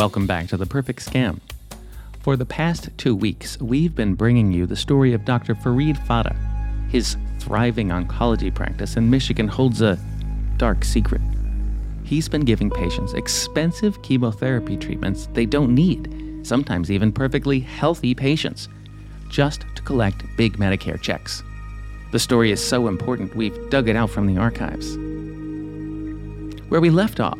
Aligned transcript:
Welcome 0.00 0.26
back 0.26 0.48
to 0.48 0.56
The 0.56 0.64
Perfect 0.64 1.04
Scam. 1.04 1.40
For 2.20 2.34
the 2.34 2.46
past 2.46 2.88
two 2.96 3.14
weeks, 3.14 3.60
we've 3.60 3.94
been 3.94 4.14
bringing 4.14 4.50
you 4.50 4.64
the 4.64 4.74
story 4.74 5.12
of 5.12 5.26
Dr. 5.26 5.54
Farid 5.54 5.98
Fata. 5.98 6.34
His 6.88 7.18
thriving 7.38 7.88
oncology 7.88 8.52
practice 8.52 8.96
in 8.96 9.10
Michigan 9.10 9.46
holds 9.46 9.82
a 9.82 9.98
dark 10.56 10.86
secret. 10.86 11.20
He's 12.02 12.30
been 12.30 12.46
giving 12.46 12.70
patients 12.70 13.12
expensive 13.12 14.00
chemotherapy 14.00 14.78
treatments 14.78 15.28
they 15.34 15.44
don't 15.44 15.74
need, 15.74 16.46
sometimes 16.46 16.90
even 16.90 17.12
perfectly 17.12 17.60
healthy 17.60 18.14
patients, 18.14 18.70
just 19.28 19.66
to 19.74 19.82
collect 19.82 20.24
big 20.38 20.56
Medicare 20.56 20.98
checks. 20.98 21.42
The 22.10 22.18
story 22.18 22.52
is 22.52 22.66
so 22.66 22.88
important, 22.88 23.36
we've 23.36 23.68
dug 23.68 23.86
it 23.86 23.96
out 23.96 24.08
from 24.08 24.26
the 24.26 24.40
archives. 24.40 24.96
Where 26.70 26.80
we 26.80 26.88
left 26.88 27.20
off, 27.20 27.38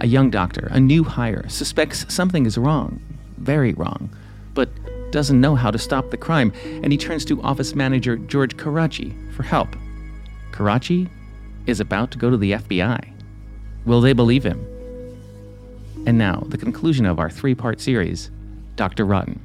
a 0.00 0.06
young 0.06 0.30
doctor, 0.30 0.68
a 0.70 0.80
new 0.80 1.04
hire, 1.04 1.48
suspects 1.48 2.06
something 2.12 2.46
is 2.46 2.56
wrong, 2.56 3.00
very 3.36 3.74
wrong, 3.74 4.10
but 4.54 4.70
doesn't 5.12 5.40
know 5.40 5.54
how 5.54 5.70
to 5.70 5.78
stop 5.78 6.10
the 6.10 6.16
crime, 6.16 6.52
and 6.64 6.90
he 6.90 6.98
turns 6.98 7.24
to 7.26 7.40
office 7.42 7.74
manager 7.74 8.16
George 8.16 8.56
Karadsheh 8.56 9.32
for 9.32 9.42
help. 9.42 9.76
Karadsheh 10.52 11.08
is 11.66 11.80
about 11.80 12.10
to 12.12 12.18
go 12.18 12.30
to 12.30 12.36
the 12.36 12.52
FBI. 12.52 13.12
Will 13.84 14.00
they 14.00 14.12
believe 14.12 14.44
him? 14.44 14.66
And 16.06 16.16
now, 16.16 16.44
the 16.46 16.58
conclusion 16.58 17.04
of 17.04 17.18
our 17.18 17.28
three 17.28 17.54
part 17.54 17.80
series 17.80 18.30
Dr. 18.76 19.04
Rotten. 19.04 19.40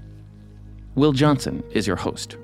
Will 0.95 1.11
Johnson 1.11 1.61
is 1.71 1.85
your 1.85 1.97
host. 1.97 2.37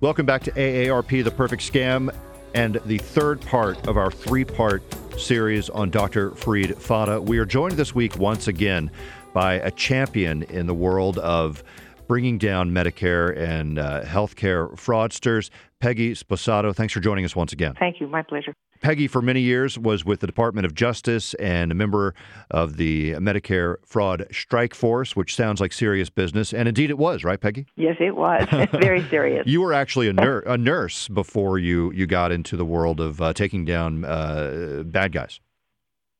Welcome 0.00 0.26
back 0.26 0.42
to 0.44 0.50
AARP 0.52 1.24
The 1.24 1.30
Perfect 1.30 1.62
Scam 1.62 2.14
and 2.54 2.80
the 2.86 2.98
third 2.98 3.40
part 3.40 3.86
of 3.86 3.96
our 3.96 4.10
three 4.10 4.44
part 4.44 4.82
series 5.18 5.70
on 5.70 5.90
Dr. 5.90 6.32
Farid 6.32 6.76
Fata. 6.78 7.20
We 7.20 7.38
are 7.38 7.44
joined 7.44 7.74
this 7.76 7.94
week 7.94 8.18
once 8.18 8.48
again 8.48 8.90
by 9.32 9.54
a 9.54 9.70
champion 9.70 10.42
in 10.44 10.66
the 10.66 10.74
world 10.74 11.18
of 11.18 11.62
bringing 12.08 12.38
down 12.38 12.70
Medicare 12.70 13.36
and 13.38 13.78
uh, 13.78 14.02
healthcare 14.02 14.72
fraudsters, 14.72 15.50
Peggy 15.80 16.14
Sposato. 16.14 16.74
Thanks 16.74 16.92
for 16.92 17.00
joining 17.00 17.24
us 17.24 17.34
once 17.34 17.52
again. 17.52 17.74
Thank 17.78 18.00
you. 18.00 18.06
My 18.06 18.22
pleasure. 18.22 18.54
Peggy, 18.82 19.08
for 19.08 19.20
many 19.20 19.40
years, 19.40 19.78
was 19.78 20.06
with 20.06 20.20
the 20.20 20.26
Department 20.26 20.64
of 20.64 20.74
Justice 20.74 21.34
and 21.34 21.70
a 21.70 21.74
member 21.74 22.14
of 22.50 22.78
the 22.78 23.12
Medicare 23.12 23.76
Fraud 23.84 24.26
Strike 24.32 24.74
Force, 24.74 25.14
which 25.14 25.34
sounds 25.34 25.60
like 25.60 25.72
serious 25.72 26.08
business. 26.08 26.54
And 26.54 26.66
indeed 26.66 26.88
it 26.88 26.96
was, 26.96 27.22
right, 27.22 27.38
Peggy? 27.38 27.66
Yes, 27.76 27.96
it 28.00 28.16
was. 28.16 28.46
Very 28.80 29.06
serious. 29.08 29.46
you 29.46 29.60
were 29.60 29.74
actually 29.74 30.08
a, 30.08 30.14
nur- 30.14 30.40
a, 30.40 30.56
nurse 30.56 31.08
before 31.08 31.58
you, 31.58 31.92
you 31.92 32.06
got 32.06 32.32
into 32.32 32.56
the 32.56 32.64
world 32.64 33.00
of 33.00 33.20
uh, 33.20 33.32
taking 33.34 33.64
down 33.64 34.04
uh, 34.04 34.82
bad 34.86 35.12
guys. 35.12 35.40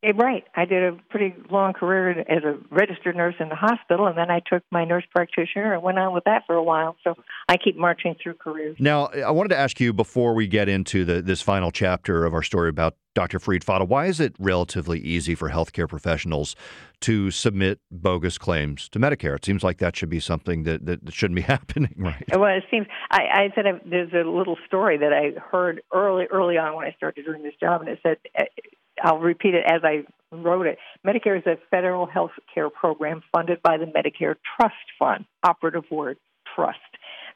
Eh, 0.02 0.12
right. 0.16 0.44
I 0.54 0.64
did 0.64 0.82
a 0.82 0.96
pretty 1.10 1.34
long 1.50 1.74
career 1.74 2.10
as 2.20 2.42
a 2.42 2.58
registered 2.70 3.16
nurse 3.16 3.34
in 3.38 3.50
the 3.50 3.54
hospital, 3.54 4.06
and 4.06 4.16
then 4.16 4.30
I 4.30 4.40
took 4.40 4.62
my 4.70 4.84
nurse 4.84 5.04
practitioner 5.14 5.74
and 5.74 5.82
went 5.82 5.98
on 5.98 6.14
with 6.14 6.24
that 6.24 6.44
for 6.46 6.54
a 6.54 6.62
while. 6.62 6.96
So 7.04 7.14
I 7.48 7.58
keep 7.58 7.76
marching 7.76 8.16
through 8.22 8.34
careers. 8.34 8.76
Now, 8.78 9.06
I 9.06 9.30
wanted 9.30 9.50
to 9.50 9.58
ask 9.58 9.78
you 9.78 9.92
before 9.92 10.32
we 10.34 10.46
get 10.46 10.68
into 10.68 11.04
the, 11.04 11.20
this 11.20 11.42
final 11.42 11.70
chapter 11.70 12.24
of 12.24 12.32
our 12.32 12.42
story 12.42 12.70
about 12.70 12.96
Dr. 13.14 13.40
Farid 13.40 13.64
Fata, 13.64 13.84
why 13.84 14.06
is 14.06 14.20
it 14.20 14.34
relatively 14.38 15.00
easy 15.00 15.34
for 15.34 15.50
healthcare 15.50 15.88
professionals 15.88 16.54
to 17.00 17.30
submit 17.30 17.80
bogus 17.90 18.38
claims 18.38 18.88
to 18.90 19.00
Medicare? 19.00 19.34
It 19.34 19.44
seems 19.44 19.64
like 19.64 19.78
that 19.78 19.96
should 19.96 20.08
be 20.08 20.20
something 20.20 20.62
that, 20.62 20.86
that 20.86 21.12
shouldn't 21.12 21.36
be 21.36 21.42
happening, 21.56 21.94
right? 21.98 22.24
Well, 22.32 22.56
it 22.56 22.64
seems. 22.70 22.86
I, 23.10 23.22
I 23.32 23.48
said 23.54 23.66
I, 23.66 23.80
there's 23.84 24.12
a 24.12 24.28
little 24.28 24.56
story 24.66 24.96
that 24.98 25.12
I 25.12 25.38
heard 25.40 25.82
early, 25.92 26.26
early 26.30 26.56
on 26.56 26.76
when 26.76 26.86
I 26.86 26.92
started 26.92 27.24
doing 27.26 27.42
this 27.42 27.54
job, 27.60 27.80
and 27.80 27.90
it 27.90 27.98
said 28.02 28.18
eh, 28.36 28.44
I'll 29.02 29.18
repeat 29.18 29.54
it 29.54 29.64
as 29.66 29.82
I 29.84 30.04
wrote 30.32 30.66
it. 30.66 30.78
Medicare 31.06 31.38
is 31.38 31.46
a 31.46 31.58
federal 31.70 32.06
health 32.06 32.32
care 32.54 32.70
program 32.70 33.22
funded 33.32 33.62
by 33.62 33.78
the 33.78 33.86
Medicare 33.86 34.36
Trust 34.56 34.74
Fund, 34.98 35.24
operative 35.42 35.84
word, 35.90 36.18
trust. 36.54 36.78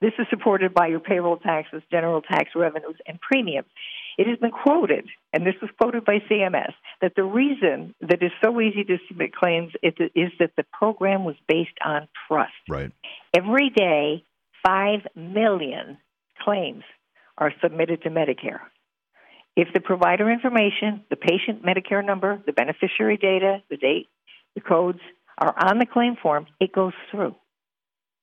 This 0.00 0.12
is 0.18 0.26
supported 0.28 0.74
by 0.74 0.88
your 0.88 1.00
payroll 1.00 1.36
taxes, 1.36 1.82
general 1.90 2.20
tax 2.20 2.50
revenues, 2.54 2.96
and 3.06 3.20
premiums. 3.20 3.68
It 4.18 4.28
has 4.28 4.38
been 4.38 4.50
quoted, 4.50 5.08
and 5.32 5.46
this 5.46 5.54
was 5.60 5.70
quoted 5.78 6.04
by 6.04 6.18
CMS, 6.30 6.72
that 7.00 7.14
the 7.16 7.24
reason 7.24 7.94
that 8.00 8.22
it's 8.22 8.34
so 8.42 8.60
easy 8.60 8.84
to 8.84 8.98
submit 9.08 9.34
claims 9.34 9.72
is 9.82 10.30
that 10.38 10.52
the 10.56 10.64
program 10.72 11.24
was 11.24 11.36
based 11.48 11.76
on 11.84 12.06
trust. 12.28 12.52
Right. 12.68 12.92
Every 13.36 13.70
day, 13.70 14.24
5 14.66 15.00
million 15.16 15.98
claims 16.40 16.84
are 17.38 17.52
submitted 17.62 18.02
to 18.02 18.10
Medicare. 18.10 18.60
If 19.56 19.68
the 19.72 19.80
provider 19.80 20.30
information, 20.30 21.04
the 21.10 21.16
patient 21.16 21.64
Medicare 21.64 22.04
number, 22.04 22.42
the 22.44 22.52
beneficiary 22.52 23.16
data, 23.16 23.62
the 23.70 23.76
date, 23.76 24.08
the 24.54 24.60
codes 24.60 24.98
are 25.38 25.54
on 25.56 25.78
the 25.78 25.86
claim 25.86 26.16
form, 26.20 26.46
it 26.60 26.72
goes 26.72 26.92
through. 27.10 27.36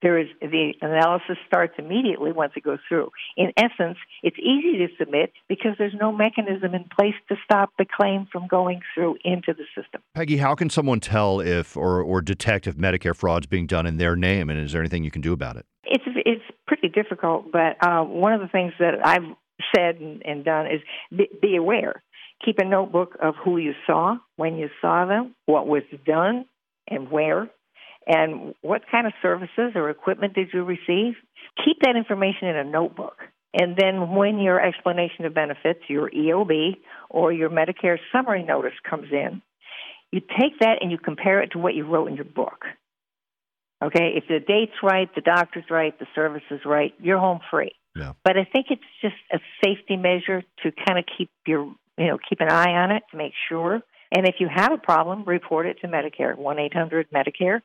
There 0.02 0.18
is 0.18 0.28
the 0.42 0.74
analysis 0.81 1.38
starts 1.46 1.75
immediately 1.78 2.31
once 2.31 2.53
it 2.56 2.64
goes 2.64 2.80
through. 2.90 3.12
In 3.38 3.52
essence, 3.56 3.97
it's 4.24 4.38
easy 4.40 4.80
to 4.80 4.88
submit 4.97 5.31
because 5.47 5.74
there's 5.78 5.94
no 5.94 6.12
mechanism 6.12 6.74
in 6.74 6.86
place 6.86 7.14
to 7.30 7.36
stop 7.44 7.69
the 7.78 7.86
claim 7.86 8.28
from 8.31 8.48
going 8.48 8.81
through 8.96 9.18
into 9.24 9.53
the 9.53 9.63
system. 9.80 10.02
Peggy, 10.16 10.38
how 10.38 10.56
can 10.56 10.72
someone 10.72 11.00
tell 11.00 11.40
if 11.40 11.78
or, 11.78 12.02
or 12.02 12.19
detect 12.22 12.66
if 12.66 12.75
Medicare 12.78 13.16
fraud 13.16 13.44
is 13.44 13.48
being 13.48 13.68
done 13.68 13.86
in 13.86 13.98
their 13.98 14.16
name, 14.16 14.50
and 14.50 14.59
is 14.59 14.72
there 14.72 14.81
anything 14.81 15.03
you 15.03 15.12
can 15.12 15.22
do 15.22 15.34
about 15.34 15.56
it? 15.56 15.68
It's 15.84 16.03
it's 16.08 16.44
pretty 16.66 16.90
difficult, 16.90 17.52
but 17.52 17.78
uh, 17.86 18.03
one 18.03 18.34
of 18.34 18.42
the 18.42 18.48
things 18.48 18.74
that 18.80 19.06
I've 19.06 19.36
said 19.75 19.95
and, 19.95 20.25
and 20.25 20.45
done 20.45 20.67
is 20.67 20.81
be, 21.16 21.29
be 21.41 21.55
aware. 21.55 22.01
Keep 22.45 22.59
a 22.59 22.66
notebook 22.66 23.17
of 23.22 23.35
who 23.44 23.57
you 23.57 23.73
saw, 23.85 24.17
when 24.35 24.55
you 24.55 24.69
saw 24.81 25.05
them, 25.05 25.35
what 25.45 25.67
was 25.67 25.83
done, 26.05 26.45
and 26.88 27.11
where, 27.11 27.49
and 28.07 28.55
what 28.61 28.81
kind 28.91 29.05
of 29.05 29.13
services 29.21 29.73
or 29.75 29.89
equipment 29.89 30.33
did 30.33 30.50
you 30.53 30.63
receive. 30.63 31.13
Keep 31.63 31.81
that 31.83 31.95
information 31.95 32.47
in 32.47 32.55
a 32.55 32.63
notebook. 32.63 33.17
And 33.53 33.75
then 33.77 34.16
when 34.16 34.39
your 34.39 34.59
explanation 34.66 35.25
of 35.25 35.33
benefits, 35.33 35.81
your 35.88 36.09
EOB, 36.09 36.77
or 37.09 37.31
your 37.33 37.50
Medicare 37.50 37.97
summary 38.11 38.44
notice 38.44 38.73
comes 38.89 39.07
in, 39.11 39.41
you 40.11 40.21
take 40.21 40.59
that 40.61 40.77
and 40.81 40.91
you 40.91 40.97
compare 40.97 41.41
it 41.41 41.51
to 41.51 41.59
what 41.59 41.75
you 41.75 41.85
wrote 41.85 42.07
in 42.07 42.16
your 42.16 42.25
book. 42.25 42.66
Okay, 43.83 44.13
if 44.16 44.25
the 44.27 44.39
date's 44.39 44.77
right, 44.83 45.09
the 45.16 45.21
doctor's 45.21 45.63
right, 45.69 45.97
the 45.97 46.05
service 46.13 46.44
is 46.51 46.61
right, 46.66 46.94
you're 47.00 47.17
home 47.17 47.39
free. 47.50 47.71
Yeah. 47.96 48.13
But 48.24 48.38
I 48.38 48.46
think 48.46 48.68
it's 48.69 48.81
just 49.02 49.16
a 49.31 49.40
safety 49.63 49.97
measure 49.97 50.44
to 50.63 50.72
kind 50.88 50.97
of 51.00 51.06
keep 51.18 51.29
your, 51.46 51.66
you 51.97 52.07
know, 52.07 52.18
keep 52.29 52.40
an 52.40 52.50
eye 52.50 52.72
on 52.72 52.91
it 52.91 53.03
to 53.12 53.18
make 53.18 53.34
sure. 53.50 53.81
And 54.12 54.28
if 54.28 54.35
you 54.40 54.47
have 54.53 54.72
a 54.72 54.78
problem, 54.78 55.24
report 55.25 55.66
it 55.66 55.78
to 55.81 55.88
Medicare, 55.88 56.38
1 56.38 56.59
800 56.59 57.09
Medicare. 57.12 57.62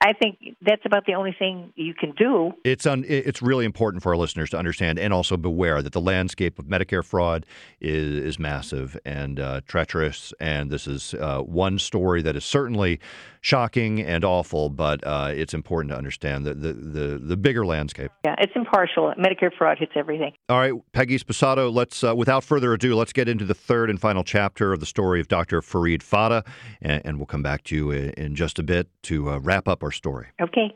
I 0.00 0.12
think 0.12 0.56
that's 0.60 0.82
about 0.84 1.06
the 1.06 1.14
only 1.14 1.34
thing 1.38 1.72
you 1.76 1.94
can 1.94 2.12
do. 2.12 2.52
It's 2.64 2.86
un, 2.86 3.04
it's 3.08 3.40
really 3.40 3.64
important 3.64 4.02
for 4.02 4.10
our 4.10 4.16
listeners 4.16 4.50
to 4.50 4.58
understand 4.58 4.98
and 4.98 5.12
also 5.12 5.36
beware 5.36 5.82
that 5.82 5.92
the 5.92 6.00
landscape 6.00 6.58
of 6.58 6.66
Medicare 6.66 7.04
fraud 7.04 7.46
is, 7.80 8.24
is 8.24 8.38
massive 8.38 8.98
and 9.04 9.38
uh, 9.38 9.60
treacherous. 9.66 10.32
And 10.40 10.70
this 10.70 10.86
is 10.86 11.14
uh, 11.14 11.40
one 11.40 11.78
story 11.78 12.22
that 12.22 12.36
is 12.36 12.44
certainly 12.44 13.00
shocking 13.40 14.02
and 14.02 14.24
awful, 14.24 14.68
but 14.68 15.04
uh, 15.06 15.30
it's 15.32 15.54
important 15.54 15.92
to 15.92 15.96
understand 15.96 16.44
the, 16.44 16.54
the, 16.54 16.72
the, 16.72 17.18
the, 17.18 17.36
bigger 17.36 17.64
landscape. 17.64 18.10
Yeah, 18.24 18.34
it's 18.38 18.52
impartial. 18.56 19.12
Medicare 19.18 19.50
fraud 19.56 19.78
hits 19.78 19.92
everything. 19.94 20.32
All 20.48 20.58
right, 20.58 20.72
Peggy 20.92 21.18
Sposato, 21.18 21.72
let's, 21.72 22.02
uh, 22.02 22.14
without 22.16 22.42
further 22.42 22.72
ado, 22.72 22.94
let's 22.94 23.12
get 23.12 23.28
into 23.28 23.44
the 23.44 23.54
third 23.54 23.90
and 23.90 24.00
final 24.00 24.24
chapter 24.24 24.72
of 24.72 24.80
the 24.80 24.86
story 24.86 25.20
of 25.20 25.28
Dr. 25.28 25.62
Farid 25.62 26.02
Fata, 26.02 26.44
and, 26.82 27.00
and 27.04 27.18
we'll 27.18 27.26
come 27.26 27.42
back 27.42 27.62
to 27.64 27.76
you 27.76 27.90
in, 27.90 28.10
in 28.10 28.34
just 28.34 28.58
a 28.58 28.62
bit 28.62 28.88
to 29.04 29.30
uh, 29.30 29.38
wrap 29.68 29.78
up 29.78 29.82
our 29.82 29.92
story. 29.92 30.28
Okay. 30.40 30.74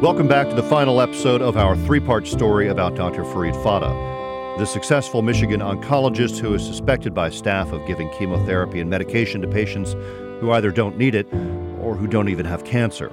Welcome 0.00 0.28
back 0.28 0.48
to 0.50 0.54
the 0.54 0.62
final 0.62 1.00
episode 1.00 1.40
of 1.40 1.56
our 1.56 1.76
three 1.86 2.00
part 2.00 2.26
story 2.26 2.68
about 2.68 2.94
Dr. 2.94 3.24
Farid 3.24 3.54
Fata, 3.56 3.88
the 4.58 4.66
successful 4.66 5.22
Michigan 5.22 5.60
oncologist 5.60 6.38
who 6.38 6.54
is 6.54 6.64
suspected 6.64 7.14
by 7.14 7.30
staff 7.30 7.72
of 7.72 7.86
giving 7.86 8.10
chemotherapy 8.18 8.80
and 8.80 8.90
medication 8.90 9.40
to 9.40 9.48
patients 9.48 9.94
who 10.40 10.52
either 10.52 10.70
don't 10.70 10.98
need 10.98 11.14
it 11.14 11.26
or 11.80 11.94
who 11.96 12.06
don't 12.06 12.28
even 12.28 12.44
have 12.44 12.64
cancer. 12.64 13.10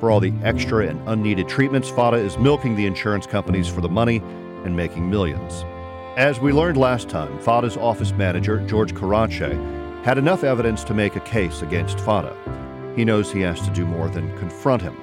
For 0.00 0.10
all 0.10 0.20
the 0.20 0.32
extra 0.42 0.86
and 0.86 1.00
unneeded 1.08 1.48
treatments, 1.48 1.88
Fata 1.88 2.16
is 2.16 2.38
milking 2.38 2.76
the 2.76 2.86
insurance 2.86 3.26
companies 3.26 3.68
for 3.68 3.80
the 3.80 3.88
money 3.88 4.18
and 4.64 4.76
making 4.76 5.08
millions. 5.08 5.64
As 6.16 6.40
we 6.40 6.52
learned 6.52 6.76
last 6.76 7.08
time, 7.08 7.38
Fata's 7.40 7.76
office 7.76 8.12
manager, 8.12 8.58
George 8.66 8.94
Karadsheh, 8.94 10.04
had 10.04 10.18
enough 10.18 10.42
evidence 10.42 10.82
to 10.84 10.94
make 10.94 11.14
a 11.14 11.20
case 11.20 11.62
against 11.62 12.00
Fata. 12.00 12.34
He 12.98 13.04
knows 13.04 13.30
he 13.30 13.42
has 13.42 13.60
to 13.60 13.70
do 13.70 13.86
more 13.86 14.08
than 14.08 14.36
confront 14.38 14.82
him. 14.82 14.96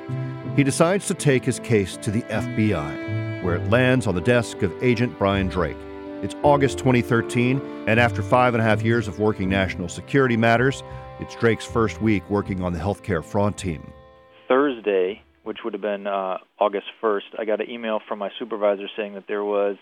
He 0.57 0.65
decides 0.65 1.07
to 1.07 1.13
take 1.13 1.45
his 1.45 1.62
case 1.62 1.95
to 2.01 2.12
the 2.12 2.24
FBI, 2.24 3.42
where 3.42 3.56
it 3.56 3.69
lands 3.69 4.06
on 4.06 4.15
the 4.15 4.19
desk 4.19 4.63
of 4.63 4.83
Agent 4.83 5.18
Brian 5.18 5.47
Drake. 5.47 5.77
It's 6.21 6.36
August 6.44 6.77
2013, 6.80 7.86
and 7.88 7.97
after 7.97 8.21
five 8.21 8.53
and 8.53 8.59
a 8.59 8.65
half 8.65 8.83
years 8.83 9.07
of 9.07 9.19
working 9.19 9.47
national 9.47 9.88
security 9.88 10.36
matters, 10.36 10.83
it's 11.21 11.36
Drake's 11.36 11.63
first 11.63 12.01
week 12.01 12.30
working 12.30 12.62
on 12.62 12.74
the 12.74 12.80
healthcare 12.80 13.24
fraud 13.24 13.56
team. 13.56 13.94
Thursday, 14.50 15.21
which 15.44 15.59
would 15.63 15.71
have 15.71 15.81
been 15.81 16.06
uh, 16.06 16.39
August 16.59 16.88
1st, 17.01 17.39
I 17.39 17.45
got 17.45 17.62
an 17.62 17.69
email 17.69 18.01
from 18.06 18.19
my 18.19 18.30
supervisor 18.38 18.89
saying 18.98 19.13
that 19.13 19.30
there 19.30 19.45
was 19.45 19.77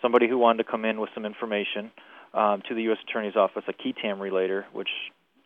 somebody 0.00 0.26
who 0.26 0.38
wanted 0.38 0.64
to 0.64 0.70
come 0.70 0.86
in 0.86 1.02
with 1.02 1.10
some 1.12 1.26
information 1.26 1.90
um, 2.32 2.62
to 2.66 2.74
the 2.74 2.84
U.S. 2.84 2.98
Attorney's 3.06 3.36
Office, 3.36 3.64
a 3.68 3.74
qui 3.74 3.92
tam 3.92 4.20
relator, 4.20 4.64
which 4.72 4.88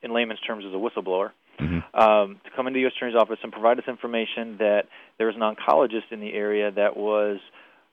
in 0.05 0.15
layman's 0.15 0.41
terms, 0.41 0.65
is 0.65 0.73
a 0.73 0.77
whistleblower, 0.77 1.33
Mm-hmm. 1.61 2.01
um, 2.01 2.41
to 2.45 2.51
come 2.57 2.67
into 2.67 2.79
the 2.79 2.83
U.S. 2.83 2.95
Attorney's 2.97 3.17
Office 3.17 3.39
and 3.43 3.53
provide 3.53 3.79
us 3.79 3.85
information 3.87 4.57
that 4.59 4.83
there 5.19 5.27
was 5.27 5.37
an 5.37 5.43
oncologist 5.43 6.11
in 6.11 6.21
the 6.21 6.33
area 6.33 6.71
that 6.71 6.97
was 6.97 7.39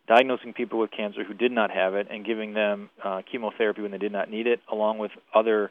diagnosing 0.08 0.54
people 0.54 0.80
with 0.80 0.92
cancer 0.92 1.24
who 1.24 1.34
did 1.34 1.52
not 1.52 1.70
have 1.70 1.94
it 1.94 2.08
and 2.10 2.26
giving 2.26 2.54
them 2.54 2.90
uh, 3.04 3.22
chemotherapy 3.32 3.82
when 3.82 3.92
they 3.92 3.98
did 3.98 4.12
not 4.12 4.30
need 4.30 4.48
it, 4.48 4.60
along 4.72 4.98
with 4.98 5.12
other 5.36 5.70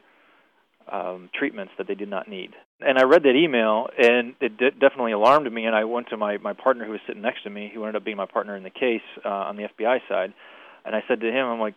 um, 0.91 1.29
treatments 1.37 1.73
that 1.77 1.87
they 1.87 1.93
did 1.93 2.09
not 2.09 2.27
need. 2.27 2.51
And 2.79 2.97
I 2.97 3.03
read 3.03 3.23
that 3.23 3.35
email, 3.35 3.87
and 3.97 4.33
it 4.39 4.57
de- 4.57 4.71
definitely 4.71 5.11
alarmed 5.11 5.51
me. 5.51 5.65
And 5.65 5.75
I 5.75 5.83
went 5.83 6.09
to 6.09 6.17
my 6.17 6.37
my 6.37 6.53
partner 6.53 6.85
who 6.85 6.91
was 6.91 7.01
sitting 7.05 7.21
next 7.21 7.43
to 7.43 7.49
me, 7.49 7.69
who 7.73 7.83
ended 7.83 7.97
up 7.97 8.05
being 8.05 8.17
my 8.17 8.25
partner 8.25 8.55
in 8.55 8.63
the 8.63 8.69
case 8.69 9.01
uh, 9.23 9.29
on 9.29 9.57
the 9.57 9.63
FBI 9.63 9.99
side, 10.07 10.33
and 10.85 10.95
I 10.95 11.03
said 11.07 11.19
to 11.21 11.27
him, 11.27 11.45
"I'm 11.45 11.59
like, 11.59 11.75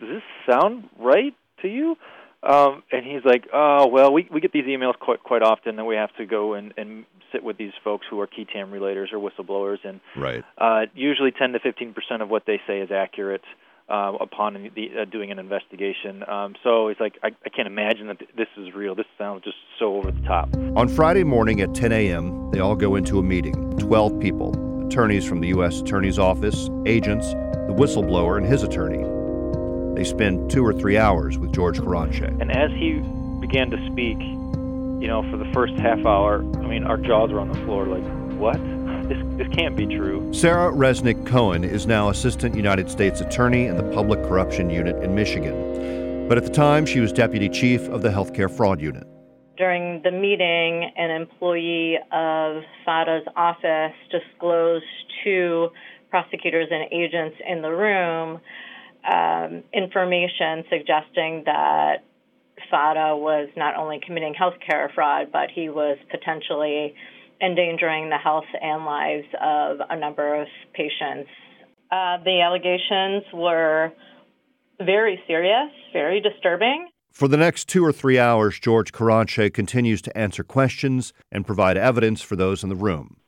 does 0.00 0.08
this 0.08 0.22
sound 0.50 0.88
right 0.98 1.34
to 1.62 1.68
you?" 1.68 1.96
Um, 2.44 2.82
and 2.92 3.04
he's 3.06 3.24
like, 3.24 3.48
"Oh, 3.52 3.86
well, 3.86 4.12
we 4.12 4.28
we 4.30 4.40
get 4.40 4.52
these 4.52 4.66
emails 4.66 4.98
quite 4.98 5.22
quite 5.22 5.42
often, 5.42 5.78
and 5.78 5.86
we 5.86 5.96
have 5.96 6.14
to 6.16 6.26
go 6.26 6.54
and 6.54 6.74
and 6.76 7.04
sit 7.32 7.42
with 7.42 7.56
these 7.56 7.72
folks 7.82 8.06
who 8.08 8.20
are 8.20 8.26
qui 8.26 8.44
tam 8.44 8.70
relators 8.70 9.12
or 9.12 9.18
whistleblowers, 9.18 9.78
and 9.84 10.00
Right. 10.14 10.44
uh, 10.58 10.86
usually 10.94 11.32
10 11.32 11.52
to 11.52 11.58
15 11.58 11.94
percent 11.94 12.22
of 12.22 12.28
what 12.28 12.44
they 12.46 12.60
say 12.66 12.80
is 12.80 12.90
accurate 12.92 13.42
uh, 13.88 14.12
upon 14.20 14.70
the, 14.74 14.90
uh, 15.00 15.04
doing 15.04 15.30
an 15.30 15.38
investigation. 15.38 16.22
Um, 16.28 16.54
so 16.62 16.88
it's 16.88 17.00
like 17.00 17.18
I, 17.22 17.28
I 17.44 17.48
can't 17.48 17.66
imagine 17.66 18.06
that 18.08 18.18
th- 18.18 18.30
this 18.36 18.48
is 18.56 18.74
real. 18.74 18.94
This 18.94 19.06
sounds 19.18 19.42
just 19.44 19.56
so 19.78 19.96
over 19.96 20.10
the 20.10 20.20
top. 20.22 20.48
On 20.76 20.86
Friday 20.88 21.24
morning 21.24 21.60
at 21.60 21.74
10 21.74 21.92
a.m., 21.92 22.50
they 22.50 22.60
all 22.60 22.76
go 22.76 22.94
into 22.96 23.18
a 23.18 23.22
meeting 23.22 23.76
12 23.78 24.20
people, 24.20 24.86
attorneys 24.86 25.24
from 25.24 25.40
the 25.40 25.48
U.S. 25.48 25.80
Attorney's 25.80 26.18
Office, 26.18 26.68
agents, 26.86 27.32
the 27.32 27.74
whistleblower, 27.76 28.36
and 28.36 28.46
his 28.46 28.62
attorney. 28.62 29.13
They 29.94 30.04
spend 30.04 30.50
two 30.50 30.64
or 30.66 30.72
three 30.72 30.98
hours 30.98 31.38
with 31.38 31.52
George 31.52 31.78
Karadsheh. 31.78 32.40
And 32.40 32.50
as 32.50 32.70
he 32.72 32.94
began 33.40 33.70
to 33.70 33.76
speak, 33.92 34.18
you 34.18 35.06
know, 35.06 35.22
for 35.30 35.36
the 35.36 35.48
first 35.52 35.74
half 35.74 36.04
hour, 36.04 36.38
I 36.38 36.66
mean, 36.66 36.84
our 36.84 36.96
jaws 36.96 37.30
were 37.30 37.40
on 37.40 37.48
the 37.48 37.58
floor. 37.64 37.86
Like, 37.86 38.04
what? 38.38 38.58
This 39.08 39.18
this 39.36 39.48
can't 39.54 39.76
be 39.76 39.86
true. 39.86 40.32
Sarah 40.32 40.72
Resnick 40.72 41.26
Cohen 41.26 41.62
is 41.62 41.86
now 41.86 42.08
Assistant 42.08 42.56
United 42.56 42.90
States 42.90 43.20
Attorney 43.20 43.66
in 43.66 43.76
the 43.76 43.82
Public 43.94 44.22
Corruption 44.22 44.70
Unit 44.70 44.96
in 45.04 45.14
Michigan. 45.14 46.26
But 46.26 46.38
at 46.38 46.44
the 46.44 46.50
time, 46.50 46.86
she 46.86 47.00
was 47.00 47.12
Deputy 47.12 47.48
Chief 47.50 47.86
of 47.88 48.00
the 48.00 48.08
Healthcare 48.08 48.50
Fraud 48.50 48.80
Unit. 48.80 49.06
During 49.58 50.02
the 50.02 50.10
meeting, 50.10 50.90
an 50.96 51.10
employee 51.10 51.98
of 52.12 52.62
Fata's 52.84 53.24
office 53.36 53.92
disclosed 54.10 54.84
to 55.24 55.68
prosecutors 56.08 56.68
and 56.70 56.90
agents 56.90 57.36
in 57.46 57.60
the 57.60 57.70
room 57.70 58.40
um, 59.10 59.62
information 59.72 60.64
suggesting 60.70 61.42
that 61.46 62.04
Fata 62.70 63.16
was 63.16 63.48
not 63.56 63.76
only 63.76 64.00
committing 64.04 64.34
healthcare 64.34 64.92
fraud, 64.94 65.28
but 65.32 65.50
he 65.54 65.68
was 65.68 65.98
potentially 66.10 66.94
endangering 67.40 68.10
the 68.10 68.18
health 68.18 68.44
and 68.60 68.84
lives 68.84 69.26
of 69.40 69.78
a 69.90 69.98
number 69.98 70.40
of 70.40 70.48
patients. 70.72 71.28
Uh, 71.90 72.18
the 72.24 72.40
allegations 72.40 73.24
were 73.32 73.92
very 74.80 75.20
serious, 75.26 75.70
very 75.92 76.20
disturbing. 76.20 76.88
For 77.12 77.28
the 77.28 77.36
next 77.36 77.68
two 77.68 77.84
or 77.84 77.92
three 77.92 78.18
hours, 78.18 78.58
George 78.58 78.92
Karadsheh 78.92 79.52
continues 79.52 80.02
to 80.02 80.16
answer 80.18 80.42
questions 80.42 81.12
and 81.30 81.46
provide 81.46 81.76
evidence 81.76 82.22
for 82.22 82.34
those 82.34 82.64
in 82.64 82.70
the 82.70 82.74
room. 82.74 83.18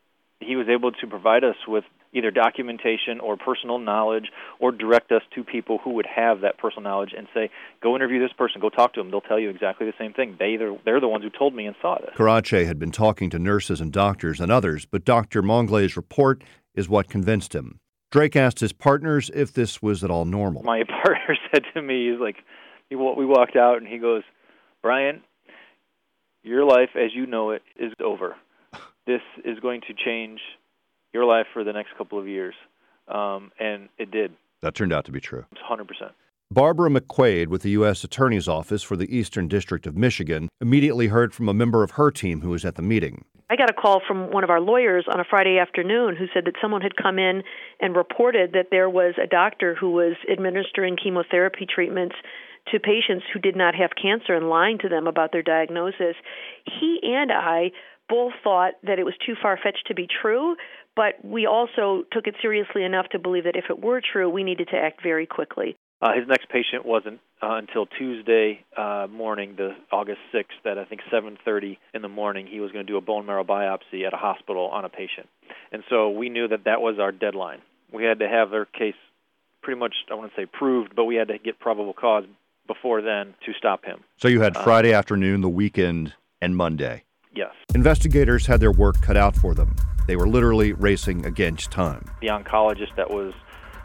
He 0.41 0.55
was 0.55 0.67
able 0.67 0.91
to 0.91 1.07
provide 1.07 1.43
us 1.43 1.55
with 1.67 1.85
either 2.13 2.31
documentation 2.31 3.19
or 3.19 3.37
personal 3.37 3.79
knowledge 3.79 4.31
or 4.59 4.71
direct 4.71 5.11
us 5.11 5.21
to 5.35 5.43
people 5.43 5.79
who 5.83 5.91
would 5.91 6.05
have 6.05 6.41
that 6.41 6.57
personal 6.57 6.83
knowledge 6.83 7.13
and 7.17 7.27
say, 7.33 7.49
go 7.81 7.95
interview 7.95 8.19
this 8.19 8.33
person, 8.37 8.61
go 8.61 8.69
talk 8.69 8.93
to 8.93 8.99
them. 8.99 9.11
They'll 9.11 9.21
tell 9.21 9.39
you 9.39 9.49
exactly 9.49 9.85
the 9.85 9.93
same 9.99 10.13
thing. 10.13 10.35
They 10.39 10.53
either, 10.53 10.77
they're 10.85 10.99
the 10.99 11.07
ones 11.07 11.23
who 11.23 11.29
told 11.29 11.53
me 11.53 11.65
and 11.65 11.75
saw 11.81 11.97
this. 11.99 12.15
Karadsheh 12.15 12.65
had 12.65 12.79
been 12.79 12.91
talking 12.91 13.29
to 13.31 13.39
nurses 13.39 13.81
and 13.81 13.91
doctors 13.91 14.39
and 14.39 14.51
others, 14.51 14.85
but 14.85 15.05
Dr. 15.05 15.41
Maunglay's 15.41 15.97
report 15.97 16.43
is 16.75 16.89
what 16.89 17.09
convinced 17.09 17.53
him. 17.53 17.79
Drake 18.11 18.35
asked 18.35 18.61
his 18.61 18.71
partners 18.71 19.29
if 19.33 19.51
this 19.51 19.81
was 19.81 20.03
at 20.03 20.11
all 20.11 20.25
normal. 20.25 20.63
My 20.63 20.83
partner 21.03 21.37
said 21.51 21.63
to 21.73 21.81
me, 21.81 22.09
he's 22.09 22.19
like, 22.19 22.37
we 22.89 23.25
walked 23.25 23.55
out 23.55 23.77
and 23.77 23.87
he 23.87 23.97
goes, 23.97 24.23
Brian, 24.81 25.21
your 26.43 26.63
life 26.65 26.91
as 26.95 27.13
you 27.13 27.25
know 27.25 27.51
it 27.51 27.63
is 27.77 27.91
over. 28.01 28.35
This 29.05 29.21
is 29.43 29.59
going 29.59 29.81
to 29.81 29.93
change 29.93 30.39
your 31.17 31.25
life 31.25 31.47
for 31.51 31.63
the 31.63 31.73
next 31.73 31.97
couple 31.97 32.19
of 32.19 32.27
years. 32.27 32.53
Um, 33.07 33.51
and 33.59 33.89
it 33.97 34.11
did, 34.11 34.33
That 34.61 34.75
turned 34.75 34.93
out 34.93 35.05
to 35.05 35.11
be 35.11 35.19
true. 35.19 35.45
100%. 35.69 35.85
Barbara 36.51 36.89
McQuade 36.89 37.47
with 37.47 37.63
the 37.63 37.71
U.S. 37.71 38.03
Attorney's 38.03 38.47
Office 38.47 38.83
for 38.83 38.95
the 38.95 39.13
Eastern 39.13 39.47
District 39.47 39.85
of 39.87 39.97
Michigan 39.97 40.47
immediately 40.61 41.07
heard 41.07 41.33
from 41.33 41.49
a 41.49 41.53
member 41.53 41.83
of 41.83 41.91
her 41.91 42.11
team 42.11 42.41
who 42.41 42.51
was 42.51 42.63
at 42.63 42.75
the 42.75 42.81
meeting. 42.81 43.25
I 43.49 43.55
got 43.55 43.69
a 43.69 43.73
call 43.73 44.01
from 44.05 44.31
one 44.31 44.43
of 44.43 44.49
our 44.49 44.61
lawyers 44.61 45.05
on 45.11 45.19
a 45.19 45.25
Friday 45.29 45.57
afternoon 45.57 46.15
who 46.15 46.25
said 46.33 46.45
that 46.45 46.55
someone 46.61 46.81
had 46.81 46.95
come 46.95 47.17
in 47.17 47.43
and 47.81 47.95
reported 47.95 48.51
that 48.53 48.67
there 48.71 48.89
was 48.89 49.15
a 49.21 49.27
doctor 49.27 49.75
who 49.75 49.91
was 49.91 50.15
administering 50.31 50.97
chemotherapy 51.01 51.65
treatments 51.65 52.15
to 52.71 52.79
patients 52.79 53.25
who 53.33 53.39
did 53.39 53.55
not 53.55 53.73
have 53.75 53.91
cancer 54.01 54.33
and 54.33 54.49
lying 54.49 54.77
to 54.79 54.89
them 54.89 55.07
about 55.07 55.31
their 55.31 55.43
diagnosis. 55.43 56.15
He 56.65 56.99
and 57.03 57.31
I 57.31 57.71
both 58.09 58.33
thought 58.43 58.73
that 58.83 58.99
it 58.99 59.03
was 59.03 59.15
too 59.25 59.35
far 59.41 59.57
fetched 59.61 59.87
to 59.87 59.95
be 59.95 60.07
true, 60.21 60.55
but 60.97 61.23
we 61.23 61.45
also 61.45 62.03
took 62.11 62.25
it 62.25 62.35
seriously 62.41 62.83
enough 62.83 63.07
to 63.09 63.19
believe 63.19 63.43
that 63.43 63.55
if 63.55 63.65
it 63.69 63.79
were 63.79 64.01
true, 64.01 64.27
we 64.27 64.43
needed 64.43 64.67
to 64.69 64.75
act 64.75 65.01
very 65.03 65.27
quickly. 65.27 65.77
Uh, 66.01 66.13
his 66.13 66.27
next 66.27 66.49
patient 66.49 66.85
wasn't 66.85 67.19
uh, 67.41 67.55
until 67.55 67.85
Tuesday 67.85 68.65
uh, 68.75 69.07
morning, 69.09 69.53
the 69.55 69.75
August 69.91 70.19
6th, 70.33 70.69
at 70.69 70.77
I 70.77 70.85
think 70.85 71.01
7:30 71.11 71.77
in 71.93 72.01
the 72.01 72.09
morning. 72.09 72.47
He 72.47 72.59
was 72.59 72.71
going 72.71 72.85
to 72.85 72.91
do 72.91 72.97
a 72.97 73.01
bone 73.01 73.25
marrow 73.25 73.43
biopsy 73.43 74.05
at 74.05 74.13
a 74.13 74.17
hospital 74.17 74.67
on 74.67 74.85
a 74.85 74.89
patient, 74.89 75.27
and 75.71 75.83
so 75.89 76.09
we 76.09 76.29
knew 76.29 76.47
that 76.47 76.65
that 76.65 76.81
was 76.81 76.99
our 76.99 77.11
deadline. 77.11 77.61
We 77.91 78.03
had 78.03 78.19
to 78.19 78.27
have 78.27 78.51
their 78.51 78.65
case 78.65 78.95
pretty 79.61 79.79
much, 79.79 79.93
I 80.11 80.15
want 80.15 80.31
to 80.33 80.41
say 80.41 80.45
proved, 80.45 80.95
but 80.95 81.05
we 81.05 81.15
had 81.15 81.29
to 81.29 81.37
get 81.37 81.59
probable 81.59 81.93
cause 81.93 82.25
before 82.67 83.01
then 83.01 83.33
to 83.45 83.53
stop 83.57 83.85
him. 83.85 84.03
So 84.17 84.27
you 84.27 84.41
had 84.41 84.55
Uh, 84.57 84.63
Friday 84.63 84.93
afternoon, 84.93 85.41
the 85.41 85.49
weekend, 85.49 86.13
and 86.41 86.55
Monday. 86.55 87.03
Yes, 87.33 87.53
Investigators 87.73 88.47
had 88.47 88.59
their 88.59 88.71
work 88.71 89.01
cut 89.01 89.17
out 89.17 89.35
for 89.35 89.53
them. 89.53 89.75
They 90.07 90.15
were 90.15 90.27
literally 90.27 90.73
racing 90.73 91.25
against 91.25 91.69
time. 91.71 92.05
the 92.21 92.27
oncologist 92.27 92.95
that 92.95 93.09
was 93.09 93.33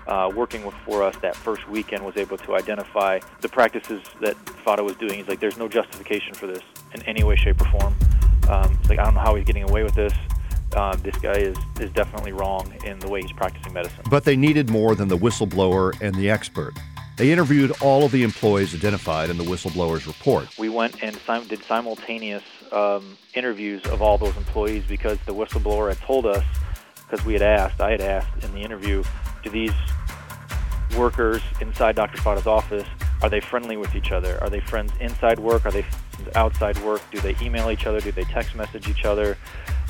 uh, 0.07 0.31
working 0.35 0.65
with 0.65 0.75
for 0.85 1.03
us 1.03 1.15
that 1.23 1.37
first 1.37 1.69
weekend 1.69 2.05
was 2.05 2.17
able 2.17 2.37
to 2.39 2.55
identify 2.57 3.21
the 3.41 3.49
practices 3.49 4.03
that 4.21 4.37
Fata 4.65 4.83
was 4.83 4.97
doing. 4.97 5.15
He's 5.15 5.29
like, 5.29 5.41
there's 5.41 5.59
no 5.59 5.69
justification 5.69 6.35
for 6.35 6.47
this 6.47 6.63
in 6.95 7.03
any 7.03 7.23
way, 7.23 7.37
shape, 7.37 7.61
or 7.61 7.67
form. 7.79 7.95
Um, 8.49 8.77
it's 8.81 8.89
like 8.89 8.99
I 8.99 9.05
don't 9.05 9.15
know 9.15 9.21
how 9.21 9.35
he's 9.37 9.45
getting 9.45 9.63
away 9.63 9.83
with 9.85 9.95
this. 9.95 10.13
Uh, 10.75 10.97
this 10.97 11.17
guy 11.19 11.33
is 11.35 11.57
is 11.81 11.91
definitely 11.93 12.33
wrong 12.33 12.73
in 12.85 12.99
the 12.99 13.09
way 13.09 13.21
he's 13.21 13.33
practicing 13.33 13.73
medicine. 13.73 14.03
But 14.11 14.25
they 14.25 14.37
needed 14.37 14.71
more 14.71 14.95
than 14.95 15.09
the 15.09 15.19
whistleblower 15.19 16.01
and 16.01 16.15
the 16.15 16.31
expert. 16.31 16.75
They 17.19 17.31
interviewed 17.31 17.73
all 17.83 18.05
of 18.05 18.11
the 18.11 18.23
employees 18.23 18.75
identified 18.75 19.29
in 19.31 19.37
the 19.37 19.45
whistleblower's 19.45 20.07
report. 20.07 20.49
We 20.59 20.69
went 20.71 21.03
and 21.03 21.15
sim- 21.27 21.47
did 21.47 21.63
simultaneous 21.65 22.43
um, 22.73 23.17
interviews 23.35 23.85
of 23.87 24.03
all 24.03 24.19
those 24.19 24.37
employees 24.37 24.85
because 24.89 25.19
the 25.27 25.35
whistleblower 25.35 25.89
had 25.89 25.99
told 25.99 26.27
us, 26.27 26.45
because 27.09 27.25
we 27.25 27.33
had 27.35 27.43
asked, 27.43 27.81
I 27.81 27.91
had 27.91 28.01
asked 28.01 28.45
in 28.45 28.53
the 28.53 28.61
interview, 28.61 29.05
do 29.43 29.51
these 29.51 29.73
workers 30.97 31.43
inside 31.61 31.97
Dr. 31.97 32.21
Fata's 32.21 32.47
office, 32.47 32.87
are 33.23 33.31
they 33.31 33.41
friendly 33.41 33.77
with 33.77 33.95
each 33.95 34.11
other? 34.11 34.43
Are 34.43 34.51
they 34.51 34.61
friends 34.61 34.93
inside 35.01 35.39
work? 35.39 35.65
Are 35.65 35.71
they 35.71 35.83
friends 35.83 36.35
outside 36.35 36.77
work? 36.83 37.03
Do 37.13 37.21
they 37.21 37.37
email 37.41 37.71
each 37.71 37.87
other? 37.87 38.01
Do 38.01 38.11
they 38.11 38.25
text 38.25 38.57
message 38.57 38.89
each 38.89 39.05
other? 39.05 39.37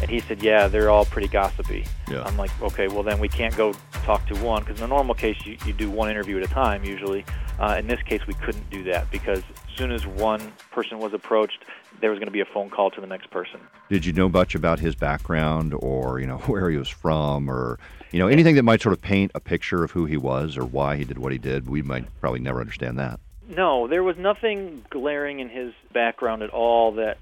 And 0.03 0.11
he 0.11 0.21
said, 0.21 0.43
yeah, 0.43 0.69
they're 0.69 0.91
all 0.91 1.05
pretty 1.05 1.29
gossipy. 1.29 1.87
Yeah. 2.11 2.25
I'm 2.25 2.37
like, 2.37 2.51
okay, 2.61 2.89
well 2.89 3.03
then 3.03 3.21
we 3.21 3.29
can't 3.29 3.57
go 3.57 3.73
talk 4.05 4.27
to 4.27 4.35
one 4.37 4.65
because 4.65 4.79
in 4.79 4.85
a 4.85 4.89
normal 4.89 5.15
case 5.15 5.39
you, 5.47 5.57
you 5.65 5.73
do 5.73 5.91
one 5.91 6.11
interview 6.11 6.37
at 6.39 6.43
a 6.43 6.53
time 6.53 6.85
usually. 6.85 7.25
Uh, 7.59 7.77
in 7.79 7.87
this 7.87 8.03
case, 8.03 8.27
we 8.27 8.35
couldn't 8.35 8.69
do 8.71 8.83
that 8.85 9.11
because 9.11 9.43
as 9.73 9.79
soon 9.79 9.91
as 9.91 10.07
one 10.07 10.53
person 10.71 10.99
was 10.99 11.13
approached, 11.15 11.65
there 12.01 12.11
was 12.11 12.19
going 12.19 12.27
to 12.27 12.33
be 12.33 12.41
a 12.41 12.45
phone 12.45 12.69
call 12.69 12.91
to 12.91 13.01
the 13.01 13.07
next 13.07 13.31
person. 13.31 13.61
Did 13.89 14.05
you 14.05 14.13
know 14.13 14.29
much 14.29 14.55
about 14.55 14.81
his 14.81 14.95
background 14.95 15.75
or, 15.79 16.21
you 16.21 16.27
know, 16.27 16.39
where 16.47 16.69
he 16.71 16.77
was 16.77 16.89
from 16.89 17.51
or, 17.51 17.79
you 18.11 18.19
know, 18.19 18.29
anything 18.29 18.55
that 18.57 18.63
might 18.63 18.83
sort 18.83 18.93
of 18.93 19.01
paint 19.01 19.31
a 19.35 19.41
picture 19.41 19.83
of 19.83 19.93
who 19.93 20.05
he 20.05 20.17
was 20.17 20.57
or 20.57 20.65
why 20.65 20.97
he 20.97 21.05
did 21.05 21.19
what 21.19 21.33
he 21.33 21.39
did? 21.39 21.69
We 21.69 21.83
might 21.83 22.05
probably 22.21 22.41
never 22.41 22.61
understand 22.61 22.99
that. 22.99 23.19
No, 23.49 23.89
there 23.89 24.03
was 24.03 24.17
nothing 24.17 24.85
glaring 24.91 25.41
in 25.41 25.49
his 25.49 25.73
background 25.93 26.43
at 26.43 26.51
all 26.51 26.93
that 26.93 27.19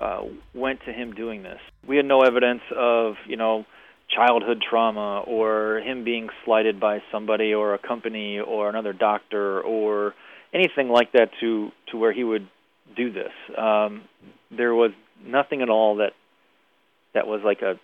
uh, 0.00 0.24
went 0.54 0.80
to 0.84 0.92
him 0.92 1.12
doing 1.14 1.42
this. 1.42 1.60
We 1.86 1.96
had 1.96 2.06
no 2.06 2.22
evidence 2.22 2.62
of, 2.74 3.16
you 3.26 3.36
know, 3.36 3.64
childhood 4.08 4.62
trauma 4.68 5.20
or 5.20 5.78
him 5.78 6.04
being 6.04 6.28
slighted 6.44 6.78
by 6.78 7.02
somebody 7.10 7.54
or 7.54 7.74
a 7.74 7.78
company 7.78 8.40
or 8.40 8.68
another 8.68 8.92
doctor 8.92 9.60
or 9.60 10.14
anything 10.52 10.88
like 10.88 11.12
that 11.12 11.30
to 11.40 11.70
to 11.90 11.96
where 11.96 12.12
he 12.12 12.24
would 12.24 12.46
do 12.96 13.12
this. 13.12 13.32
Um, 13.56 14.02
there 14.50 14.74
was 14.74 14.90
nothing 15.24 15.62
at 15.62 15.68
all 15.70 15.96
that 15.96 16.12
that 17.14 17.26
was 17.26 17.40
like 17.44 17.62
a 17.62 17.78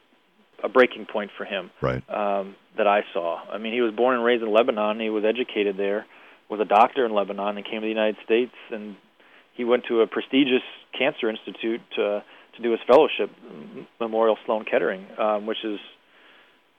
a 0.62 0.68
breaking 0.68 1.06
point 1.06 1.30
for 1.38 1.44
him 1.44 1.70
Right. 1.80 2.02
um, 2.10 2.56
that 2.76 2.88
I 2.88 3.02
saw. 3.12 3.40
I 3.48 3.58
mean, 3.58 3.72
he 3.72 3.80
was 3.80 3.94
born 3.94 4.16
and 4.16 4.24
raised 4.24 4.42
in 4.42 4.50
Lebanon. 4.52 4.98
He 4.98 5.08
was 5.08 5.24
educated 5.24 5.76
there, 5.76 6.04
was 6.48 6.58
a 6.58 6.64
doctor 6.64 7.06
in 7.06 7.14
Lebanon, 7.14 7.56
and 7.56 7.64
came 7.64 7.80
to 7.80 7.84
the 7.84 7.88
United 7.88 8.16
States. 8.24 8.52
And 8.72 8.96
he 9.54 9.64
went 9.64 9.84
to 9.86 10.00
a 10.00 10.06
prestigious 10.08 10.62
cancer 10.98 11.28
institute 11.30 11.80
to 11.96 12.22
to 12.56 12.62
do 12.62 12.72
his 12.72 12.80
fellowship, 12.88 13.30
Memorial 14.00 14.36
Sloan 14.44 14.64
Kettering, 14.64 15.06
um, 15.16 15.46
which 15.46 15.64
is 15.64 15.78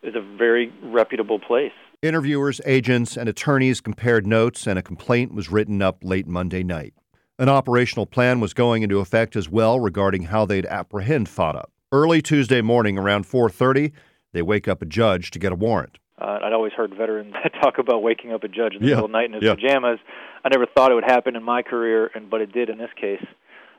is 0.04 0.14
a 0.16 0.22
very 0.22 0.74
reputable 0.84 1.40
place. 1.40 1.72
Interviewers, 2.14 2.62
agents, 2.66 3.18
and 3.18 3.28
attorneys 3.28 3.82
compared 3.82 4.26
notes, 4.26 4.66
and 4.66 4.80
a 4.80 4.82
complaint 4.82 5.34
was 5.34 5.52
written 5.52 5.82
up 5.82 5.98
late 6.02 6.26
Monday 6.28 6.64
night. 6.64 6.94
An 7.38 7.50
operational 7.50 8.06
plan 8.06 8.40
was 8.40 8.54
going 8.54 8.84
into 8.84 9.00
effect 9.00 9.36
as 9.36 9.50
well 9.50 9.82
regarding 9.82 10.24
how 10.24 10.46
they'd 10.46 10.66
apprehend 10.68 11.28
Fata. 11.28 11.66
Early 11.92 12.22
Tuesday 12.22 12.62
morning, 12.62 12.98
around 12.98 13.26
4:30, 13.26 13.92
they 14.32 14.42
wake 14.42 14.66
up 14.66 14.82
a 14.82 14.86
judge 14.86 15.30
to 15.32 15.40
get 15.40 15.52
a 15.52 15.56
warrant. 15.56 15.98
Uh, 16.18 16.40
I'd 16.42 16.54
always 16.54 16.72
heard 16.72 16.94
veterans 16.96 17.34
talk 17.62 17.80
about 17.80 18.02
waking 18.02 18.32
up 18.32 18.46
a 18.46 18.48
judge 18.48 18.76
in 18.76 18.82
the 18.82 18.88
Yeah, 18.88 18.96
middle 18.96 19.06
of 19.06 19.12
the 19.12 19.18
night 19.18 19.26
in 19.26 19.34
his 19.34 19.44
yeah. 19.44 19.56
pajamas. 19.56 20.00
I 20.46 20.50
never 20.54 20.68
thought 20.68 20.94
it 20.94 20.96
would 20.96 21.04
happen 21.04 21.36
in 21.36 21.44
my 21.44 21.64
career, 21.64 22.10
and 22.16 22.30
but 22.30 22.40
it 22.40 22.54
did 22.54 22.70
in 22.70 22.78
this 22.78 22.92
case. 22.96 23.26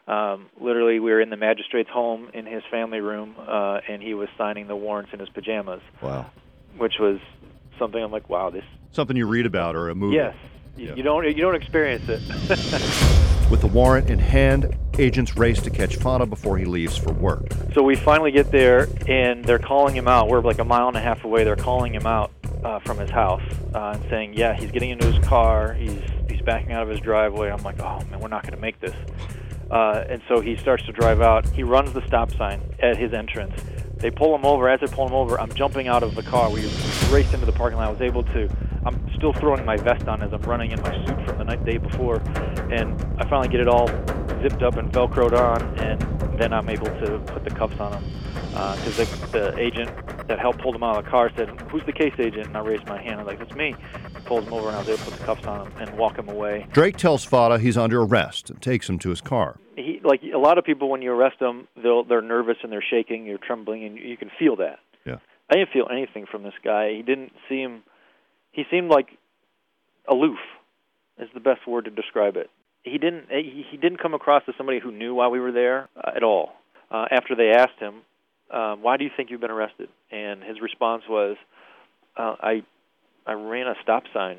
Um, 0.06 0.48
literally, 0.60 1.00
we 1.00 1.10
were 1.10 1.22
in 1.22 1.30
the 1.30 1.38
magistrate's 1.38 1.88
home 1.88 2.28
in 2.34 2.44
his 2.44 2.62
family 2.70 3.00
room, 3.00 3.34
uh, 3.38 3.80
and 3.88 4.02
he 4.02 4.12
was 4.12 4.28
signing 4.36 4.66
the 4.68 4.76
warrants 4.76 5.10
in 5.14 5.20
his 5.20 5.30
pajamas, 5.30 5.80
Wow. 6.02 6.26
which 6.76 6.98
was 7.00 7.18
something 7.80 8.00
I'm 8.00 8.12
like, 8.12 8.28
wow, 8.30 8.50
this. 8.50 8.62
Something 8.92 9.16
you 9.16 9.26
read 9.26 9.46
about 9.46 9.74
or 9.74 9.88
a 9.88 9.94
movie. 9.96 10.14
Yes, 10.16 10.36
you, 10.76 10.86
Yeah. 10.88 10.94
you 10.94 11.02
don't 11.02 11.24
you 11.24 11.42
don't 11.42 11.56
experience 11.56 12.04
it. 12.08 12.20
With 13.50 13.62
the 13.62 13.66
warrant 13.66 14.08
in 14.10 14.20
hand, 14.20 14.76
agents 14.96 15.36
race 15.36 15.60
to 15.62 15.70
catch 15.70 15.96
Fata 15.96 16.24
before 16.24 16.56
he 16.56 16.64
leaves 16.64 16.96
for 16.96 17.12
work. 17.12 17.48
So 17.74 17.82
we 17.82 17.96
finally 17.96 18.30
get 18.30 18.52
there, 18.52 18.86
and 19.08 19.44
they're 19.44 19.58
calling 19.58 19.96
him 19.96 20.06
out. 20.06 20.28
We're 20.28 20.40
like 20.40 20.60
a 20.60 20.64
mile 20.64 20.86
and 20.86 20.96
a 20.96 21.00
half 21.00 21.24
away. 21.24 21.42
They're 21.42 21.56
calling 21.56 21.92
him 21.92 22.06
out 22.06 22.30
uh, 22.62 22.78
from 22.78 22.98
his 22.98 23.10
house 23.10 23.42
uh, 23.74 23.96
and 24.00 24.08
saying, 24.08 24.34
"Yeah, 24.34 24.54
he's 24.54 24.70
getting 24.70 24.90
into 24.90 25.10
his 25.10 25.24
car. 25.26 25.72
He's 25.72 25.98
he's 26.28 26.40
backing 26.42 26.70
out 26.72 26.84
of 26.84 26.88
his 26.90 27.00
driveway." 27.00 27.50
I'm 27.50 27.62
like, 27.64 27.80
"Oh 27.80 27.98
man, 28.08 28.20
we're 28.20 28.28
not 28.28 28.42
going 28.42 28.54
to 28.54 28.60
make 28.60 28.78
this." 28.80 28.94
Uh, 29.68 30.04
and 30.08 30.20
so 30.28 30.40
he 30.40 30.56
starts 30.56 30.84
to 30.86 30.92
drive 30.92 31.20
out. 31.20 31.48
He 31.48 31.62
runs 31.64 31.92
the 31.92 32.04
stop 32.06 32.30
sign 32.32 32.60
at 32.80 32.96
his 32.96 33.12
entrance. 33.12 33.60
They 34.00 34.10
pull 34.10 34.34
him 34.34 34.44
over. 34.44 34.68
As 34.68 34.80
they 34.80 34.86
pull 34.86 35.06
him 35.06 35.14
over, 35.14 35.40
I'm 35.40 35.52
jumping 35.52 35.88
out 35.88 36.02
of 36.02 36.14
the 36.14 36.22
car. 36.22 36.50
We 36.50 36.62
raced 37.10 37.34
into 37.34 37.46
the 37.46 37.52
parking 37.52 37.78
lot. 37.78 37.88
I 37.88 37.90
was 37.90 38.00
able 38.00 38.22
to. 38.24 38.48
I'm 38.84 38.98
still 39.14 39.34
throwing 39.34 39.64
my 39.64 39.76
vest 39.76 40.08
on 40.08 40.22
as 40.22 40.32
I'm 40.32 40.42
running 40.42 40.70
in 40.70 40.80
my 40.80 40.92
suit 41.04 41.26
from 41.26 41.38
the 41.38 41.44
night 41.44 41.64
day 41.66 41.76
before, 41.76 42.16
and 42.70 42.98
I 43.18 43.28
finally 43.28 43.48
get 43.48 43.60
it 43.60 43.68
all 43.68 43.88
zipped 44.40 44.62
up 44.62 44.76
and 44.76 44.90
velcroed 44.90 45.38
on, 45.38 45.62
and 45.78 46.00
then 46.38 46.54
I'm 46.54 46.70
able 46.70 46.86
to 46.86 47.18
put 47.26 47.44
the 47.44 47.50
cuffs 47.50 47.78
on 47.78 47.92
him. 47.92 48.04
Uh, 48.54 48.74
because 48.76 48.96
the, 48.96 49.26
the 49.38 49.58
agent 49.58 49.90
that 50.26 50.38
helped 50.38 50.60
pull 50.60 50.74
him 50.74 50.82
out 50.82 50.96
of 50.96 51.04
the 51.04 51.10
car 51.10 51.30
said, 51.36 51.48
"Who's 51.70 51.84
the 51.84 51.92
case 51.92 52.14
agent?" 52.18 52.46
And 52.46 52.56
I 52.56 52.60
raised 52.60 52.86
my 52.86 53.00
hand. 53.00 53.20
I 53.20 53.24
was 53.24 53.26
like, 53.26 53.40
"It's 53.40 53.54
me." 53.54 53.74
He 54.14 54.20
pulls 54.22 54.46
him 54.46 54.54
over, 54.54 54.68
and 54.68 54.76
I 54.76 54.80
was 54.80 54.88
able 54.88 54.98
to 54.98 55.04
put 55.04 55.18
the 55.18 55.24
cuffs 55.24 55.46
on 55.46 55.66
him 55.66 55.72
and 55.78 55.98
walk 55.98 56.18
him 56.18 56.28
away. 56.28 56.66
Drake 56.72 56.96
tells 56.96 57.24
Fata 57.24 57.58
he's 57.58 57.76
under 57.76 58.02
arrest 58.02 58.50
and 58.50 58.60
takes 58.62 58.88
him 58.88 58.98
to 59.00 59.10
his 59.10 59.20
car. 59.20 59.58
He 59.82 60.00
like 60.02 60.20
a 60.22 60.38
lot 60.38 60.58
of 60.58 60.64
people 60.64 60.88
when 60.88 61.02
you 61.02 61.12
arrest 61.12 61.38
them 61.38 61.68
they'll 61.82 62.04
they're 62.04 62.22
nervous 62.22 62.56
and 62.62 62.72
they're 62.72 62.84
shaking 62.88 63.26
you're 63.26 63.38
trembling 63.38 63.84
and 63.84 63.98
you 63.98 64.16
can 64.16 64.30
feel 64.38 64.56
that. 64.56 64.78
Yeah. 65.04 65.16
i 65.50 65.54
didn't 65.54 65.70
feel 65.72 65.88
anything 65.90 66.26
from 66.30 66.42
this 66.42 66.54
guy. 66.62 66.92
He 66.94 67.02
didn't 67.02 67.32
seem 67.48 67.82
he 68.52 68.64
seemed 68.70 68.90
like 68.90 69.06
aloof 70.08 70.38
is 71.18 71.28
the 71.34 71.40
best 71.40 71.66
word 71.66 71.84
to 71.86 71.90
describe 71.90 72.36
it. 72.36 72.50
He 72.82 72.98
didn't 72.98 73.26
he, 73.30 73.64
he 73.70 73.76
didn't 73.76 73.98
come 74.00 74.14
across 74.14 74.42
as 74.48 74.54
somebody 74.56 74.80
who 74.80 74.92
knew 74.92 75.14
why 75.14 75.28
we 75.28 75.40
were 75.40 75.52
there 75.52 75.88
uh, 75.96 76.12
at 76.14 76.22
all. 76.22 76.52
Uh, 76.90 77.06
after 77.10 77.36
they 77.36 77.50
asked 77.50 77.78
him 77.78 78.02
um, 78.50 78.82
why 78.82 78.96
do 78.96 79.04
you 79.04 79.10
think 79.16 79.30
you've 79.30 79.40
been 79.40 79.50
arrested? 79.50 79.88
And 80.10 80.42
his 80.42 80.60
response 80.60 81.04
was 81.08 81.36
uh, 82.16 82.36
i 82.40 82.62
i 83.26 83.32
ran 83.32 83.66
a 83.66 83.74
stop 83.82 84.04
sign. 84.12 84.38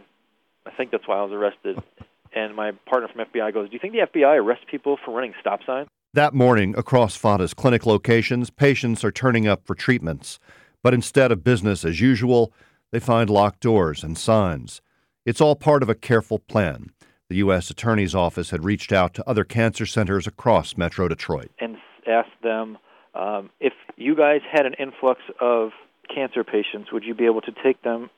I 0.65 0.71
think 0.71 0.91
that's 0.91 1.07
why 1.07 1.17
i 1.17 1.23
was 1.23 1.31
arrested 1.31 1.81
and 2.33 2.55
my 2.55 2.71
partner 2.85 3.07
from 3.07 3.25
FBI 3.25 3.53
goes, 3.53 3.69
"Do 3.69 3.73
you 3.73 3.79
think 3.79 3.93
the 3.93 4.01
FBI 4.01 4.37
arrests 4.37 4.65
people 4.69 4.97
for 5.03 5.11
running 5.11 5.33
stop 5.39 5.63
signs?" 5.65 5.87
That 6.13 6.33
morning, 6.33 6.75
across 6.77 7.15
Fata's 7.15 7.53
clinic 7.53 7.85
locations, 7.85 8.49
patients 8.49 9.03
are 9.03 9.11
turning 9.11 9.47
up 9.47 9.65
for 9.65 9.75
treatments. 9.75 10.39
But 10.83 10.93
instead 10.93 11.31
of 11.31 11.43
business 11.43 11.85
as 11.85 12.01
usual, 12.01 12.51
they 12.91 12.99
find 12.99 13.29
locked 13.29 13.61
doors 13.61 14.03
and 14.03 14.17
signs. 14.17 14.81
It's 15.25 15.39
all 15.39 15.55
part 15.55 15.83
of 15.83 15.89
a 15.89 15.95
careful 15.95 16.39
plan. 16.39 16.91
The 17.29 17.37
U.S. 17.37 17.69
Attorney's 17.69 18.13
Office 18.13 18.49
had 18.49 18.65
reached 18.65 18.91
out 18.91 19.13
to 19.13 19.29
other 19.29 19.45
cancer 19.45 19.85
centers 19.85 20.27
across 20.27 20.75
Metro 20.75 21.07
Detroit. 21.07 21.51
and 21.59 21.77
asked 22.07 22.41
them 22.41 22.77
um, 23.13 23.49
if 23.59 23.73
you 23.95 24.15
guys 24.15 24.41
had 24.51 24.65
an 24.65 24.73
influx 24.79 25.21
of 25.39 25.69
cancer 26.13 26.43
patients, 26.43 26.91
would 26.91 27.03
you 27.03 27.13
be 27.13 27.25
able 27.25 27.41
to 27.41 27.51
take 27.63 27.81
them 27.83 28.09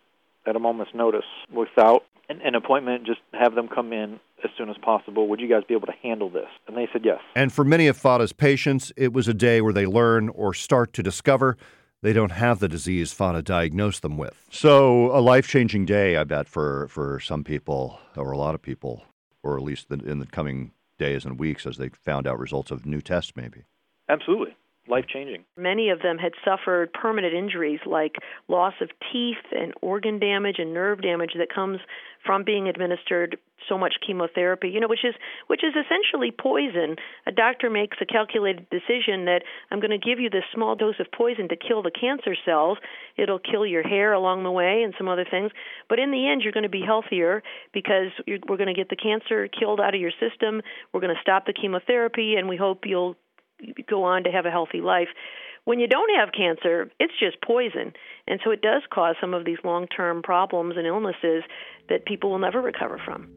at 0.45 0.55
a 0.55 0.59
moment's 0.59 0.93
notice 0.93 1.25
without 1.51 2.03
an, 2.29 2.41
an 2.41 2.55
appointment? 2.55 3.05
Just 3.05 3.19
have 3.33 3.55
them 3.55 3.67
come 3.67 3.93
in 3.93 4.19
as 4.43 4.51
soon 4.57 4.69
as 4.69 4.77
possible. 4.81 5.27
Would 5.27 5.39
you 5.39 5.47
guys 5.47 5.63
be 5.67 5.73
able 5.73 5.87
to 5.87 5.95
handle 6.01 6.29
this? 6.29 6.49
And 6.67 6.75
they 6.75 6.87
said 6.91 7.03
yes. 7.05 7.19
And 7.35 7.51
for 7.51 7.63
many 7.63 7.87
of 7.87 7.97
Fata's 7.97 8.33
patients, 8.33 8.91
it 8.97 9.13
was 9.13 9.27
a 9.27 9.33
day 9.33 9.61
where 9.61 9.73
they 9.73 9.85
learn 9.85 10.29
or 10.29 10.53
start 10.53 10.93
to 10.93 11.03
discover 11.03 11.57
they 12.01 12.13
don't 12.13 12.33
have 12.33 12.59
the 12.59 12.67
disease 12.67 13.13
Fata 13.13 13.41
diagnosed 13.41 14.01
them 14.01 14.17
with. 14.17 14.45
So 14.51 15.15
a 15.17 15.21
life-changing 15.21 15.85
day, 15.85 16.17
I 16.17 16.25
bet, 16.25 16.49
for 16.49 16.87
for 16.89 17.21
some 17.21 17.45
people 17.45 17.97
or 18.17 18.31
a 18.31 18.37
lot 18.37 18.55
of 18.55 18.61
people, 18.61 19.03
or 19.41 19.57
at 19.57 19.63
least 19.63 19.89
in 19.89 20.19
the 20.19 20.25
coming 20.25 20.73
days 20.99 21.23
and 21.25 21.39
weeks 21.39 21.65
as 21.65 21.77
they 21.77 21.89
found 21.89 22.27
out 22.27 22.37
results 22.37 22.71
of 22.71 22.85
new 22.85 22.99
tests, 22.99 23.31
maybe. 23.37 23.63
Absolutely, 24.09 24.53
life 24.87 25.05
changing. 25.07 25.45
Many 25.57 25.89
of 25.89 26.01
them 26.01 26.17
had 26.17 26.33
suffered 26.43 26.91
permanent 26.93 27.33
injuries 27.33 27.79
like 27.85 28.15
loss 28.47 28.73
of 28.81 28.89
teeth 29.11 29.43
and 29.51 29.73
organ 29.81 30.19
damage 30.19 30.57
and 30.59 30.73
nerve 30.73 31.01
damage 31.01 31.31
that 31.37 31.53
comes 31.53 31.79
from 32.25 32.43
being 32.43 32.67
administered 32.67 33.37
so 33.69 33.77
much 33.77 33.95
chemotherapy, 34.05 34.69
you 34.69 34.79
know, 34.79 34.87
which 34.87 35.05
is 35.05 35.13
which 35.47 35.63
is 35.63 35.73
essentially 35.73 36.31
poison. 36.31 36.95
A 37.25 37.31
doctor 37.31 37.69
makes 37.69 37.97
a 38.01 38.05
calculated 38.05 38.67
decision 38.69 39.25
that 39.25 39.43
I'm 39.71 39.79
going 39.79 39.91
to 39.91 39.97
give 39.97 40.19
you 40.19 40.29
this 40.29 40.43
small 40.53 40.75
dose 40.75 40.99
of 40.99 41.07
poison 41.11 41.47
to 41.49 41.55
kill 41.55 41.81
the 41.81 41.91
cancer 41.91 42.35
cells. 42.45 42.77
It'll 43.17 43.39
kill 43.39 43.65
your 43.65 43.83
hair 43.83 44.13
along 44.13 44.43
the 44.43 44.51
way 44.51 44.83
and 44.83 44.93
some 44.97 45.07
other 45.07 45.25
things, 45.29 45.51
but 45.89 45.99
in 45.99 46.11
the 46.11 46.27
end 46.27 46.41
you're 46.41 46.53
going 46.53 46.63
to 46.63 46.69
be 46.69 46.83
healthier 46.85 47.41
because 47.73 48.11
we're 48.27 48.57
going 48.57 48.67
to 48.67 48.73
get 48.73 48.89
the 48.89 48.95
cancer 48.95 49.47
killed 49.47 49.79
out 49.79 49.95
of 49.95 50.01
your 50.01 50.11
system. 50.19 50.61
We're 50.93 51.01
going 51.01 51.15
to 51.15 51.21
stop 51.21 51.45
the 51.45 51.53
chemotherapy 51.53 52.35
and 52.35 52.49
we 52.49 52.57
hope 52.57 52.81
you'll 52.85 53.15
go 53.89 54.03
on 54.03 54.23
to 54.23 54.31
have 54.31 54.45
a 54.45 54.51
healthy 54.51 54.81
life. 54.81 55.09
When 55.65 55.79
you 55.79 55.87
don't 55.87 56.11
have 56.17 56.29
cancer, 56.35 56.91
it's 56.99 57.13
just 57.19 57.41
poison. 57.41 57.93
And 58.27 58.39
so 58.43 58.51
it 58.51 58.61
does 58.61 58.81
cause 58.91 59.15
some 59.21 59.33
of 59.33 59.45
these 59.45 59.57
long 59.63 59.87
term 59.87 60.21
problems 60.21 60.75
and 60.77 60.85
illnesses 60.85 61.43
that 61.89 62.05
people 62.05 62.31
will 62.31 62.39
never 62.39 62.61
recover 62.61 62.99
from. 63.03 63.29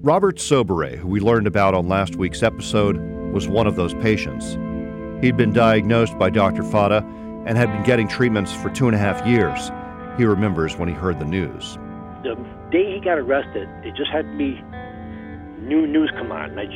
Robert 0.00 0.36
Sobieray, 0.36 0.96
who 0.96 1.08
we 1.08 1.20
learned 1.20 1.46
about 1.46 1.74
on 1.74 1.88
last 1.88 2.16
week's 2.16 2.42
episode, 2.42 2.98
was 3.32 3.48
one 3.48 3.66
of 3.66 3.76
those 3.76 3.94
patients. 3.94 4.56
He'd 5.20 5.36
been 5.36 5.52
diagnosed 5.52 6.16
by 6.18 6.30
Dr. 6.30 6.62
Fata 6.62 7.04
and 7.46 7.58
had 7.58 7.72
been 7.72 7.82
getting 7.82 8.06
treatments 8.06 8.52
for 8.54 8.70
two 8.70 8.86
and 8.86 8.94
a 8.94 8.98
half 8.98 9.26
years. 9.26 9.70
He 10.16 10.24
remembers 10.24 10.76
when 10.76 10.88
he 10.88 10.94
heard 10.94 11.18
the 11.18 11.24
news. 11.24 11.78
the 12.22 12.36
day 12.70 12.94
he 12.94 13.00
got 13.00 13.18
arrested, 13.18 13.68
it 13.84 13.96
just 13.96 14.10
had 14.12 14.22
to 14.30 14.36
be 14.36 14.60
new 15.66 15.86
news 15.86 16.10
come 16.16 16.30
on. 16.30 16.50
And 16.50 16.60
I 16.60 16.66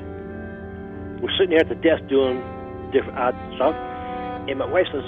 was 1.23 1.31
sitting 1.39 1.51
there 1.51 1.63
at 1.63 1.71
the 1.71 1.79
desk 1.79 2.03
doing 2.11 2.43
different 2.91 3.17
odd 3.17 3.35
stuff, 3.55 3.75
and 4.51 4.59
my 4.59 4.67
wife 4.67 4.87
says, 4.93 5.07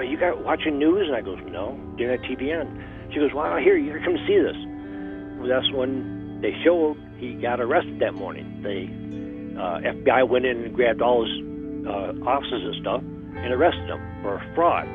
"Are 0.00 0.04
you 0.04 0.16
guys 0.16 0.34
watching 0.40 0.78
news?" 0.78 1.06
And 1.06 1.14
I 1.16 1.20
goes, 1.20 1.38
"No, 1.46 1.78
they're 1.98 2.12
at 2.12 2.22
TVN." 2.22 3.12
She 3.12 3.20
goes, 3.20 3.32
"Wow, 3.34 3.56
here 3.58 3.76
you 3.76 3.92
come 4.00 4.16
see 4.26 4.38
this." 4.40 4.56
Well, 5.38 5.48
that's 5.48 5.70
when 5.72 6.40
they 6.40 6.56
showed 6.64 6.96
he 7.18 7.34
got 7.34 7.60
arrested 7.60 8.00
that 8.00 8.14
morning. 8.14 8.48
The 8.62 9.60
uh, 9.60 9.80
FBI 9.80 10.26
went 10.28 10.46
in 10.46 10.64
and 10.64 10.74
grabbed 10.74 11.02
all 11.02 11.24
his 11.24 11.32
uh, 11.86 12.12
offices 12.26 12.64
and 12.64 12.74
stuff 12.80 13.02
and 13.36 13.52
arrested 13.52 13.88
him 13.88 14.00
for 14.22 14.42
fraud. 14.54 14.88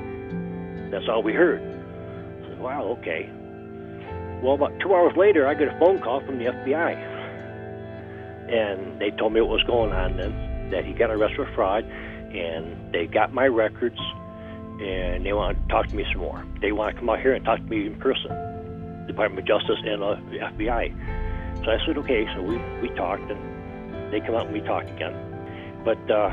That's 0.91 1.07
all 1.07 1.21
we 1.21 1.33
heard. 1.33 1.61
I 1.61 2.47
said, 2.49 2.59
"Wow, 2.59 2.97
okay." 2.99 3.29
Well, 4.41 4.55
about 4.55 4.73
two 4.79 4.95
hours 4.95 5.13
later, 5.15 5.45
I 5.45 5.53
get 5.53 5.67
a 5.67 5.77
phone 5.77 6.01
call 6.01 6.19
from 6.25 6.39
the 6.39 6.45
FBI, 6.45 7.10
and 8.51 8.99
they 8.99 9.11
told 9.11 9.33
me 9.33 9.41
what 9.41 9.49
was 9.49 9.63
going 9.63 9.91
on. 9.91 10.17
Then 10.17 10.69
that 10.71 10.85
he 10.85 10.93
got 10.93 11.09
arrested 11.09 11.37
for 11.37 11.51
fraud, 11.53 11.83
and 11.85 12.93
they 12.93 13.05
got 13.05 13.33
my 13.33 13.47
records, 13.47 13.99
and 14.79 15.25
they 15.25 15.33
want 15.33 15.61
to 15.61 15.67
talk 15.67 15.87
to 15.87 15.95
me 15.95 16.05
some 16.11 16.21
more. 16.21 16.45
They 16.61 16.71
want 16.71 16.95
to 16.95 16.99
come 16.99 17.09
out 17.09 17.19
here 17.19 17.33
and 17.33 17.43
talk 17.45 17.59
to 17.59 17.65
me 17.65 17.87
in 17.87 17.99
person, 17.99 18.29
Department 19.07 19.39
of 19.39 19.45
Justice 19.45 19.79
and 19.85 20.03
uh, 20.03 20.15
the 20.31 20.39
FBI. 20.39 20.93
So 21.63 21.71
I 21.71 21.77
said, 21.85 21.97
okay. 21.99 22.25
So 22.35 22.41
we 22.41 22.57
we 22.81 22.89
talked, 22.95 23.29
and 23.29 24.13
they 24.13 24.19
come 24.21 24.35
out 24.35 24.47
and 24.47 24.53
we 24.53 24.61
talked 24.61 24.89
again. 24.89 25.13
But 25.83 25.99
uh, 26.09 26.31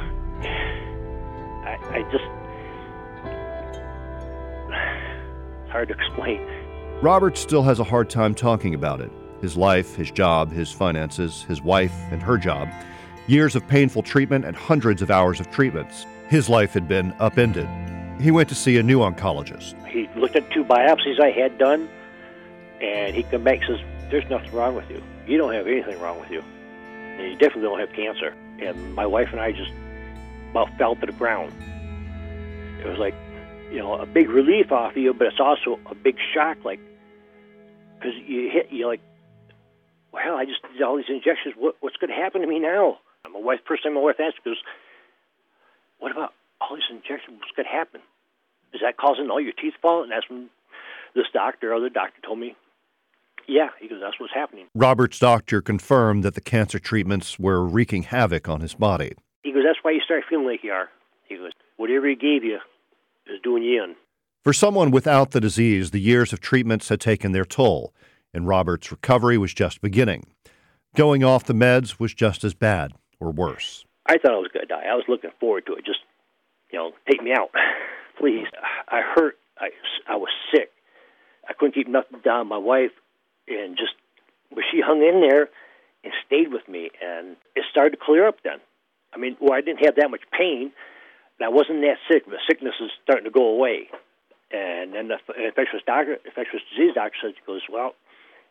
I 1.64 1.76
I 1.90 2.02
just 2.10 2.24
it's 5.62 5.70
hard 5.70 5.88
to 5.88 5.94
explain. 5.94 6.40
Robert 7.02 7.36
still 7.36 7.62
has 7.62 7.78
a 7.78 7.84
hard 7.84 8.10
time 8.10 8.34
talking 8.34 8.74
about 8.74 9.00
it 9.00 9.12
his 9.40 9.56
life, 9.56 9.94
his 9.96 10.10
job, 10.10 10.52
his 10.52 10.72
finances, 10.72 11.42
his 11.44 11.62
wife, 11.62 11.94
and 12.10 12.22
her 12.22 12.38
job. 12.38 12.68
Years 13.26 13.54
of 13.54 13.66
painful 13.68 14.02
treatment 14.02 14.44
and 14.44 14.56
hundreds 14.56 15.02
of 15.02 15.10
hours 15.10 15.40
of 15.40 15.50
treatments. 15.50 16.06
His 16.28 16.48
life 16.48 16.72
had 16.72 16.88
been 16.88 17.14
upended. 17.18 17.68
He 18.20 18.30
went 18.30 18.48
to 18.48 18.54
see 18.54 18.76
a 18.78 18.82
new 18.82 19.00
oncologist. 19.00 19.74
He 19.86 20.08
looked 20.18 20.36
at 20.36 20.50
two 20.50 20.64
biopsies 20.64 21.20
I 21.20 21.30
had 21.30 21.58
done, 21.58 21.88
and 22.80 23.14
he 23.14 23.22
come 23.22 23.44
back 23.44 23.60
and 23.62 23.78
says, 23.78 24.10
"There's 24.10 24.28
nothing 24.28 24.52
wrong 24.52 24.74
with 24.74 24.90
you. 24.90 25.02
You 25.26 25.38
don't 25.38 25.52
have 25.52 25.66
anything 25.66 25.98
wrong 26.00 26.18
with 26.20 26.30
you." 26.30 26.42
and 27.18 27.32
you 27.32 27.36
definitely 27.36 27.62
don't 27.62 27.80
have 27.80 27.92
cancer. 27.92 28.34
And 28.60 28.94
my 28.94 29.06
wife 29.06 29.28
and 29.32 29.40
I 29.40 29.52
just 29.52 29.72
about 30.50 30.70
fell 30.78 30.96
to 30.96 31.06
the 31.06 31.12
ground. 31.12 31.52
It 32.80 32.86
was 32.86 32.98
like, 32.98 33.14
you 33.70 33.78
know, 33.78 33.94
a 33.94 34.06
big 34.06 34.28
relief 34.30 34.72
off 34.72 34.92
of 34.92 34.96
you, 34.96 35.12
but 35.12 35.26
it's 35.26 35.40
also 35.40 35.78
a 35.86 35.94
big 35.94 36.16
shock, 36.32 36.58
like, 36.64 36.80
because 37.98 38.14
you 38.26 38.48
hit, 38.50 38.68
you're 38.70 38.88
like, 38.88 39.00
well, 40.12 40.36
I 40.36 40.44
just 40.44 40.62
did 40.62 40.82
all 40.82 40.96
these 40.96 41.08
injections. 41.08 41.54
What, 41.56 41.76
what's 41.80 41.96
going 41.96 42.10
to 42.10 42.16
happen 42.16 42.40
to 42.40 42.46
me 42.46 42.58
now? 42.58 42.98
My 43.32 43.40
wife, 43.40 43.60
first 43.66 43.82
time 43.82 43.94
my 43.94 44.00
wife 44.00 44.16
asked, 44.20 44.42
goes, 44.44 44.56
what 45.98 46.12
about 46.12 46.32
all 46.60 46.76
these 46.76 46.88
injections? 46.90 47.38
What's 47.40 47.52
going 47.54 47.66
to 47.66 47.72
happen? 47.72 48.00
Is 48.72 48.80
that 48.82 48.96
causing 48.96 49.30
all 49.30 49.40
your 49.40 49.52
teeth 49.52 49.74
fall? 49.82 50.02
And 50.02 50.12
that's 50.12 50.28
when 50.28 50.48
this 51.14 51.26
doctor, 51.32 51.74
other 51.74 51.88
doctor, 51.88 52.20
told 52.24 52.38
me, 52.38 52.56
yeah, 53.46 53.68
he 53.80 53.88
goes, 53.88 54.00
that's 54.00 54.20
what's 54.20 54.32
happening. 54.34 54.66
Robert's 54.74 55.18
doctor 55.18 55.62
confirmed 55.62 56.22
that 56.22 56.34
the 56.34 56.40
cancer 56.40 56.78
treatments 56.78 57.38
were 57.38 57.64
wreaking 57.64 58.04
havoc 58.04 58.48
on 58.48 58.60
his 58.60 58.74
body. 58.74 59.12
He 59.42 59.52
goes, 59.52 59.64
that's 59.66 59.78
why 59.82 59.92
you 59.92 60.00
start 60.04 60.24
feeling 60.28 60.46
like 60.46 60.62
you 60.62 60.72
are. 60.72 60.88
He 61.28 61.36
goes, 61.36 61.52
whatever 61.76 62.08
he 62.08 62.14
gave 62.14 62.44
you 62.44 62.58
is 63.26 63.40
doing 63.42 63.62
you 63.62 63.84
in. 63.84 63.94
For 64.44 64.52
someone 64.52 64.90
without 64.90 65.30
the 65.30 65.40
disease, 65.40 65.90
the 65.90 66.00
years 66.00 66.32
of 66.32 66.40
treatments 66.40 66.88
had 66.88 67.00
taken 67.00 67.32
their 67.32 67.44
toll, 67.44 67.92
and 68.32 68.46
Robert's 68.46 68.90
recovery 68.90 69.38
was 69.38 69.54
just 69.54 69.80
beginning. 69.80 70.26
Going 70.96 71.22
off 71.24 71.44
the 71.44 71.54
meds 71.54 71.98
was 71.98 72.14
just 72.14 72.44
as 72.44 72.54
bad 72.54 72.92
or 73.20 73.30
worse. 73.30 73.84
I 74.06 74.16
thought 74.18 74.32
I 74.32 74.38
was 74.38 74.50
going 74.52 74.66
to 74.66 74.74
die. 74.74 74.84
I 74.90 74.94
was 74.94 75.04
looking 75.08 75.30
forward 75.38 75.66
to 75.66 75.74
it. 75.74 75.84
Just, 75.84 76.00
you 76.72 76.78
know, 76.78 76.92
take 77.08 77.22
me 77.22 77.32
out, 77.32 77.50
please. 78.18 78.46
I 78.88 79.02
hurt. 79.02 79.36
I, 79.58 79.68
I 80.08 80.16
was 80.16 80.30
sick. 80.52 80.70
I 81.48 81.52
couldn't 81.52 81.74
keep 81.74 81.88
nothing 81.88 82.20
down. 82.24 82.48
My 82.48 82.58
wife, 82.58 82.92
and 83.48 83.76
just, 83.76 83.92
but 84.50 84.64
she 84.70 84.80
hung 84.80 85.02
in 85.02 85.20
there 85.20 85.48
and 86.04 86.12
stayed 86.26 86.52
with 86.52 86.66
me, 86.68 86.90
and 87.02 87.36
it 87.56 87.64
started 87.70 87.90
to 87.90 87.96
clear 88.02 88.26
up 88.26 88.36
then. 88.44 88.58
I 89.12 89.18
mean, 89.18 89.36
well, 89.40 89.52
I 89.52 89.60
didn't 89.60 89.84
have 89.84 89.96
that 89.96 90.10
much 90.10 90.22
pain, 90.36 90.72
and 91.38 91.44
I 91.44 91.48
wasn't 91.48 91.80
that 91.80 91.96
sick. 92.10 92.26
The 92.26 92.38
sickness 92.48 92.74
was 92.80 92.90
starting 93.02 93.24
to 93.24 93.30
go 93.30 93.48
away. 93.48 93.88
And 94.50 94.94
then 94.94 95.08
the 95.08 95.18
infectious 95.44 95.80
doctor, 95.86 96.16
infectious 96.24 96.60
disease 96.72 96.94
doctor 96.94 97.16
says, 97.22 97.34
he 97.36 97.44
goes, 97.46 97.62
well, 97.70 97.92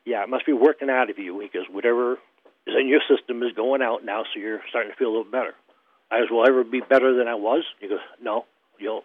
yeah, 0.08 0.24
it 0.24 0.30
must 0.30 0.46
be 0.46 0.54
working 0.54 0.90
out 0.90 1.10
of 1.10 1.20
you. 1.20 1.38
He 1.40 1.50
goes, 1.50 1.66
whatever 1.70 2.14
is 2.66 2.76
in 2.80 2.88
your 2.88 3.02
system 3.10 3.44
is 3.44 3.52
going 3.54 3.82
out 3.82 4.06
now, 4.06 4.24
so 4.24 4.40
you're 4.40 4.62
starting 4.70 4.92
to 4.92 4.98
feel 4.98 5.10
a 5.10 5.16
little 5.18 5.30
better. 5.30 5.54
I 6.10 6.22
goes, 6.22 6.30
will 6.32 6.44
I 6.44 6.48
ever 6.48 6.64
be 6.64 6.80
better 6.80 7.14
than 7.16 7.28
I 7.28 7.36
was? 7.36 7.66
He 7.82 7.90
goes, 7.90 8.00
no, 8.22 8.46
you'll 8.80 9.04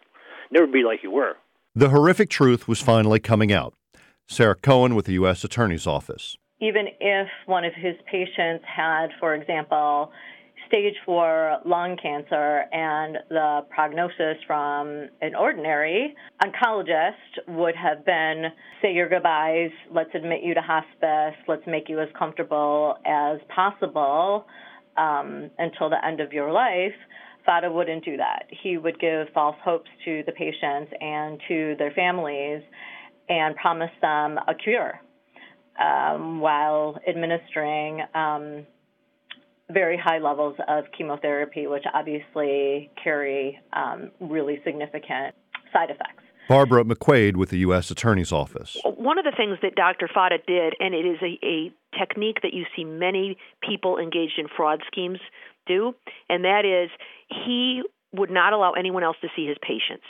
never 0.53 0.69
be 0.69 0.85
like 0.85 1.03
you 1.03 1.11
were. 1.11 1.35
The 1.75 1.89
horrific 1.89 2.31
truth 2.31 2.69
was 2.69 2.81
finally 2.81 3.19
coming 3.19 3.53
out. 3.53 3.75
Sarah 4.29 4.55
Cohen 4.55 4.95
with 4.95 5.07
the 5.07 5.15
U.S. 5.15 5.43
Attorney's 5.43 5.87
Office. 5.89 6.37
Even 6.61 6.87
if 7.01 7.27
one 7.47 7.65
of 7.65 7.73
his 7.75 7.97
patients 8.09 8.65
had, 8.65 9.09
for 9.19 9.35
example, 9.35 10.13
stage 10.73 10.95
four 11.05 11.59
lung 11.67 11.99
cancer 12.02 12.64
and 12.73 13.19
the 13.29 13.61
prognosis 13.69 14.38
from 14.47 15.07
an 15.21 15.35
ordinary 15.38 16.14
oncologist 16.43 17.12
would 17.47 17.76
have 17.76 18.07
been 18.07 18.45
say 18.81 18.91
your 18.91 19.07
goodbyes, 19.07 19.71
let's 19.95 20.09
admit 20.14 20.43
you 20.43 20.55
to 20.55 20.62
hospice, 20.62 21.38
let's 21.47 21.62
make 21.67 21.91
you 21.91 22.00
as 22.00 22.09
comfortable 22.19 22.97
as 23.05 23.38
possible 23.55 24.47
um, 24.97 25.50
until 25.59 25.91
the 25.91 26.02
end 26.07 26.21
of 26.21 26.33
your 26.33 26.50
life. 26.50 26.95
Fata 27.45 27.71
wouldn't 27.71 28.02
do 28.02 28.17
that. 28.17 28.47
He 28.62 28.79
would 28.79 28.99
give 28.99 29.26
false 29.35 29.57
hopes 29.62 29.91
to 30.07 30.23
the 30.25 30.33
patients 30.33 30.91
and 31.02 31.38
to 31.49 31.75
their 31.79 31.91
families 31.91 32.62
and 33.29 33.55
promise 33.57 33.91
them 34.00 34.38
a 34.49 34.55
cure 34.55 34.99
um, 35.79 36.41
while 36.41 36.97
administering 37.07 38.00
um, 38.14 38.67
very 39.73 39.97
high 39.97 40.19
levels 40.19 40.57
of 40.69 40.85
chemotherapy, 40.97 41.67
which 41.67 41.85
obviously 41.93 42.91
carry 43.02 43.59
um, 43.73 44.11
really 44.21 44.61
significant 44.64 45.35
side 45.73 45.90
effects. 45.90 46.23
Barbara 46.49 46.85
McQuade 46.85 47.37
with 47.37 47.51
the 47.51 47.59
U.S. 47.59 47.90
Attorney's 47.90 48.33
Office. 48.33 48.77
One 48.85 49.18
of 49.18 49.25
the 49.25 49.33
things 49.37 49.59
that 49.62 49.75
Dr. 49.75 50.09
Fata 50.12 50.38
did, 50.47 50.75
and 50.81 50.94
it 50.94 51.07
is 51.07 51.18
a, 51.23 51.38
a 51.47 51.73
technique 51.99 52.38
that 52.42 52.53
you 52.53 52.64
see 52.77 52.85
many 52.85 53.38
people 53.66 53.99
engaged 53.99 54.38
in 54.38 54.47
fraud 54.55 54.83
schemes 54.90 55.18
do, 55.66 55.94
and 56.29 56.44
that 56.44 56.64
is 56.64 56.90
he 57.29 57.83
would 58.12 58.31
not 58.31 58.53
allow 58.53 58.72
anyone 58.72 59.03
else 59.03 59.16
to 59.22 59.29
see 59.35 59.46
his 59.46 59.57
patients. 59.62 60.05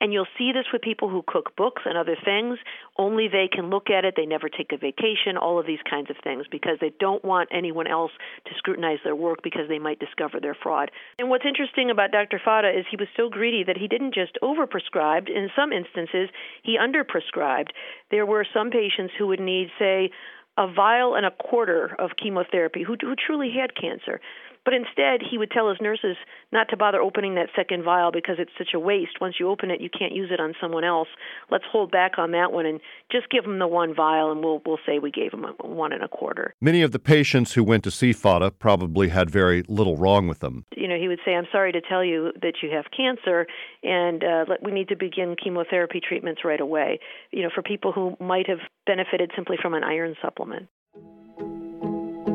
And 0.00 0.12
you'll 0.12 0.26
see 0.36 0.52
this 0.52 0.66
with 0.72 0.82
people 0.82 1.08
who 1.08 1.22
cook 1.26 1.56
books 1.56 1.82
and 1.84 1.96
other 1.96 2.16
things. 2.24 2.58
Only 2.98 3.28
they 3.28 3.48
can 3.50 3.70
look 3.70 3.90
at 3.90 4.04
it. 4.04 4.14
They 4.16 4.26
never 4.26 4.48
take 4.48 4.72
a 4.72 4.76
vacation, 4.76 5.36
all 5.40 5.58
of 5.58 5.66
these 5.66 5.82
kinds 5.88 6.10
of 6.10 6.16
things, 6.22 6.46
because 6.50 6.78
they 6.80 6.92
don't 6.98 7.24
want 7.24 7.48
anyone 7.52 7.86
else 7.86 8.10
to 8.46 8.52
scrutinize 8.58 8.98
their 9.04 9.16
work 9.16 9.42
because 9.42 9.68
they 9.68 9.78
might 9.78 10.00
discover 10.00 10.40
their 10.40 10.56
fraud. 10.60 10.90
And 11.18 11.30
what's 11.30 11.46
interesting 11.46 11.90
about 11.90 12.10
Dr. 12.10 12.40
Fata 12.44 12.68
is 12.68 12.84
he 12.90 12.96
was 12.96 13.08
so 13.16 13.28
greedy 13.28 13.64
that 13.64 13.76
he 13.76 13.88
didn't 13.88 14.14
just 14.14 14.36
overprescribe. 14.42 15.28
In 15.28 15.48
some 15.54 15.72
instances, 15.72 16.28
he 16.62 16.76
underprescribed. 16.76 17.70
There 18.10 18.26
were 18.26 18.46
some 18.52 18.70
patients 18.70 19.14
who 19.16 19.28
would 19.28 19.40
need, 19.40 19.68
say, 19.78 20.10
a 20.56 20.72
vial 20.72 21.14
and 21.14 21.26
a 21.26 21.30
quarter 21.30 21.96
of 21.98 22.10
chemotherapy 22.20 22.82
who, 22.82 22.96
who 23.00 23.14
truly 23.14 23.50
had 23.50 23.74
cancer. 23.74 24.20
But 24.64 24.74
instead, 24.74 25.20
he 25.28 25.36
would 25.36 25.50
tell 25.50 25.68
his 25.68 25.78
nurses 25.80 26.16
not 26.52 26.68
to 26.70 26.76
bother 26.76 27.00
opening 27.00 27.34
that 27.34 27.48
second 27.54 27.84
vial 27.84 28.10
because 28.10 28.36
it's 28.38 28.52
such 28.56 28.70
a 28.74 28.78
waste. 28.78 29.20
Once 29.20 29.36
you 29.38 29.48
open 29.48 29.70
it, 29.70 29.80
you 29.80 29.90
can't 29.90 30.14
use 30.14 30.30
it 30.32 30.40
on 30.40 30.54
someone 30.60 30.84
else. 30.84 31.08
Let's 31.50 31.64
hold 31.70 31.90
back 31.90 32.12
on 32.18 32.30
that 32.30 32.52
one 32.52 32.64
and 32.64 32.80
just 33.12 33.28
give 33.28 33.44
them 33.44 33.58
the 33.58 33.66
one 33.66 33.94
vial, 33.94 34.32
and 34.32 34.42
we'll 34.42 34.62
we'll 34.64 34.78
say 34.86 34.98
we 34.98 35.10
gave 35.10 35.32
them 35.32 35.44
a, 35.44 35.66
one 35.66 35.92
and 35.92 36.02
a 36.02 36.08
quarter. 36.08 36.54
Many 36.60 36.82
of 36.82 36.92
the 36.92 36.98
patients 36.98 37.52
who 37.52 37.62
went 37.62 37.84
to 37.84 37.90
see 37.90 38.12
Fata 38.12 38.50
probably 38.50 39.08
had 39.08 39.30
very 39.30 39.64
little 39.68 39.96
wrong 39.96 40.28
with 40.28 40.40
them. 40.40 40.64
You 40.76 40.88
know, 40.88 40.96
he 40.96 41.08
would 41.08 41.20
say, 41.24 41.34
"I'm 41.34 41.48
sorry 41.52 41.72
to 41.72 41.80
tell 41.80 42.04
you 42.04 42.32
that 42.40 42.54
you 42.62 42.70
have 42.70 42.86
cancer, 42.96 43.46
and 43.82 44.24
uh, 44.24 44.44
we 44.62 44.72
need 44.72 44.88
to 44.88 44.96
begin 44.96 45.36
chemotherapy 45.42 46.00
treatments 46.00 46.42
right 46.44 46.60
away." 46.60 47.00
You 47.32 47.42
know, 47.42 47.50
for 47.54 47.62
people 47.62 47.92
who 47.92 48.16
might 48.18 48.48
have 48.48 48.60
benefited 48.86 49.30
simply 49.36 49.56
from 49.60 49.74
an 49.74 49.84
iron 49.84 50.14
supplement. 50.22 50.68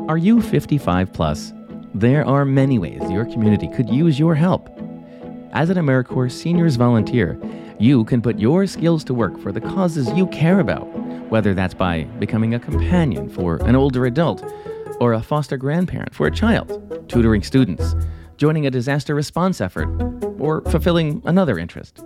Are 0.08 0.18
you 0.18 0.40
55 0.42 1.12
plus? 1.12 1.52
There 1.94 2.24
are 2.24 2.44
many 2.44 2.78
ways 2.78 3.00
your 3.10 3.24
community 3.24 3.66
could 3.66 3.90
use 3.90 4.16
your 4.16 4.36
help. 4.36 4.68
As 5.52 5.70
an 5.70 5.76
AmeriCorps 5.76 6.30
Seniors 6.30 6.76
Volunteer, 6.76 7.36
you 7.80 8.04
can 8.04 8.22
put 8.22 8.38
your 8.38 8.64
skills 8.68 9.02
to 9.04 9.14
work 9.14 9.36
for 9.40 9.50
the 9.50 9.60
causes 9.60 10.08
you 10.12 10.28
care 10.28 10.60
about, 10.60 10.84
whether 11.30 11.52
that's 11.52 11.74
by 11.74 12.04
becoming 12.20 12.54
a 12.54 12.60
companion 12.60 13.28
for 13.28 13.56
an 13.66 13.74
older 13.74 14.06
adult, 14.06 14.44
or 15.00 15.14
a 15.14 15.22
foster 15.22 15.56
grandparent 15.56 16.14
for 16.14 16.28
a 16.28 16.30
child, 16.30 17.08
tutoring 17.08 17.42
students, 17.42 17.96
joining 18.36 18.66
a 18.66 18.70
disaster 18.70 19.16
response 19.16 19.60
effort, 19.60 19.88
or 20.38 20.60
fulfilling 20.70 21.20
another 21.24 21.58
interest. 21.58 22.04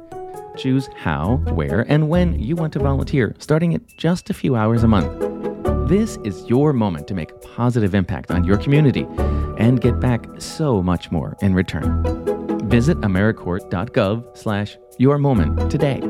Choose 0.56 0.88
how, 0.96 1.36
where, 1.52 1.84
and 1.90 2.08
when 2.08 2.38
you 2.40 2.56
want 2.56 2.72
to 2.72 2.78
volunteer, 2.78 3.34
starting 3.38 3.74
at 3.74 3.82
just 3.98 4.30
a 4.30 4.34
few 4.34 4.56
hours 4.56 4.82
a 4.82 4.88
month. 4.88 5.53
This 5.88 6.16
is 6.24 6.48
your 6.48 6.72
moment 6.72 7.06
to 7.08 7.14
make 7.14 7.30
a 7.30 7.34
positive 7.34 7.94
impact 7.94 8.30
on 8.30 8.42
your 8.42 8.56
community 8.56 9.06
and 9.58 9.82
get 9.82 10.00
back 10.00 10.24
so 10.38 10.82
much 10.82 11.12
more 11.12 11.36
in 11.42 11.52
return. 11.52 12.02
Visit 12.70 12.98
AmeriCorps.gov 13.02 14.34
slash 14.34 14.78
your 14.96 15.18
moment 15.18 15.70
today. 15.70 16.00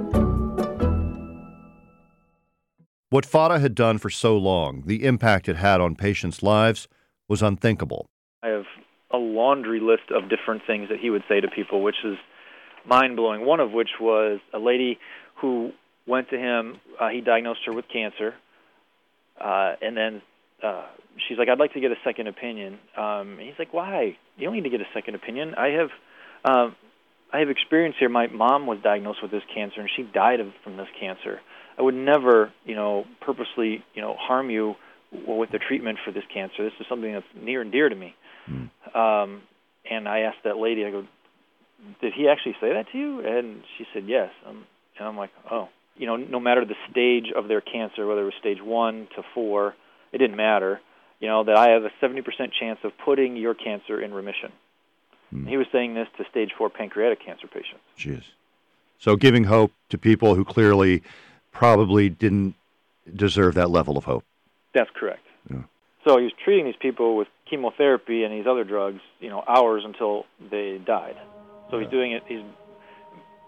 What 3.10 3.26
FATA 3.26 3.58
had 3.58 3.74
done 3.74 3.98
for 3.98 4.10
so 4.10 4.38
long, 4.38 4.84
the 4.86 5.04
impact 5.04 5.48
it 5.48 5.56
had 5.56 5.80
on 5.80 5.96
patients' 5.96 6.40
lives, 6.40 6.86
was 7.26 7.42
unthinkable. 7.42 8.06
I 8.44 8.50
have 8.50 8.66
a 9.12 9.18
laundry 9.18 9.80
list 9.80 10.12
of 10.12 10.30
different 10.30 10.62
things 10.68 10.88
that 10.88 11.00
he 11.00 11.10
would 11.10 11.24
say 11.28 11.40
to 11.40 11.48
people, 11.48 11.82
which 11.82 11.96
is 12.04 12.16
mind 12.86 13.16
blowing. 13.16 13.44
One 13.44 13.58
of 13.58 13.72
which 13.72 13.90
was 14.00 14.38
a 14.52 14.60
lady 14.60 15.00
who 15.40 15.72
went 16.06 16.30
to 16.30 16.38
him, 16.38 16.80
uh, 17.00 17.08
he 17.08 17.20
diagnosed 17.20 17.62
her 17.66 17.72
with 17.72 17.86
cancer 17.92 18.34
uh, 19.40 19.74
and 19.82 19.96
then 19.96 20.22
uh, 20.62 20.86
she's 21.28 21.38
like, 21.38 21.48
I'd 21.48 21.58
like 21.58 21.74
to 21.74 21.80
get 21.80 21.90
a 21.90 21.98
second 22.04 22.26
opinion. 22.28 22.78
Um, 22.96 23.38
and 23.38 23.40
he's 23.40 23.58
like, 23.58 23.72
Why? 23.72 24.16
You 24.36 24.46
don't 24.46 24.54
need 24.54 24.64
to 24.64 24.70
get 24.70 24.80
a 24.80 24.88
second 24.94 25.14
opinion. 25.14 25.54
I 25.54 25.68
have, 25.68 25.90
um, 26.44 26.76
I 27.32 27.40
have 27.40 27.50
experience 27.50 27.96
here. 27.98 28.08
My 28.08 28.26
mom 28.28 28.66
was 28.66 28.78
diagnosed 28.82 29.20
with 29.22 29.30
this 29.30 29.42
cancer, 29.54 29.80
and 29.80 29.90
she 29.94 30.02
died 30.02 30.40
of 30.40 30.48
from 30.62 30.76
this 30.76 30.88
cancer. 30.98 31.40
I 31.78 31.82
would 31.82 31.94
never, 31.94 32.52
you 32.64 32.74
know, 32.76 33.04
purposely, 33.20 33.84
you 33.94 34.02
know, 34.02 34.14
harm 34.18 34.50
you 34.50 34.74
with 35.26 35.50
the 35.50 35.58
treatment 35.58 35.98
for 36.04 36.12
this 36.12 36.24
cancer. 36.32 36.64
This 36.64 36.72
is 36.80 36.86
something 36.88 37.12
that's 37.12 37.26
near 37.40 37.60
and 37.60 37.72
dear 37.72 37.88
to 37.88 37.94
me. 37.94 38.14
Mm. 38.48 38.70
Um, 38.94 39.42
and 39.88 40.08
I 40.08 40.20
asked 40.20 40.38
that 40.44 40.56
lady, 40.56 40.84
I 40.84 40.90
go, 40.90 41.04
did 42.00 42.12
he 42.14 42.28
actually 42.28 42.54
say 42.60 42.72
that 42.72 42.86
to 42.92 42.98
you? 42.98 43.20
And 43.20 43.62
she 43.76 43.84
said 43.92 44.04
yes. 44.06 44.30
Um, 44.46 44.64
and 44.98 45.08
I'm 45.08 45.16
like, 45.16 45.30
oh 45.50 45.68
you 45.96 46.06
know, 46.06 46.16
no 46.16 46.40
matter 46.40 46.64
the 46.64 46.74
stage 46.90 47.32
of 47.34 47.48
their 47.48 47.60
cancer, 47.60 48.06
whether 48.06 48.22
it 48.22 48.24
was 48.24 48.34
stage 48.40 48.62
one 48.62 49.08
to 49.16 49.22
four, 49.34 49.74
it 50.12 50.18
didn't 50.18 50.36
matter. 50.36 50.80
You 51.20 51.28
know 51.28 51.44
that 51.44 51.56
I 51.56 51.70
have 51.70 51.84
a 51.84 51.90
70% 52.02 52.24
chance 52.58 52.80
of 52.82 52.92
putting 53.04 53.36
your 53.36 53.54
cancer 53.54 54.00
in 54.00 54.12
remission. 54.12 54.52
Hmm. 55.30 55.46
He 55.46 55.56
was 55.56 55.66
saying 55.72 55.94
this 55.94 56.08
to 56.18 56.24
stage 56.30 56.50
four 56.56 56.70
pancreatic 56.70 57.24
cancer 57.24 57.46
patients. 57.46 57.82
Jeez. 57.98 58.24
So 58.98 59.16
giving 59.16 59.44
hope 59.44 59.72
to 59.90 59.98
people 59.98 60.34
who 60.34 60.44
clearly 60.44 61.02
probably 61.52 62.08
didn't 62.08 62.54
deserve 63.14 63.54
that 63.54 63.70
level 63.70 63.96
of 63.96 64.04
hope. 64.04 64.24
That's 64.74 64.90
correct. 64.94 65.26
Yeah. 65.50 65.62
So 66.04 66.18
he 66.18 66.24
was 66.24 66.32
treating 66.44 66.66
these 66.66 66.76
people 66.80 67.16
with 67.16 67.28
chemotherapy 67.48 68.24
and 68.24 68.32
these 68.32 68.46
other 68.46 68.64
drugs, 68.64 69.00
you 69.20 69.30
know, 69.30 69.42
hours 69.46 69.82
until 69.84 70.26
they 70.50 70.78
died. 70.84 71.16
So 71.70 71.78
he's 71.78 71.88
doing 71.90 72.12
it. 72.12 72.22
He's, 72.26 72.42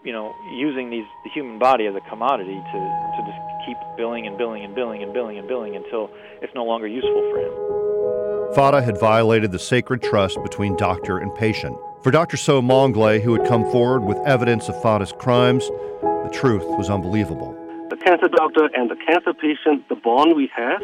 you 0.03 0.13
know, 0.13 0.33
using 0.51 0.89
these 0.89 1.05
the 1.23 1.29
human 1.29 1.59
body 1.59 1.85
as 1.87 1.95
a 1.95 2.01
commodity 2.09 2.55
to 2.55 2.79
to 3.15 3.23
just 3.25 3.39
keep 3.65 3.77
billing 3.97 4.27
and 4.27 4.37
billing 4.37 4.63
and 4.63 4.73
billing 4.73 5.03
and 5.03 5.13
billing 5.13 5.37
and 5.37 5.47
billing 5.47 5.75
until 5.75 6.09
it's 6.41 6.53
no 6.55 6.63
longer 6.63 6.87
useful 6.87 7.21
for 7.31 7.39
him. 7.39 8.55
Fata 8.55 8.81
had 8.81 8.99
violated 8.99 9.51
the 9.51 9.59
sacred 9.59 10.01
trust 10.01 10.41
between 10.41 10.75
doctor 10.77 11.17
and 11.17 11.33
patient. 11.35 11.77
For 12.01 12.11
Dr. 12.11 12.37
Soe 12.37 12.61
Maunglay, 12.61 13.21
who 13.21 13.33
had 13.33 13.45
come 13.47 13.69
forward 13.71 14.03
with 14.03 14.17
evidence 14.25 14.69
of 14.69 14.81
Fata's 14.81 15.11
crimes, 15.11 15.67
the 15.67 16.29
truth 16.31 16.63
was 16.77 16.89
unbelievable. 16.89 17.51
The 17.89 17.97
cancer 17.97 18.29
doctor 18.29 18.69
and 18.73 18.89
the 18.89 18.95
cancer 18.95 19.33
patient, 19.33 19.87
the 19.89 19.95
bond 19.95 20.35
we 20.35 20.49
have 20.55 20.81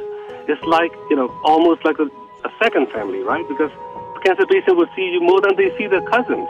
is 0.49 0.57
like, 0.63 0.91
you 1.09 1.15
know, 1.15 1.29
almost 1.45 1.85
like 1.85 1.99
a, 1.99 2.07
a 2.43 2.51
second 2.61 2.91
family, 2.91 3.19
right? 3.19 3.47
Because 3.47 3.71
the 4.15 4.21
cancer 4.25 4.45
patient 4.45 4.75
will 4.75 4.89
see 4.95 5.07
you 5.13 5.21
more 5.21 5.39
than 5.39 5.55
they 5.55 5.71
see 5.77 5.87
their 5.87 6.03
cousins. 6.03 6.47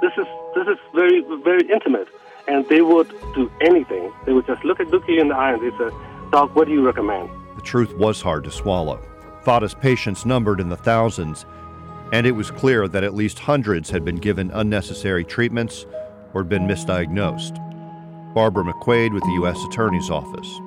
This 0.00 0.12
is 0.16 0.26
this 0.56 0.66
is 0.66 0.78
very 0.94 1.22
very 1.44 1.68
intimate, 1.70 2.08
and 2.48 2.66
they 2.68 2.80
would 2.80 3.08
do 3.34 3.50
anything. 3.60 4.12
They 4.24 4.32
would 4.32 4.46
just 4.46 4.64
look 4.64 4.80
at 4.80 4.88
look 4.88 5.06
you 5.06 5.20
in 5.20 5.28
the 5.28 5.36
eye 5.36 5.52
and 5.52 5.62
they 5.62 5.76
said, 5.76 5.92
"Doc, 6.32 6.56
what 6.56 6.66
do 6.66 6.72
you 6.72 6.84
recommend?" 6.84 7.28
The 7.56 7.62
truth 7.62 7.94
was 7.96 8.22
hard 8.22 8.44
to 8.44 8.50
swallow. 8.50 9.00
Fata's 9.42 9.74
patients 9.74 10.26
numbered 10.26 10.58
in 10.58 10.68
the 10.70 10.76
thousands, 10.76 11.46
and 12.12 12.26
it 12.26 12.32
was 12.32 12.50
clear 12.50 12.88
that 12.88 13.04
at 13.04 13.14
least 13.14 13.38
hundreds 13.38 13.90
had 13.90 14.04
been 14.04 14.16
given 14.16 14.50
unnecessary 14.52 15.24
treatments 15.24 15.86
or 16.34 16.42
had 16.42 16.48
been 16.48 16.66
misdiagnosed. 16.66 17.62
Barbara 18.34 18.64
McQuade 18.64 19.12
with 19.12 19.22
the 19.22 19.32
U.S. 19.40 19.62
Attorney's 19.64 20.10
Office. 20.10 20.60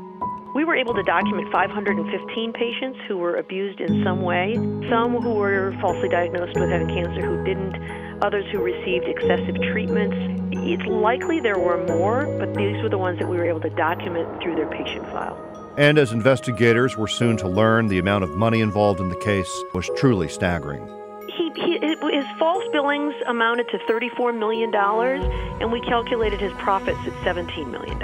We 0.55 0.65
were 0.65 0.75
able 0.75 0.95
to 0.95 1.03
document 1.03 1.51
515 1.51 2.53
patients 2.53 2.97
who 3.07 3.17
were 3.17 3.35
abused 3.35 3.79
in 3.79 4.03
some 4.03 4.23
way, 4.23 4.55
some 4.89 5.21
who 5.21 5.33
were 5.35 5.75
falsely 5.79 6.09
diagnosed 6.09 6.59
with 6.59 6.69
having 6.69 6.87
cancer 6.87 7.21
who 7.21 7.43
didn't, 7.43 7.75
others 8.21 8.45
who 8.51 8.59
received 8.59 9.05
excessive 9.05 9.55
treatments. 9.71 10.15
It's 10.51 10.85
likely 10.85 11.39
there 11.39 11.59
were 11.59 11.83
more, 11.85 12.25
but 12.37 12.53
these 12.55 12.81
were 12.81 12.89
the 12.89 12.97
ones 12.97 13.19
that 13.19 13.27
we 13.27 13.37
were 13.37 13.45
able 13.45 13.61
to 13.61 13.69
document 13.69 14.41
through 14.41 14.55
their 14.55 14.69
patient 14.69 15.05
file. 15.07 15.37
And 15.77 15.97
as 15.97 16.11
investigators 16.11 16.97
were 16.97 17.07
soon 17.07 17.37
to 17.37 17.47
learn, 17.47 17.87
the 17.87 17.99
amount 17.99 18.23
of 18.23 18.31
money 18.31 18.59
involved 18.61 18.99
in 18.99 19.09
the 19.09 19.15
case 19.17 19.49
was 19.73 19.89
truly 19.95 20.27
staggering. 20.27 20.85
He, 21.27 21.51
he, 21.55 21.79
his 21.79 22.25
false 22.37 22.65
billings 22.73 23.13
amounted 23.27 23.69
to 23.69 23.77
$34 23.79 24.37
million, 24.37 24.73
and 24.75 25.71
we 25.71 25.79
calculated 25.81 26.41
his 26.41 26.51
profits 26.53 26.99
at 27.05 27.13
$17 27.23 27.71
million. 27.71 28.01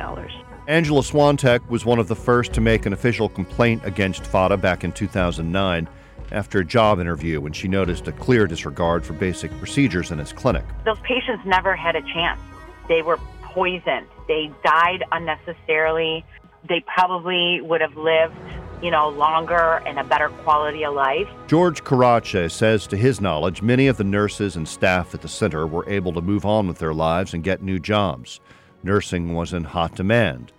Angela 0.67 1.01
Swantek 1.01 1.67
was 1.69 1.85
one 1.85 1.99
of 1.99 2.07
the 2.07 2.15
first 2.15 2.53
to 2.53 2.61
make 2.61 2.85
an 2.85 2.93
official 2.93 3.29
complaint 3.29 3.81
against 3.85 4.25
Fata 4.25 4.57
back 4.57 4.83
in 4.83 4.91
2009 4.91 5.87
after 6.31 6.59
a 6.59 6.65
job 6.65 6.99
interview 6.99 7.39
when 7.39 7.53
she 7.53 7.67
noticed 7.67 8.07
a 8.07 8.11
clear 8.11 8.47
disregard 8.47 9.05
for 9.05 9.13
basic 9.13 9.51
procedures 9.59 10.11
in 10.11 10.17
his 10.17 10.33
clinic. 10.33 10.65
Those 10.85 10.99
patients 10.99 11.43
never 11.45 11.75
had 11.75 11.95
a 11.95 12.01
chance. 12.01 12.39
They 12.87 13.01
were 13.01 13.19
poisoned. 13.41 14.07
They 14.27 14.51
died 14.63 15.03
unnecessarily. 15.11 16.25
They 16.67 16.83
probably 16.87 17.61
would 17.61 17.81
have 17.81 17.95
lived, 17.95 18.35
you 18.81 18.91
know, 18.91 19.09
longer 19.09 19.81
and 19.85 19.99
a 19.99 20.03
better 20.03 20.29
quality 20.29 20.83
of 20.83 20.93
life. 20.93 21.27
George 21.47 21.83
Karadsheh 21.83 22.51
says 22.51 22.87
to 22.87 22.97
his 22.97 23.21
knowledge, 23.21 23.61
many 23.61 23.87
of 23.87 23.97
the 23.97 24.03
nurses 24.03 24.55
and 24.55 24.67
staff 24.67 25.13
at 25.13 25.21
the 25.21 25.27
center 25.27 25.67
were 25.67 25.87
able 25.89 26.11
to 26.13 26.21
move 26.21 26.45
on 26.45 26.67
with 26.67 26.79
their 26.79 26.93
lives 26.93 27.33
and 27.33 27.43
get 27.43 27.61
new 27.61 27.79
jobs. 27.79 28.39
Nursing 28.83 29.33
was 29.33 29.53
in 29.53 29.63
hot 29.63 29.95
demand. 29.95 30.51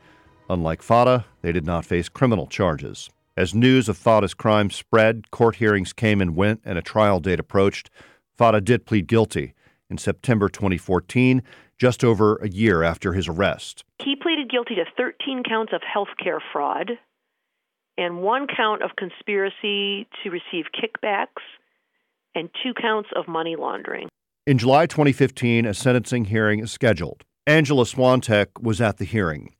Unlike 0.48 0.82
Fata, 0.82 1.24
they 1.42 1.52
did 1.52 1.66
not 1.66 1.84
face 1.84 2.08
criminal 2.08 2.46
charges. 2.46 3.10
As 3.36 3.54
news 3.54 3.90
of 3.90 3.98
Fata's 3.98 4.32
crime 4.32 4.70
spread, 4.70 5.30
court 5.30 5.56
hearings 5.56 5.92
came 5.92 6.22
and 6.22 6.34
went, 6.34 6.62
and 6.64 6.78
a 6.78 6.82
trial 6.82 7.20
date 7.20 7.38
approached. 7.38 7.90
Fata 8.34 8.62
did 8.62 8.86
plead 8.86 9.06
guilty 9.06 9.52
in 9.90 9.98
September 9.98 10.48
2014, 10.48 11.42
just 11.78 12.02
over 12.02 12.36
a 12.36 12.48
year 12.48 12.82
after 12.82 13.12
his 13.12 13.28
arrest. 13.28 13.84
He 13.98 14.16
pleaded 14.16 14.50
guilty 14.50 14.76
to 14.76 14.84
13 14.96 15.42
counts 15.46 15.74
of 15.74 15.82
healthcare 15.82 16.38
fraud 16.50 16.92
and 17.98 18.22
one 18.22 18.46
count 18.46 18.82
of 18.82 18.90
conspiracy 18.96 20.06
to 20.22 20.30
receive 20.30 20.66
kickbacks 20.74 21.42
and 22.34 22.48
two 22.62 22.72
counts 22.72 23.10
of 23.14 23.28
money 23.28 23.54
laundering. 23.56 24.08
In 24.46 24.56
July 24.56 24.86
2015, 24.86 25.66
a 25.66 25.74
sentencing 25.74 26.26
hearing 26.26 26.60
is 26.60 26.72
scheduled. 26.72 27.22
Angela 27.46 27.84
Swantek 27.84 28.62
was 28.62 28.80
at 28.80 28.96
the 28.96 29.04
hearing 29.04 29.54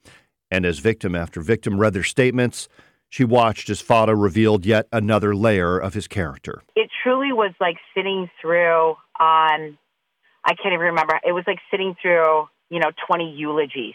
and 0.50 0.64
as 0.64 0.78
victim 0.78 1.14
after 1.14 1.40
victim 1.40 1.78
read 1.78 1.92
their 1.92 2.02
statements, 2.02 2.68
she 3.08 3.24
watched 3.24 3.70
as 3.70 3.80
Fata 3.80 4.14
revealed 4.14 4.66
yet 4.66 4.88
another 4.92 5.34
layer 5.34 5.78
of 5.78 5.94
his 5.94 6.08
character. 6.08 6.62
It 6.74 6.90
truly 7.02 7.32
was 7.32 7.52
like 7.60 7.76
sitting 7.94 8.28
through 8.40 8.96
on, 9.18 9.78
I 10.44 10.54
can't 10.54 10.72
even 10.72 10.86
remember, 10.86 11.18
it 11.24 11.32
was 11.32 11.44
like 11.46 11.58
sitting 11.70 11.94
through, 12.00 12.48
you 12.70 12.80
know, 12.80 12.90
20 13.06 13.34
eulogies. 13.36 13.94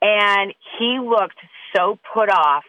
And 0.00 0.54
he 0.78 0.98
looked 0.98 1.38
so 1.76 1.98
put 2.14 2.30
off 2.30 2.64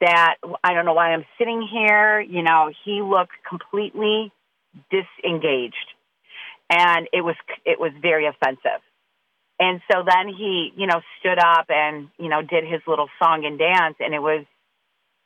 that 0.00 0.36
I 0.64 0.74
don't 0.74 0.84
know 0.84 0.94
why 0.94 1.12
I'm 1.12 1.24
sitting 1.38 1.66
here. 1.70 2.20
You 2.20 2.42
know, 2.42 2.70
he 2.84 3.02
looked 3.02 3.32
completely 3.48 4.32
disengaged. 4.90 5.76
And 6.70 7.08
it 7.12 7.20
was 7.20 7.36
it 7.64 7.78
was 7.78 7.92
very 8.00 8.26
offensive. 8.26 8.80
And 9.58 9.80
so 9.92 10.02
then 10.06 10.32
he, 10.34 10.72
you 10.74 10.86
know, 10.86 11.02
stood 11.18 11.38
up 11.38 11.66
and, 11.68 12.08
you 12.18 12.30
know, 12.30 12.40
did 12.40 12.64
his 12.64 12.80
little 12.86 13.08
song 13.22 13.44
and 13.44 13.58
dance 13.58 13.96
and 14.00 14.14
it 14.14 14.20
was 14.20 14.46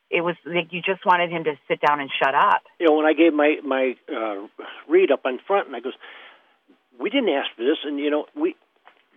it 0.09 0.21
was 0.21 0.35
like 0.45 0.71
you 0.71 0.81
just 0.81 1.05
wanted 1.05 1.31
him 1.31 1.43
to 1.45 1.53
sit 1.67 1.81
down 1.81 1.99
and 1.99 2.09
shut 2.21 2.35
up. 2.35 2.61
You 2.79 2.87
know, 2.87 2.93
when 2.93 3.05
I 3.05 3.13
gave 3.13 3.33
my 3.33 3.57
my 3.63 3.95
uh, 4.09 4.47
read 4.87 5.11
up 5.11 5.21
in 5.25 5.39
front, 5.45 5.67
and 5.67 5.75
I 5.75 5.79
goes, 5.79 5.93
"We 6.99 7.09
didn't 7.09 7.29
ask 7.29 7.49
for 7.55 7.63
this," 7.63 7.77
and 7.83 7.99
you 7.99 8.09
know, 8.09 8.25
we 8.35 8.55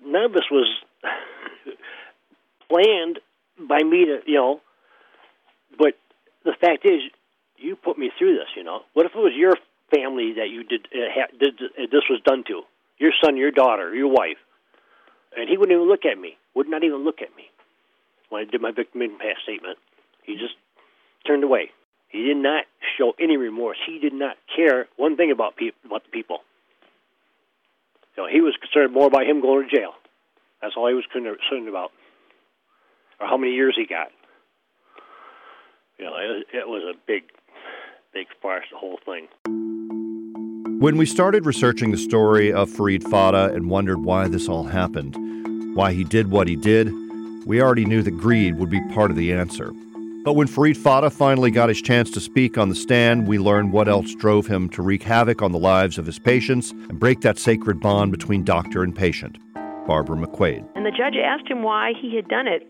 none 0.05 0.24
of 0.24 0.33
this 0.33 0.48
was 0.51 0.68
planned 2.68 3.20
by 3.59 3.83
me 3.83 4.07
to, 4.07 4.18
you 4.27 4.37
know. 4.37 4.61
But 5.77 5.94
the 6.44 6.55
fact 6.61 6.85
is, 6.85 7.01
you 7.57 7.77
put 7.77 7.98
me 7.98 8.11
through 8.18 8.35
this. 8.35 8.48
You 8.57 8.64
know, 8.64 8.81
what 8.94 9.07
if 9.07 9.12
it 9.14 9.18
was 9.18 9.33
your 9.37 9.55
family 9.94 10.35
that 10.37 10.48
you 10.51 10.64
did 10.64 10.87
uh, 10.87 11.09
ha, 11.14 11.27
did 11.38 11.55
uh, 11.61 11.87
this 11.90 12.05
was 12.11 12.20
done 12.24 12.44
to? 12.48 12.62
Your 12.98 13.12
son, 13.22 13.37
your 13.37 13.53
daughter, 13.53 13.94
your 13.94 14.09
wife 14.09 14.38
and 15.37 15.48
he 15.48 15.57
wouldn't 15.57 15.77
even 15.77 15.88
look 15.88 16.05
at 16.05 16.18
me. 16.18 16.37
Would 16.55 16.68
not 16.68 16.85
even 16.85 17.05
look 17.05 17.22
at 17.22 17.35
me 17.37 17.51
when 18.29 18.42
I 18.42 18.51
did 18.51 18.61
my 18.61 18.70
victim 18.70 19.03
impact 19.03 19.42
statement. 19.42 19.79
He 20.24 20.35
just 20.35 20.55
turned 21.27 21.45
away. 21.45 21.71
He 22.09 22.23
did 22.23 22.37
not 22.37 22.65
show 22.97 23.13
any 23.21 23.37
remorse. 23.37 23.77
He 23.87 23.99
did 23.99 24.15
not 24.15 24.37
care 24.55 24.89
one 24.97 25.17
thing 25.17 25.31
about 25.31 25.57
people 25.57 25.79
about 25.85 26.05
the 26.05 26.11
people. 26.11 26.39
Know, 28.17 28.27
he 28.27 28.41
was 28.41 28.57
concerned 28.61 28.93
more 28.93 29.07
about 29.07 29.27
him 29.27 29.41
going 29.41 29.69
to 29.69 29.77
jail. 29.77 29.93
That's 30.61 30.75
all 30.77 30.89
he 30.89 30.95
was 30.95 31.05
concerned 31.13 31.69
about, 31.69 31.93
or 33.21 33.29
how 33.29 33.37
many 33.37 33.53
years 33.53 33.77
he 33.79 33.87
got. 33.87 34.09
You 35.99 36.07
know, 36.07 36.17
it, 36.17 36.47
it 36.53 36.69
was 36.69 36.83
a 36.83 36.99
big, 37.07 37.25
big 38.13 38.27
farce. 38.43 38.65
The 38.73 38.77
whole 38.79 38.99
thing. 39.05 39.29
When 40.81 40.97
we 40.97 41.07
started 41.07 41.47
researching 41.47 41.93
the 41.93 41.97
story 41.97 42.53
of 42.53 42.71
Farid 42.71 43.05
Fata 43.05 43.53
and 43.55 43.71
wondered 43.71 44.03
why 44.03 44.27
this 44.27 44.49
all 44.49 44.65
happened, 44.65 45.77
why 45.77 45.93
he 45.93 46.03
did 46.03 46.31
what 46.31 46.49
he 46.49 46.57
did, 46.57 46.93
we 47.47 47.63
already 47.63 47.85
knew 47.85 48.03
that 48.03 48.13
greed 48.13 48.59
would 48.59 48.71
be 48.71 48.81
part 48.95 49.13
of 49.13 49.17
the 49.17 49.33
answer. 49.33 49.73
But 50.29 50.35
when 50.37 50.47
Farid 50.47 50.77
Fata 50.77 51.09
finally 51.09 51.51
got 51.51 51.71
his 51.71 51.81
chance 51.81 52.11
to 52.11 52.21
speak 52.21 52.59
on 52.59 52.69
the 52.69 52.75
stand, 52.75 53.27
we 53.27 53.38
learned 53.38 53.73
what 53.73 53.88
else 53.88 54.14
drove 54.14 54.47
him 54.47 54.69
to 54.69 54.83
wreak 54.83 55.03
havoc 55.03 55.41
on 55.41 55.53
the 55.53 55.59
lives 55.59 55.97
of 55.97 56.05
his 56.05 56.19
patients 56.19 56.71
and 56.71 57.01
break 57.01 57.23
that 57.23 57.38
sacred 57.38 57.81
bond 57.81 58.12
between 58.12 58.45
doctor 58.45 58.83
and 58.83 58.95
patient. 58.95 59.38
Barbara 59.87 60.19
McQuade. 60.19 60.69
And 60.77 60.85
the 60.85 60.91
judge 60.91 61.14
asked 61.17 61.49
him 61.49 61.62
why 61.62 61.93
he 61.99 62.14
had 62.14 62.29
done 62.29 62.47
it. 62.47 62.69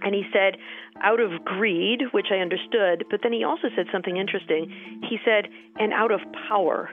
And 0.00 0.14
he 0.14 0.22
said, 0.32 0.56
out 1.02 1.20
of 1.20 1.44
greed, 1.44 2.04
which 2.12 2.28
I 2.30 2.36
understood, 2.36 3.04
but 3.10 3.20
then 3.22 3.34
he 3.34 3.44
also 3.44 3.68
said 3.76 3.84
something 3.92 4.16
interesting. 4.16 4.72
He 5.10 5.18
said, 5.26 5.48
and 5.76 5.92
out 5.92 6.10
of 6.10 6.20
power 6.48 6.88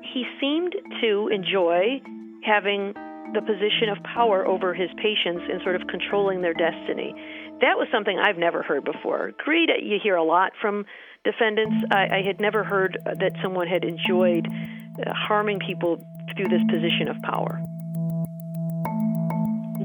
he 0.00 0.24
seemed 0.40 0.74
to 1.02 1.28
enjoy 1.28 2.00
having 2.46 2.94
the 3.34 3.42
position 3.42 3.90
of 3.94 4.02
power 4.04 4.46
over 4.46 4.72
his 4.72 4.88
patients 4.96 5.44
and 5.52 5.60
sort 5.62 5.76
of 5.76 5.86
controlling 5.86 6.40
their 6.40 6.54
destiny. 6.54 7.12
That 7.60 7.76
was 7.76 7.88
something 7.90 8.16
I've 8.18 8.38
never 8.38 8.62
heard 8.62 8.84
before. 8.84 9.32
Greed, 9.38 9.70
you 9.82 9.98
hear 10.02 10.14
a 10.14 10.22
lot 10.22 10.52
from 10.60 10.86
defendants. 11.24 11.84
I, 11.90 12.18
I 12.18 12.22
had 12.24 12.40
never 12.40 12.62
heard 12.62 12.98
that 13.04 13.32
someone 13.42 13.66
had 13.66 13.84
enjoyed 13.84 14.46
uh, 14.46 15.12
harming 15.12 15.58
people 15.66 15.96
through 16.36 16.48
this 16.48 16.62
position 16.70 17.08
of 17.08 17.16
power. 17.22 17.60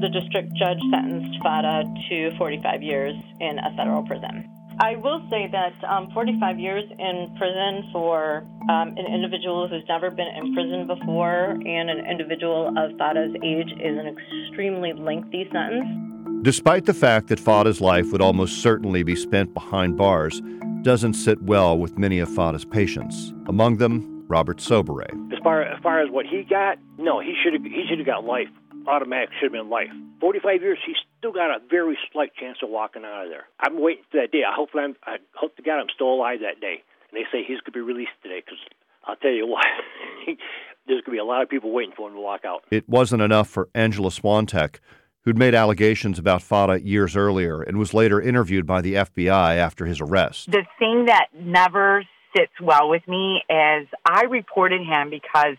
The 0.00 0.08
district 0.08 0.54
judge 0.54 0.78
sentenced 0.92 1.38
Fata 1.42 1.82
to 2.10 2.36
45 2.36 2.82
years 2.82 3.14
in 3.40 3.58
a 3.58 3.74
federal 3.76 4.04
prison. 4.04 4.50
I 4.80 4.96
will 4.96 5.24
say 5.30 5.48
that 5.50 5.72
um, 5.88 6.10
45 6.12 6.58
years 6.58 6.84
in 6.98 7.34
prison 7.38 7.90
for 7.92 8.42
um, 8.68 8.94
an 8.98 9.06
individual 9.06 9.68
who's 9.68 9.84
never 9.88 10.10
been 10.10 10.26
in 10.26 10.52
prison 10.52 10.86
before 10.86 11.50
and 11.50 11.90
an 11.90 12.06
individual 12.10 12.74
of 12.76 12.96
Fata's 12.98 13.34
age 13.42 13.70
is 13.70 13.98
an 13.98 14.14
extremely 14.14 14.92
lengthy 14.92 15.48
sentence. 15.52 16.13
Despite 16.44 16.84
the 16.84 16.92
fact 16.92 17.28
that 17.28 17.40
Fata's 17.40 17.80
life 17.80 18.12
would 18.12 18.20
almost 18.20 18.60
certainly 18.60 19.02
be 19.02 19.16
spent 19.16 19.54
behind 19.54 19.96
bars, 19.96 20.42
doesn't 20.82 21.14
sit 21.14 21.40
well 21.40 21.78
with 21.78 21.96
many 21.96 22.18
of 22.18 22.28
Fata's 22.28 22.66
patients, 22.66 23.32
among 23.46 23.78
them 23.78 24.26
Robert 24.28 24.58
Sobieray. 24.58 25.08
As 25.32 25.38
far 25.42 25.62
as 25.62 25.82
far 25.82 26.02
as 26.02 26.10
what 26.10 26.26
he 26.26 26.42
got, 26.42 26.76
no, 26.98 27.18
he 27.18 27.34
should 27.42 27.54
have 27.54 27.64
he 27.64 27.86
should 27.88 27.96
have 27.96 28.06
got 28.06 28.24
life. 28.26 28.48
Automatic 28.86 29.30
should 29.40 29.44
have 29.44 29.52
been 29.52 29.70
life. 29.70 29.88
Forty 30.20 30.38
five 30.38 30.60
years, 30.60 30.76
he's 30.84 31.00
still 31.16 31.32
got 31.32 31.48
a 31.48 31.60
very 31.70 31.96
slight 32.12 32.34
chance 32.38 32.58
of 32.62 32.68
walking 32.68 33.06
out 33.06 33.24
of 33.24 33.30
there. 33.30 33.44
I'm 33.58 33.80
waiting 33.80 34.04
for 34.10 34.20
that 34.20 34.30
day. 34.30 34.42
I 34.46 34.54
hope 34.54 34.68
I'm 34.74 34.96
I 35.02 35.16
hope 35.32 35.56
to 35.56 35.62
God 35.62 35.80
I'm 35.80 35.88
still 35.94 36.12
alive 36.12 36.40
that 36.40 36.60
day. 36.60 36.84
And 37.08 37.16
they 37.16 37.24
say 37.32 37.42
he's 37.42 37.60
going 37.64 37.72
to 37.72 37.72
be 37.72 37.80
released 37.80 38.20
today 38.22 38.42
because 38.44 38.60
I'll 39.06 39.16
tell 39.16 39.32
you 39.32 39.46
what, 39.46 39.64
there's 40.26 41.00
going 41.00 41.04
to 41.04 41.10
be 41.12 41.16
a 41.16 41.24
lot 41.24 41.40
of 41.40 41.48
people 41.48 41.72
waiting 41.72 41.94
for 41.96 42.08
him 42.10 42.16
to 42.16 42.20
walk 42.20 42.44
out. 42.44 42.64
It 42.70 42.86
wasn't 42.86 43.22
enough 43.22 43.48
for 43.48 43.70
Angela 43.74 44.10
Swantek, 44.10 44.80
who'd 45.24 45.38
made 45.38 45.54
allegations 45.54 46.18
about 46.18 46.42
Fata 46.42 46.80
years 46.80 47.16
earlier 47.16 47.62
and 47.62 47.78
was 47.78 47.94
later 47.94 48.20
interviewed 48.20 48.66
by 48.66 48.80
the 48.80 48.94
FBI 48.94 49.56
after 49.56 49.86
his 49.86 50.00
arrest. 50.00 50.50
The 50.50 50.66
thing 50.78 51.06
that 51.06 51.28
never 51.34 52.04
sits 52.36 52.52
well 52.60 52.90
with 52.90 53.06
me 53.08 53.42
is 53.48 53.88
I 54.04 54.24
reported 54.30 54.82
him 54.82 55.10
because 55.10 55.56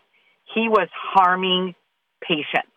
he 0.54 0.70
was 0.70 0.88
harming 0.94 1.74
patients. 2.22 2.72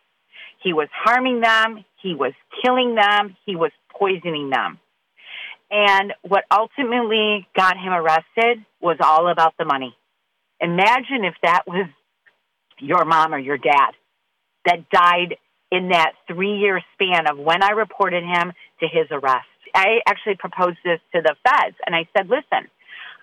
He 0.62 0.72
was 0.72 0.88
harming 0.92 1.40
them, 1.40 1.85
he 2.03 2.14
was 2.14 2.33
killing 2.64 2.94
them, 2.94 3.37
he 3.46 3.55
was 3.55 3.70
poisoning 3.96 4.51
them. 4.51 4.81
And 5.70 6.14
what 6.22 6.44
ultimately 6.51 7.46
got 7.55 7.77
him 7.77 7.92
arrested 7.92 8.64
was 8.81 8.96
all 9.01 9.31
about 9.31 9.55
the 9.59 9.64
money. 9.64 9.94
Imagine 10.61 11.24
if 11.24 11.35
that 11.42 11.62
was 11.66 11.87
your 12.81 13.05
mom 13.05 13.35
or 13.35 13.38
your 13.38 13.59
dad 13.59 13.90
that 14.64 14.88
died 14.90 15.37
in 15.70 15.88
that 15.90 16.12
three 16.26 16.59
year 16.59 16.81
span 16.94 17.26
of 17.31 17.38
when 17.38 17.62
I 17.62 17.70
reported 17.70 18.24
him 18.24 18.52
to 18.81 18.87
his 18.87 19.07
arrest. 19.11 19.46
I 19.74 20.00
actually 20.07 20.37
proposed 20.37 20.78
this 20.85 21.00
to 21.14 21.20
the 21.22 21.37
feds 21.44 21.76
and 21.87 21.94
I 21.94 22.09
said, 22.16 22.28
listen, 22.28 22.70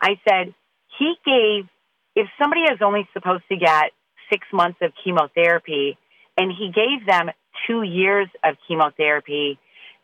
I 0.02 0.20
said, 0.28 0.54
he 1.00 1.16
gave, 1.26 1.68
if 2.16 2.28
somebody 2.40 2.62
is 2.62 2.80
only 2.82 3.08
supposed 3.14 3.44
to 3.50 3.58
get 3.58 3.92
six 4.32 4.46
months 4.54 4.78
of 4.82 4.92
chemotherapy 5.04 5.98
and 6.38 6.52
he 6.52 6.72
gave 6.74 7.06
them 7.08 7.30
two 7.68 7.82
years 7.82 8.28
of 8.44 8.56
chemotherapy 8.68 9.58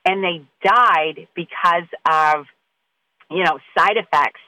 and 0.06 0.24
they 0.24 0.44
died 0.64 1.28
because 1.36 1.88
of, 2.10 2.46
you 3.30 3.44
know, 3.44 3.60
side 3.78 3.98
effects, 3.98 4.40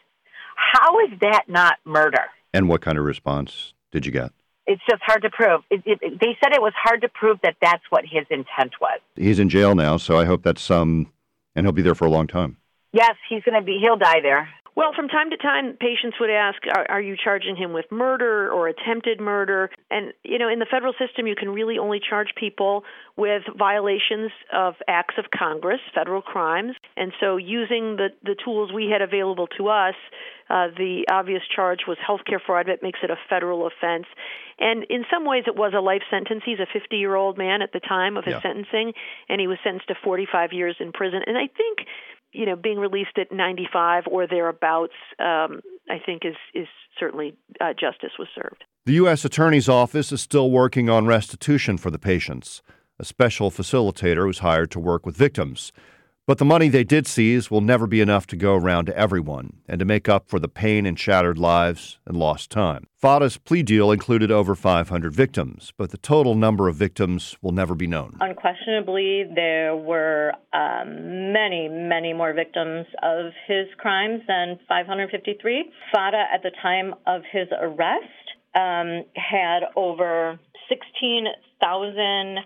how 0.55 0.99
is 0.99 1.19
that 1.21 1.43
not 1.47 1.77
murder? 1.85 2.25
And 2.53 2.67
what 2.69 2.81
kind 2.81 2.97
of 2.97 3.05
response 3.05 3.73
did 3.91 4.05
you 4.05 4.11
get? 4.11 4.31
It's 4.65 4.81
just 4.89 5.01
hard 5.03 5.23
to 5.23 5.29
prove. 5.29 5.61
It, 5.69 5.81
it, 5.85 6.19
they 6.19 6.37
said 6.41 6.53
it 6.53 6.61
was 6.61 6.73
hard 6.75 7.01
to 7.01 7.09
prove 7.09 7.39
that 7.43 7.55
that's 7.61 7.83
what 7.89 8.05
his 8.05 8.25
intent 8.29 8.73
was. 8.79 8.99
He's 9.15 9.39
in 9.39 9.49
jail 9.49 9.75
now, 9.75 9.97
so 9.97 10.17
I 10.17 10.25
hope 10.25 10.43
that's 10.43 10.71
um, 10.71 11.11
and 11.55 11.65
he'll 11.65 11.73
be 11.73 11.81
there 11.81 11.95
for 11.95 12.05
a 12.05 12.09
long 12.09 12.27
time. 12.27 12.57
Yes, 12.93 13.15
he's 13.27 13.43
going 13.43 13.59
to 13.59 13.65
be. 13.65 13.79
He'll 13.81 13.97
die 13.97 14.21
there. 14.21 14.47
Well, 14.75 14.91
from 14.95 15.07
time 15.07 15.29
to 15.29 15.37
time, 15.37 15.77
patients 15.79 16.17
would 16.19 16.31
ask, 16.31 16.57
are, 16.75 16.85
are, 16.89 17.01
you 17.01 17.15
charging 17.21 17.55
him 17.55 17.73
with 17.73 17.85
murder 17.91 18.51
or 18.51 18.67
attempted 18.67 19.21
murder? 19.21 19.69
And, 19.91 20.13
you 20.23 20.39
know, 20.39 20.49
in 20.49 20.57
the 20.57 20.65
federal 20.65 20.93
system, 20.93 21.27
you 21.27 21.35
can 21.35 21.49
really 21.49 21.77
only 21.77 21.99
charge 21.99 22.29
people 22.35 22.83
with 23.15 23.43
violations 23.55 24.31
of 24.51 24.73
acts 24.87 25.13
of 25.19 25.25
Congress, 25.29 25.79
federal 25.93 26.23
crimes. 26.23 26.73
And 26.97 27.11
so, 27.19 27.37
using 27.37 27.97
the, 27.97 28.09
the 28.23 28.35
tools 28.43 28.71
we 28.73 28.89
had 28.89 29.03
available 29.03 29.45
to 29.59 29.67
us, 29.67 29.95
uh, 30.49 30.67
the 30.75 31.05
obvious 31.11 31.43
charge 31.55 31.81
was 31.87 31.97
healthcare 31.97 32.39
fraud 32.43 32.65
that 32.67 32.81
makes 32.81 32.99
it 33.03 33.11
a 33.11 33.17
federal 33.29 33.67
offense. 33.67 34.05
And 34.59 34.85
in 34.89 35.05
some 35.11 35.25
ways, 35.25 35.43
it 35.45 35.55
was 35.55 35.73
a 35.75 35.81
life 35.81 36.03
sentence. 36.09 36.41
He's 36.45 36.59
a 36.59 36.67
50 36.71 36.97
year 36.97 37.15
old 37.15 37.37
man 37.37 37.61
at 37.61 37.73
the 37.73 37.79
time 37.79 38.17
of 38.17 38.25
his 38.25 38.33
yeah. 38.33 38.41
sentencing, 38.41 38.93
and 39.29 39.39
he 39.39 39.45
was 39.45 39.59
sentenced 39.63 39.87
to 39.89 39.95
45 40.03 40.51
years 40.51 40.75
in 40.79 40.91
prison. 40.91 41.21
And 41.27 41.37
I 41.37 41.47
think 41.47 41.87
you 42.33 42.45
know, 42.45 42.55
being 42.55 42.77
released 42.77 43.17
at 43.17 43.31
95 43.31 44.03
or 44.09 44.27
thereabouts, 44.27 44.93
um, 45.19 45.61
I 45.89 45.99
think 46.03 46.23
is 46.25 46.35
is 46.53 46.67
certainly 46.99 47.35
uh, 47.61 47.73
justice 47.73 48.11
was 48.19 48.27
served. 48.35 48.63
The 48.85 48.93
U.S. 48.93 49.23
Attorney's 49.23 49.69
Office 49.69 50.11
is 50.11 50.21
still 50.21 50.51
working 50.51 50.89
on 50.89 51.05
restitution 51.05 51.77
for 51.77 51.89
the 51.89 51.99
patients. 51.99 52.61
A 52.99 53.05
special 53.05 53.49
facilitator 53.49 54.27
was 54.27 54.39
hired 54.39 54.71
to 54.71 54.79
work 54.79 55.05
with 55.05 55.15
victims. 55.15 55.71
But 56.25 56.37
the 56.37 56.45
money 56.45 56.69
they 56.69 56.85
did 56.85 57.05
seize 57.05 57.51
will 57.51 57.59
never 57.59 57.85
be 57.85 57.99
enough 57.99 58.27
to 58.27 58.37
go 58.37 58.55
around 58.55 58.85
to 58.85 58.97
everyone 58.97 59.57
and 59.67 59.77
to 59.79 59.85
make 59.85 60.07
up 60.07 60.29
for 60.29 60.39
the 60.39 60.47
pain 60.47 60.85
and 60.85 60.97
shattered 60.97 61.37
lives 61.37 61.99
and 62.05 62.15
lost 62.15 62.49
time. 62.49 62.87
Fata's 62.95 63.35
plea 63.35 63.61
deal 63.61 63.91
included 63.91 64.31
over 64.31 64.55
500 64.55 65.13
victims, 65.13 65.73
but 65.77 65.91
the 65.91 65.97
total 65.97 66.33
number 66.33 66.69
of 66.69 66.77
victims 66.77 67.35
will 67.41 67.51
never 67.51 67.75
be 67.75 67.87
known. 67.87 68.17
Unquestionably, 68.21 69.25
there 69.35 69.75
were 69.75 70.31
um, 70.53 71.33
many, 71.33 71.67
many 71.67 72.13
more 72.13 72.31
victims 72.31 72.85
of 73.03 73.33
his 73.45 73.67
crimes 73.77 74.21
than 74.25 74.57
553. 74.69 75.65
Fata, 75.91 76.23
at 76.33 76.41
the 76.41 76.51
time 76.61 76.95
of 77.05 77.23
his 77.33 77.49
arrest, 77.59 78.05
um, 78.55 79.03
had 79.17 79.63
over 79.75 80.39
16,000 80.69 82.37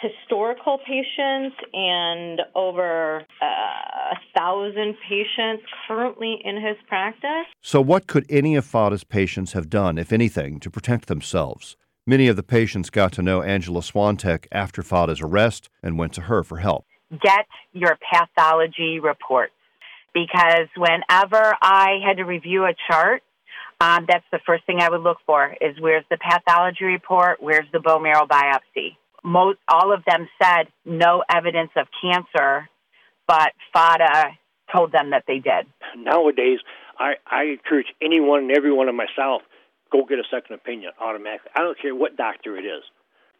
historical 0.00 0.78
patients 0.78 1.56
and 1.72 2.40
over 2.54 3.24
uh, 3.42 3.44
a 3.44 4.16
thousand 4.36 4.96
patients 5.08 5.64
currently 5.86 6.40
in 6.44 6.56
his 6.56 6.76
practice. 6.86 7.46
So, 7.60 7.80
what 7.80 8.06
could 8.06 8.24
any 8.30 8.54
of 8.54 8.64
Fata's 8.64 9.04
patients 9.04 9.52
have 9.52 9.68
done, 9.68 9.98
if 9.98 10.12
anything, 10.12 10.60
to 10.60 10.70
protect 10.70 11.08
themselves? 11.08 11.76
Many 12.06 12.28
of 12.28 12.36
the 12.36 12.42
patients 12.42 12.90
got 12.90 13.12
to 13.12 13.22
know 13.22 13.42
Angela 13.42 13.80
Swantek 13.80 14.46
after 14.52 14.82
Fata's 14.82 15.20
arrest 15.20 15.68
and 15.82 15.98
went 15.98 16.14
to 16.14 16.22
her 16.22 16.42
for 16.42 16.58
help. 16.58 16.84
Get 17.10 17.46
your 17.72 17.98
pathology 18.12 19.00
reports 19.00 19.52
because 20.14 20.68
whenever 20.76 21.54
I 21.60 21.98
had 22.06 22.18
to 22.18 22.24
review 22.24 22.64
a 22.64 22.72
chart, 22.90 23.22
um, 23.80 24.06
that's 24.08 24.24
the 24.32 24.40
first 24.46 24.64
thing 24.66 24.80
I 24.80 24.88
would 24.90 25.02
look 25.02 25.18
for 25.26 25.54
is 25.60 25.78
where's 25.80 26.04
the 26.10 26.18
pathology 26.18 26.84
report, 26.84 27.42
where's 27.42 27.66
the 27.72 27.80
bone 27.80 28.02
marrow 28.02 28.26
biopsy 28.26 28.96
most 29.24 29.58
all 29.68 29.92
of 29.92 30.04
them 30.04 30.28
said 30.42 30.68
no 30.84 31.22
evidence 31.28 31.70
of 31.76 31.86
cancer, 32.02 32.68
but 33.26 33.52
Fata 33.72 34.36
told 34.72 34.92
them 34.92 35.10
that 35.10 35.24
they 35.26 35.38
did. 35.38 35.66
Nowadays, 35.96 36.60
I, 36.98 37.14
I 37.26 37.44
encourage 37.44 37.86
anyone 38.02 38.40
and 38.40 38.50
everyone 38.50 38.88
and 38.88 38.96
myself 38.96 39.42
go 39.90 40.04
get 40.04 40.18
a 40.18 40.24
second 40.30 40.54
opinion 40.54 40.92
automatically. 41.00 41.50
I 41.54 41.60
don't 41.60 41.80
care 41.80 41.94
what 41.94 42.16
doctor 42.16 42.56
it 42.56 42.64
is. 42.64 42.82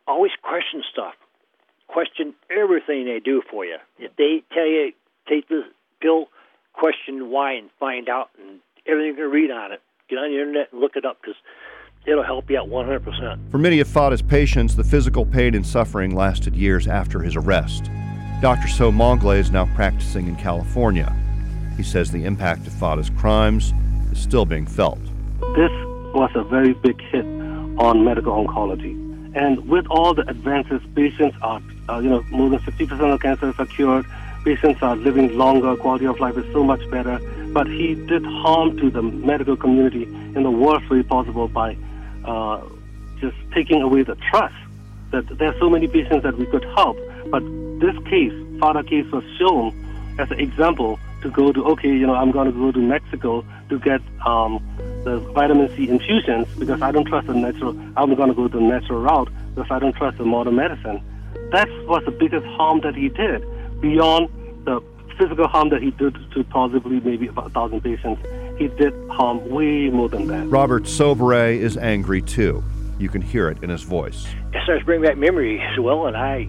Always 0.06 0.32
question 0.42 0.82
stuff. 0.90 1.14
Question 1.88 2.34
everything 2.50 3.04
they 3.04 3.20
do 3.22 3.42
for 3.50 3.64
you. 3.64 3.76
If 3.98 4.16
they 4.16 4.42
tell 4.52 4.66
you 4.66 4.92
take 5.28 5.48
this 5.48 5.64
pill, 6.00 6.26
question 6.72 7.30
why 7.30 7.54
and 7.54 7.70
find 7.78 8.08
out 8.08 8.30
and 8.38 8.60
everything 8.86 9.08
you 9.08 9.14
can 9.14 9.30
read 9.30 9.50
on 9.50 9.72
it. 9.72 9.82
Get 10.08 10.16
on 10.16 10.30
the 10.30 10.38
internet 10.38 10.72
and 10.72 10.80
look 10.80 10.96
it 10.96 11.04
up 11.04 11.18
because 11.20 11.36
it'll 12.08 12.24
help 12.24 12.50
you 12.50 12.58
out 12.58 12.68
100%. 12.68 13.50
For 13.50 13.58
many 13.58 13.80
of 13.80 13.88
Fata's 13.88 14.22
patients, 14.22 14.74
the 14.74 14.84
physical 14.84 15.26
pain 15.26 15.54
and 15.54 15.66
suffering 15.66 16.14
lasted 16.14 16.56
years 16.56 16.88
after 16.88 17.20
his 17.20 17.36
arrest. 17.36 17.90
Dr. 18.40 18.68
Soe 18.68 18.90
Maunglay 18.90 19.38
is 19.38 19.50
now 19.50 19.66
practicing 19.74 20.26
in 20.26 20.36
California. 20.36 21.14
He 21.76 21.82
says 21.82 22.10
the 22.10 22.24
impact 22.24 22.66
of 22.66 22.72
Fata's 22.72 23.10
crimes 23.10 23.74
is 24.10 24.18
still 24.18 24.46
being 24.46 24.66
felt. 24.66 25.00
This 25.54 25.70
was 26.14 26.30
a 26.34 26.44
very 26.44 26.72
big 26.72 27.00
hit 27.00 27.24
on 27.24 28.04
medical 28.04 28.32
oncology. 28.32 28.96
And 29.36 29.68
with 29.68 29.86
all 29.90 30.14
the 30.14 30.28
advances, 30.28 30.80
patients 30.94 31.36
are, 31.42 31.60
uh, 31.88 31.98
you 31.98 32.08
know, 32.08 32.24
more 32.30 32.48
than 32.48 32.58
50% 32.60 33.12
of 33.12 33.20
cancers 33.20 33.54
are 33.58 33.66
cured. 33.66 34.06
Patients 34.44 34.82
are 34.82 34.96
living 34.96 35.36
longer. 35.36 35.76
Quality 35.76 36.06
of 36.06 36.18
life 36.18 36.36
is 36.38 36.50
so 36.52 36.64
much 36.64 36.88
better. 36.90 37.20
But 37.52 37.66
he 37.66 37.94
did 37.94 38.24
harm 38.24 38.76
to 38.78 38.90
the 38.90 39.02
medical 39.02 39.56
community 39.56 40.04
in 40.04 40.42
the 40.42 40.50
worst 40.50 40.88
way 40.88 41.02
possible 41.02 41.48
by 41.48 41.76
uh, 42.28 42.60
just 43.20 43.36
taking 43.52 43.82
away 43.82 44.02
the 44.02 44.16
trust 44.30 44.54
that 45.10 45.26
there 45.38 45.48
are 45.48 45.58
so 45.58 45.70
many 45.70 45.88
patients 45.88 46.22
that 46.22 46.36
we 46.36 46.46
could 46.46 46.64
help. 46.76 46.96
But 47.30 47.42
this 47.80 47.96
case, 48.04 48.32
father 48.60 48.82
case, 48.82 49.10
was 49.10 49.24
shown 49.38 49.72
as 50.18 50.30
an 50.30 50.38
example 50.38 50.98
to 51.22 51.30
go 51.30 51.52
to, 51.52 51.64
okay, 51.72 51.88
you 51.88 52.06
know, 52.06 52.14
I'm 52.14 52.30
going 52.30 52.46
to 52.46 52.52
go 52.52 52.70
to 52.70 52.78
Mexico 52.78 53.44
to 53.70 53.78
get 53.78 54.00
um, 54.26 54.62
the 55.04 55.18
vitamin 55.34 55.74
C 55.74 55.88
infusions 55.88 56.46
because 56.58 56.82
I 56.82 56.92
don't 56.92 57.06
trust 57.06 57.26
the 57.26 57.34
natural, 57.34 57.70
I'm 57.96 58.14
going 58.14 58.28
to 58.28 58.34
go 58.34 58.46
the 58.46 58.60
natural 58.60 59.00
route 59.00 59.30
because 59.54 59.70
I 59.70 59.78
don't 59.78 59.96
trust 59.96 60.18
the 60.18 60.24
modern 60.24 60.56
medicine. 60.56 61.02
That 61.52 61.68
was 61.86 62.04
the 62.04 62.10
biggest 62.10 62.46
harm 62.46 62.80
that 62.82 62.94
he 62.94 63.08
did 63.08 63.42
beyond 63.80 64.28
the 64.64 64.82
physical 65.16 65.48
harm 65.48 65.70
that 65.70 65.82
he 65.82 65.90
did 65.92 66.14
to 66.32 66.44
possibly 66.44 67.00
maybe 67.00 67.26
about 67.26 67.46
a 67.46 67.50
thousand 67.50 67.80
patients 67.80 68.22
he 68.58 68.68
did 68.68 68.92
harm 69.10 69.48
way 69.48 69.88
more 69.88 70.08
than 70.08 70.26
that. 70.26 70.48
Robert 70.48 70.84
Sobieray 70.84 71.58
is 71.58 71.76
angry 71.76 72.20
too. 72.20 72.62
You 72.98 73.08
can 73.08 73.22
hear 73.22 73.48
it 73.48 73.62
in 73.62 73.70
his 73.70 73.82
voice. 73.82 74.26
It 74.52 74.62
starts 74.64 74.84
bringing 74.84 75.06
back 75.06 75.16
memories, 75.16 75.62
well, 75.78 76.06
and 76.06 76.16
I. 76.16 76.48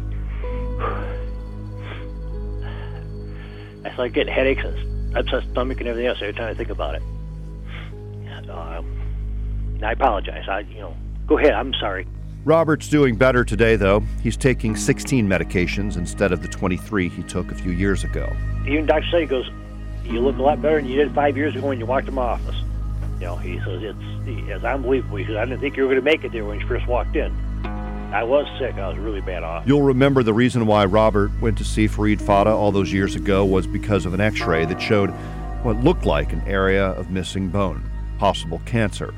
I 3.85 3.93
start 3.93 4.13
getting 4.13 4.33
headaches 4.33 4.63
and 4.63 5.15
upset 5.15 5.43
stomach 5.51 5.79
and 5.79 5.87
everything 5.87 6.07
else 6.07 6.17
every 6.21 6.33
time 6.33 6.49
I 6.49 6.53
think 6.53 6.69
about 6.69 6.95
it. 6.95 7.03
Uh, 8.49 8.81
I 9.83 9.91
apologize. 9.91 10.49
I, 10.49 10.61
you 10.61 10.79
know, 10.79 10.97
go 11.27 11.37
ahead. 11.37 11.53
I'm 11.53 11.73
sorry. 11.75 12.07
Robert's 12.45 12.89
doing 12.89 13.15
better 13.15 13.43
today, 13.43 13.75
though. 13.75 14.01
He's 14.23 14.37
taking 14.37 14.75
16 14.75 15.27
medications 15.27 15.97
instead 15.97 16.31
of 16.31 16.41
the 16.41 16.47
23 16.47 17.09
he 17.09 17.23
took 17.23 17.51
a 17.51 17.55
few 17.55 17.71
years 17.71 18.03
ago. 18.03 18.31
Even 18.65 18.85
Dr. 18.85 19.05
Say 19.11 19.25
goes, 19.25 19.49
you 20.09 20.19
look 20.21 20.37
a 20.37 20.41
lot 20.41 20.61
better 20.61 20.77
than 20.77 20.87
you 20.87 20.95
did 20.95 21.13
five 21.13 21.37
years 21.37 21.55
ago 21.55 21.67
when 21.67 21.79
you 21.79 21.85
walked 21.85 22.07
in 22.07 22.15
my 22.15 22.23
office. 22.23 22.55
You 23.19 23.25
know, 23.25 23.35
he 23.35 23.59
says 23.59 23.83
it's 23.83 23.97
it's 24.25 24.63
unbelievable. 24.63 25.17
He 25.17 25.25
says 25.25 25.35
I 25.35 25.45
didn't 25.45 25.59
think 25.59 25.77
you 25.77 25.83
were 25.83 25.89
going 25.89 26.01
to 26.01 26.05
make 26.05 26.23
it 26.23 26.31
there 26.31 26.45
when 26.45 26.59
you 26.59 26.67
first 26.67 26.87
walked 26.87 27.15
in. 27.15 27.35
I 28.13 28.23
was 28.23 28.47
sick. 28.57 28.73
I 28.75 28.87
was 28.87 28.97
really 28.97 29.21
bad 29.21 29.43
off. 29.43 29.67
You'll 29.67 29.83
remember 29.83 30.23
the 30.23 30.33
reason 30.33 30.65
why 30.65 30.85
Robert 30.85 31.31
went 31.41 31.57
to 31.59 31.63
see 31.63 31.87
Farid 31.87 32.19
Fata 32.21 32.49
all 32.49 32.71
those 32.71 32.91
years 32.91 33.13
ago 33.13 33.45
was 33.45 33.67
because 33.67 34.07
of 34.07 34.15
an 34.15 34.21
x-ray 34.21 34.65
that 34.65 34.81
showed 34.81 35.11
what 35.61 35.75
looked 35.77 36.05
like 36.05 36.33
an 36.33 36.41
area 36.47 36.87
of 36.87 37.11
missing 37.11 37.49
bone, 37.49 37.87
possible 38.17 38.61
cancer. 38.65 39.13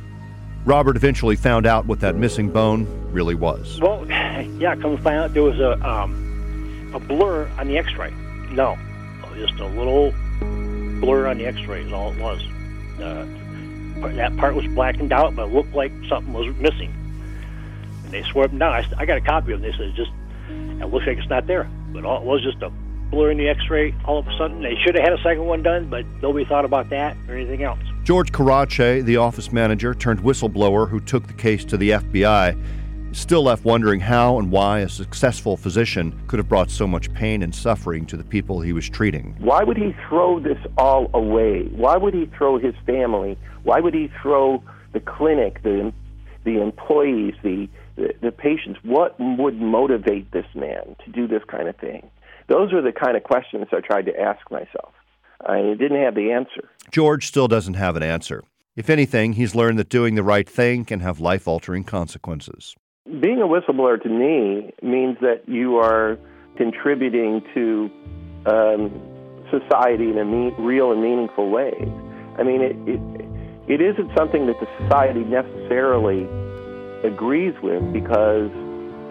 Robert 0.66 0.98
eventually 0.98 1.38
found 1.38 1.66
out 1.66 1.86
what 1.86 2.02
that 2.02 2.16
missing 2.16 2.50
bone 2.50 2.86
really 3.14 3.36
was. 3.36 3.80
Well, 3.80 4.06
yeah, 4.10 4.76
come 4.76 4.98
to 4.98 5.02
find 5.02 5.20
out 5.20 5.34
there 5.34 5.44
was 5.44 5.60
a 5.60 5.80
um, 5.88 6.92
a 6.94 7.00
blur 7.00 7.50
on 7.58 7.68
the 7.68 7.78
X-ray. 7.78 8.12
No, 8.52 8.78
just 9.36 9.60
a 9.60 9.68
little 9.68 10.14
blur 11.02 11.28
on 11.28 11.38
the 11.38 11.46
X-ray 11.48 11.82
is 11.82 11.92
all 11.92 12.14
it 12.14 12.20
was. 12.20 12.42
Uh, 13.00 13.26
that 14.16 14.36
part 14.38 14.56
was 14.56 14.66
blackened 14.68 15.12
out, 15.12 15.36
but 15.36 15.48
it 15.50 15.54
looked 15.54 15.74
like 15.74 15.92
something 16.08 16.34
was 16.34 16.56
missing. 16.58 16.94
And 18.06 18.14
they 18.14 18.22
up 18.22 18.52
and 18.52 18.60
down. 18.60 18.74
I, 18.74 18.86
I 18.98 19.06
got 19.06 19.18
a 19.18 19.22
copy 19.22 19.52
of 19.52 19.64
it. 19.64 19.72
They 19.72 19.78
said, 19.78 19.94
just, 19.96 20.12
it 20.50 20.86
looks 20.86 21.06
like 21.06 21.18
it's 21.18 21.30
not 21.30 21.48
there. 21.48 21.70
But 21.92 22.06
all, 22.06 22.22
it 22.22 22.26
was 22.26 22.44
just 22.44 22.62
a 22.62 22.72
blur 23.10 23.32
in 23.32 23.38
the 23.38 23.50
x-ray 23.50 23.94
all 24.06 24.20
of 24.20 24.28
a 24.28 24.38
sudden. 24.38 24.62
They 24.62 24.76
should 24.84 24.96
have 24.96 25.04
had 25.04 25.14
a 25.14 25.22
second 25.22 25.46
one 25.46 25.62
done, 25.62 25.90
but 25.90 26.06
nobody 26.22 26.46
thought 26.46 26.66
about 26.66 26.90
that 26.90 27.18
or 27.28 27.36
anything 27.36 27.64
else. 27.64 27.80
George 28.04 28.32
Karadsheh, 28.32 29.04
the 29.04 29.18
office 29.18 29.52
manager 29.52 29.94
turned 29.94 30.22
whistleblower 30.22 30.90
who 30.90 31.00
took 31.00 31.28
the 31.28 31.34
case 31.34 31.66
to 31.66 31.78
the 31.78 31.92
FBI, 31.92 32.58
still 33.14 33.44
left 33.44 33.66
wondering 33.66 34.00
how 34.00 34.40
and 34.40 34.52
why 34.52 34.80
a 34.80 34.90
successful 34.90 35.58
physician 35.58 36.20
could 36.28 36.40
have 36.40 36.50
brought 36.50 36.70
so 36.70 36.88
much 36.88 37.14
pain 37.14 37.44
and 37.44 37.54
suffering 37.54 38.06
to 38.08 38.18
the 38.18 38.24
people 38.24 38.62
he 38.62 38.74
was 38.74 38.90
treating. 38.90 39.36
Why 39.40 39.64
would 39.64 39.78
he 39.78 39.96
throw 40.08 40.40
this 40.40 40.58
all 40.78 41.10
away? 41.14 41.64
Why 41.76 41.98
would 41.98 42.14
he 42.14 42.26
throw 42.38 42.58
his 42.58 42.74
family? 42.86 43.38
Why 43.64 43.80
would 43.80 43.94
he 43.94 44.12
throw 44.22 44.64
the 44.94 45.00
clinic, 45.00 45.62
the 45.64 45.94
the 46.44 46.62
employees, 46.62 47.36
the 47.44 47.68
the, 47.96 48.14
the 48.22 48.32
patients? 48.32 48.80
What 48.84 49.20
would 49.20 49.60
motivate 49.60 50.32
this 50.32 50.48
man 50.56 50.96
to 51.06 51.12
do 51.12 51.28
this 51.28 51.44
kind 51.48 51.68
of 51.68 51.76
thing? 51.78 52.10
Those 52.48 52.74
are 52.74 52.82
the 52.82 52.92
kind 52.92 53.16
of 53.16 53.24
questions 53.24 53.68
I 53.72 53.80
tried 53.80 54.06
to 54.08 54.20
ask 54.20 54.50
myself. 54.52 54.94
I 55.46 55.76
didn't 55.78 56.02
have 56.02 56.16
the 56.16 56.32
answer. 56.32 56.70
George 56.92 57.26
still 57.28 57.48
doesn't 57.48 57.76
have 57.76 57.96
an 57.96 58.04
answer. 58.04 58.44
If 58.76 58.90
anything, 58.90 59.34
he's 59.34 59.56
learned 59.56 59.80
that 59.80 59.90
doing 59.90 60.16
the 60.16 60.24
right 60.24 60.48
thing 60.48 60.86
can 60.86 61.02
have 61.02 61.20
life 61.20 61.48
altering 61.48 61.84
consequences. 61.84 62.76
Being 63.06 63.42
a 63.42 63.48
whistleblower 63.48 64.00
to 64.04 64.10
me 64.10 64.72
means 64.84 65.18
that 65.22 65.50
you 65.50 65.78
are 65.78 66.20
contributing 66.56 67.42
to 67.56 67.90
um, 68.46 68.92
society 69.50 70.12
in 70.12 70.20
a 70.20 70.62
real 70.62 70.92
and 70.92 71.02
meaningful 71.02 71.50
way. 71.50 71.74
I 72.38 72.44
mean, 72.44 72.62
it, 72.62 72.76
it, 72.88 73.02
it 73.68 73.82
isn't 73.82 74.16
something 74.16 74.46
that 74.46 74.60
the 74.60 74.68
society 74.84 75.22
necessarily 75.22 76.30
agrees 77.04 77.56
with 77.64 77.82
because 77.92 78.52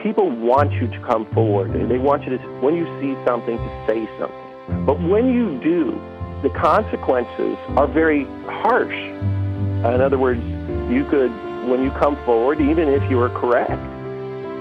people 0.00 0.30
want 0.30 0.72
you 0.74 0.86
to 0.86 1.00
come 1.04 1.26
forward 1.34 1.72
they 1.90 1.98
want 1.98 2.22
you 2.22 2.38
to, 2.38 2.44
when 2.60 2.76
you 2.76 2.86
see 3.00 3.18
something, 3.26 3.56
to 3.56 3.84
say 3.88 4.06
something. 4.20 4.86
But 4.86 5.02
when 5.02 5.34
you 5.34 5.58
do, 5.64 6.00
the 6.42 6.50
consequences 6.50 7.58
are 7.76 7.88
very 7.88 8.22
harsh. 8.46 8.94
In 8.94 10.00
other 10.00 10.16
words, 10.16 10.40
you 10.88 11.04
could 11.10 11.32
when 11.70 11.82
you 11.82 11.90
come 11.92 12.16
forward, 12.24 12.60
even 12.60 12.88
if 12.88 13.08
you 13.08 13.20
are 13.20 13.30
correct, 13.30 13.80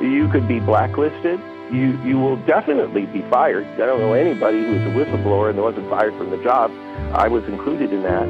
you 0.01 0.29
could 0.31 0.47
be 0.47 0.59
blacklisted. 0.59 1.39
You 1.71 1.99
you 2.03 2.19
will 2.19 2.37
definitely 2.45 3.05
be 3.07 3.21
fired. 3.29 3.65
I 3.65 3.85
don't 3.85 3.99
know 3.99 4.13
anybody 4.13 4.59
who's 4.61 4.81
a 4.81 4.93
whistleblower 4.95 5.49
and 5.49 5.61
wasn't 5.61 5.89
fired 5.89 6.15
from 6.17 6.29
the 6.29 6.41
job. 6.43 6.71
I 7.13 7.27
was 7.27 7.43
included 7.45 7.91
in 7.91 8.03
that. 8.03 8.27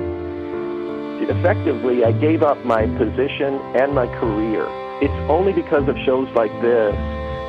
Effectively, 1.29 2.03
I 2.03 2.11
gave 2.11 2.41
up 2.41 2.65
my 2.65 2.87
position 2.97 3.53
and 3.75 3.93
my 3.93 4.07
career. 4.19 4.65
It's 5.01 5.13
only 5.29 5.53
because 5.53 5.87
of 5.87 5.95
shows 6.05 6.27
like 6.35 6.51
this 6.61 6.95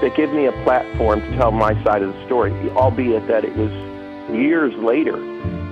that 0.02 0.14
give 0.16 0.32
me 0.32 0.46
a 0.46 0.52
platform 0.64 1.20
to 1.20 1.36
tell 1.36 1.50
my 1.50 1.72
side 1.82 2.02
of 2.02 2.12
the 2.12 2.26
story, 2.26 2.52
albeit 2.70 3.26
that 3.26 3.44
it 3.44 3.56
was 3.56 3.70
years 4.34 4.74
later. 4.74 5.16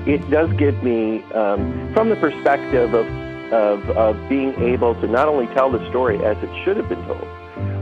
It 0.06 0.28
does 0.30 0.50
give 0.54 0.82
me, 0.82 1.22
um, 1.34 1.92
from 1.92 2.08
the 2.08 2.16
perspective 2.16 2.94
of 2.94 3.06
of, 3.52 3.88
of 3.90 4.28
being 4.28 4.54
able 4.62 4.94
to 5.00 5.06
not 5.06 5.28
only 5.28 5.46
tell 5.54 5.70
the 5.70 5.86
story 5.90 6.22
as 6.24 6.36
it 6.42 6.64
should 6.64 6.76
have 6.76 6.88
been 6.88 7.04
told, 7.06 7.26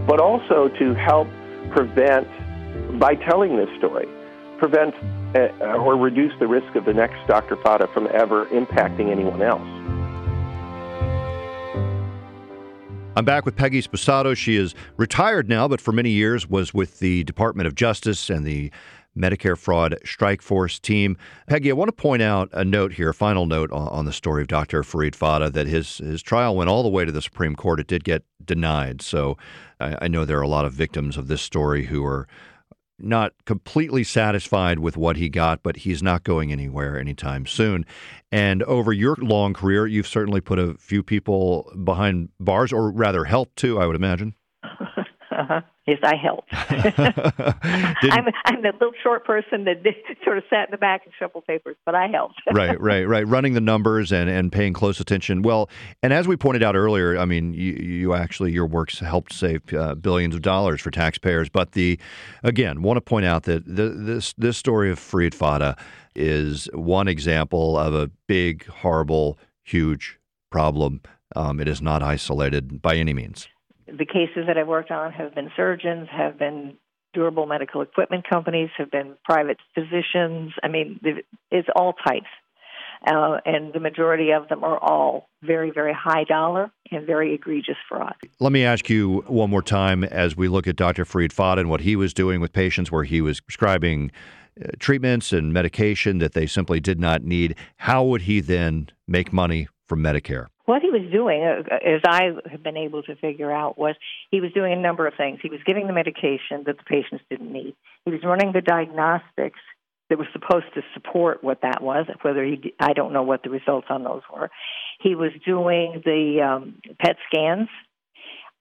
but 0.07 0.21
also 0.21 0.69
to 0.79 0.95
help 0.95 1.29
prevent, 1.71 2.29
by 2.99 3.15
telling 3.15 3.57
this 3.57 3.69
story, 3.79 4.09
prevent 4.59 4.95
uh, 5.35 5.77
or 5.77 5.97
reduce 5.97 6.33
the 6.39 6.47
risk 6.47 6.75
of 6.77 6.85
the 6.85 6.95
next 6.95 7.27
Dr. 7.27 7.57
Fata 7.57 7.89
from 7.93 8.09
ever 8.13 8.47
impacting 8.47 9.11
anyone 9.11 9.43
else. 9.43 9.67
I'm 13.17 13.25
back 13.25 13.47
with 13.47 13.57
Peggy 13.57 13.81
Sposato. 13.81 14.37
She 14.37 14.57
is 14.57 14.75
retired 14.99 15.49
now, 15.49 15.67
but 15.69 15.81
for 15.81 15.91
many 15.91 16.11
years 16.11 16.51
was 16.51 16.75
with 16.75 16.99
the 16.99 17.25
Department 17.25 17.67
of 17.67 17.75
Justice 17.75 18.29
and 18.29 18.45
the 18.45 18.71
Medicare 19.17 19.57
Fraud 19.57 19.99
Strike 20.05 20.43
Force 20.43 20.79
team. 20.79 21.17
Peggy, 21.49 21.71
I 21.71 21.75
want 21.75 21.89
to 21.89 21.93
point 21.93 22.23
out 22.23 22.49
a 22.53 22.65
note 22.65 22.93
here, 22.93 23.11
a 23.11 23.15
final 23.15 23.47
note 23.47 23.71
on, 23.73 24.05
the 24.05 24.13
story 24.13 24.43
of 24.43 24.49
Dr. 24.49 24.83
Farid 24.83 25.17
Fata, 25.17 25.51
that 25.51 25.67
his, 25.67 25.99
his 25.99 26.23
trial 26.23 26.55
went 26.55 26.71
all 26.71 26.83
the 26.83 26.89
way 26.89 27.05
to 27.05 27.13
the 27.13 27.23
Supreme 27.23 27.57
Court. 27.57 27.81
It 27.81 27.87
did 27.87 28.05
get 28.05 28.25
denied. 28.45 29.03
So 29.03 29.37
I, 29.81 29.97
I 30.03 30.09
know 30.09 30.25
there 30.25 30.39
are 30.39 30.43
a 30.43 30.49
lot 30.49 30.65
of 30.65 30.73
victims 30.73 31.17
of 31.17 31.29
this 31.29 31.43
story 31.43 31.87
who 31.87 32.05
are 32.05 32.29
not 32.99 33.33
completely 33.45 34.05
satisfied 34.05 34.79
with 34.79 34.97
what 34.97 35.17
he 35.17 35.29
got, 35.29 35.63
but 35.63 35.79
he's 35.79 36.03
not 36.03 36.25
going 36.25 36.53
anywhere 36.53 36.99
anytime 36.99 37.47
soon. 37.47 37.85
And 38.33 38.63
over 38.63 38.93
your 38.93 39.17
long 39.17 39.53
career, 39.53 39.87
you've 39.87 40.07
certainly 40.07 40.41
put 40.41 40.59
a 40.59 40.75
few 40.75 41.03
people 41.03 41.71
behind 41.85 42.31
bars, 42.41 42.73
or 42.73 42.91
rather 42.91 43.25
helped 43.25 43.57
too, 43.57 43.79
I 43.79 43.87
would 43.87 43.97
imagine. 43.97 44.35
Uh-huh. 45.49 45.61
Yes, 45.87 45.99
I 46.03 46.17
helped. 46.17 46.49
I'm 46.53 48.27
I'm 48.45 48.63
the 48.63 48.73
little 48.73 48.93
short 49.03 49.25
person 49.25 49.65
that 49.65 49.77
sort 50.25 50.37
of 50.37 50.45
sat 50.51 50.67
in 50.67 50.73
the 50.73 50.79
back 50.79 51.03
and 51.05 51.15
shuffled 51.17 51.47
papers, 51.47 51.77
but 51.85 51.95
I 51.95 52.09
helped. 52.09 52.43
right, 52.53 52.81
right, 52.81 53.07
right. 53.07 53.27
Running 53.27 53.55
the 53.55 53.61
numbers 53.61 54.11
and, 54.11 54.29
and 54.29 54.51
paying 54.51 54.73
close 54.73 54.99
attention. 54.99 55.43
Well, 55.43 55.71
and 56.03 56.13
as 56.13 56.27
we 56.27 56.37
pointed 56.37 56.65
out 56.65 56.75
earlier, 56.75 57.17
I 57.17 57.25
mean, 57.25 57.55
you, 57.55 57.75
you 57.75 58.15
actually 58.15 58.51
your 58.51 58.67
works 58.67 58.99
helped 58.99 59.33
save 59.33 59.73
uh, 59.73 59.95
billions 59.95 60.35
of 60.35 60.43
dollars 60.43 60.81
for 60.81 60.91
taxpayers. 60.91 61.49
But 61.49 61.73
the 61.73 62.01
again, 62.43 62.83
want 62.83 62.97
to 62.97 63.01
point 63.01 63.27
out 63.27 63.45
that 63.45 63.65
the, 63.65 63.91
this 63.91 64.35
this 64.37 64.57
story 64.57 64.91
of 64.91 64.99
Farid 64.99 65.37
Fata 65.37 65.77
is 66.17 66.69
one 66.75 67.07
example 67.07 67.79
of 67.79 67.95
a 67.95 68.11
big, 68.27 68.67
horrible, 68.67 69.39
huge 69.63 70.19
problem. 70.51 71.03
Um, 71.37 71.61
it 71.61 71.69
is 71.69 71.81
not 71.81 72.03
isolated 72.03 72.83
by 72.83 72.97
any 72.97 73.13
means 73.13 73.47
the 73.87 74.07
cases 74.07 74.45
that 74.47 74.59
I've 74.59 74.67
worked 74.67 74.91
on 74.91 75.13
have 75.13 75.35
been 75.35 75.51
surgeons, 75.57 76.09
have 76.11 76.39
been 76.39 76.77
durable 77.15 77.47
medical 77.47 77.81
equipment 77.81 78.29
companies, 78.29 78.69
have 78.77 78.91
been 78.91 79.15
private 79.25 79.59
physicians. 79.75 80.53
I 80.63 80.69
mean, 80.69 81.01
it's 81.51 81.69
all 81.75 81.95
types. 82.07 82.27
Uh, 83.07 83.39
and 83.45 83.73
the 83.73 83.81
majority 83.81 84.33
of 84.33 84.49
them 84.49 84.65
are 84.65 84.79
all 84.79 85.29
very, 85.43 85.71
very 85.71 85.93
high 85.93 86.25
dollar 86.25 86.71
and 86.91 87.07
very 87.07 87.35
egregious 87.35 87.77
fraud. 87.89 88.15
Let 88.41 88.53
me 88.53 88.65
ask 88.65 88.89
you 88.89 89.23
one 89.27 89.51
more 89.51 89.63
time 89.63 90.03
as 90.03 90.37
we 90.37 90.49
look 90.49 90.67
at 90.67 90.77
Dr. 90.77 91.05
Farid 91.05 91.33
Fata 91.33 91.61
and 91.61 91.71
what 91.71 91.83
he 91.83 91.95
was 91.95 92.15
doing 92.15 92.41
with 92.41 92.53
patients, 92.53 92.91
where 92.91 93.05
he 93.05 93.21
was 93.21 93.41
prescribing 93.41 94.11
uh, 94.61 94.69
treatments 94.79 95.33
and 95.33 95.53
medication 95.53 96.19
that 96.19 96.33
they 96.33 96.47
simply 96.47 96.81
did 96.81 96.99
not 96.99 97.23
need. 97.23 97.55
How 97.77 98.03
would 98.03 98.23
he 98.23 98.41
then 98.41 98.89
make 99.07 99.33
money 99.33 99.69
from 99.87 100.03
Medicare? 100.03 100.47
What 100.67 100.83
he 100.83 100.91
was 100.91 101.11
doing, 101.11 101.43
uh, 101.43 101.63
as 101.75 102.03
I 102.07 102.33
have 102.51 102.63
been 102.63 102.77
able 102.77 103.03
to 103.05 103.17
figure 103.17 103.51
out, 103.51 103.79
was 103.79 103.95
he 104.31 104.41
was 104.41 104.53
doing 104.53 104.73
a 104.73 104.81
number 104.81 105.07
of 105.07 105.15
things. 105.17 105.39
He 105.43 105.49
was 105.49 105.61
giving 105.65 105.87
the 105.87 105.93
medication 105.93 106.65
that 106.67 106.77
the 106.77 106.85
patients 106.87 107.25
didn't 107.31 107.53
need. 107.53 107.75
He 108.05 108.11
was 108.11 108.21
running 108.25 108.53
the 108.53 108.61
diagnostics 108.61 109.61
that 110.11 110.19
were 110.19 110.29
supposed 110.33 110.67
to 110.75 110.83
support 110.95 111.43
what 111.43 111.63
that 111.63 111.83
was. 111.83 112.07
Whether 112.23 112.45
he, 112.45 112.75
I 112.79 112.93
don't 112.93 113.13
know 113.13 113.23
what 113.23 113.43
the 113.43 113.51
results 113.51 113.87
on 113.91 114.05
those 114.05 114.23
were. 114.33 114.51
He 115.01 115.15
was 115.15 115.31
doing 115.45 116.03
the 116.05 116.43
um, 116.43 116.81
PET 117.01 117.17
scans. 117.33 117.69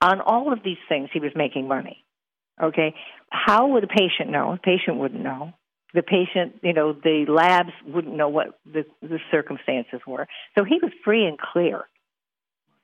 On 0.01 0.21
all 0.21 0.53
of 0.53 0.59
these 0.63 0.77
things, 0.87 1.09
he 1.13 1.19
was 1.19 1.31
making 1.35 1.67
money. 1.67 2.03
Okay, 2.61 2.93
how 3.29 3.67
would 3.67 3.83
a 3.83 3.87
patient 3.87 4.29
know? 4.29 4.53
A 4.53 4.57
patient 4.57 4.97
wouldn't 4.97 5.21
know 5.21 5.53
the 5.95 6.03
patient, 6.03 6.59
you 6.61 6.73
know, 6.73 6.93
the 6.93 7.25
labs 7.27 7.71
wouldn't 7.87 8.15
know 8.15 8.27
what 8.27 8.59
the, 8.65 8.85
the 9.01 9.17
circumstances 9.31 10.01
were. 10.05 10.27
So 10.55 10.63
he 10.63 10.77
was 10.81 10.91
free 11.03 11.25
and 11.25 11.39
clear 11.39 11.85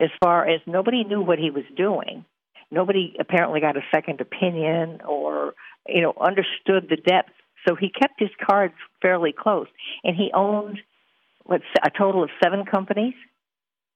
as 0.02 0.10
far 0.24 0.48
as 0.48 0.62
nobody 0.66 1.04
knew 1.04 1.22
what 1.22 1.40
he 1.40 1.52
was 1.52 1.64
doing. 1.76 2.26
Nobody 2.72 3.16
apparently 3.20 3.60
got 3.60 3.78
a 3.78 3.82
second 3.94 4.22
opinion 4.22 5.02
or 5.08 5.54
you 5.88 6.02
know 6.02 6.14
understood 6.20 6.88
the 6.90 6.98
depth. 6.98 7.32
So 7.68 7.76
he 7.76 7.90
kept 7.90 8.20
his 8.20 8.30
cards 8.44 8.74
fairly 9.02 9.34
close, 9.38 9.68
and 10.04 10.16
he 10.16 10.32
owned 10.34 10.80
what's 11.44 11.64
a 11.84 11.90
total 11.90 12.24
of 12.24 12.30
seven 12.44 12.66
companies, 12.66 13.14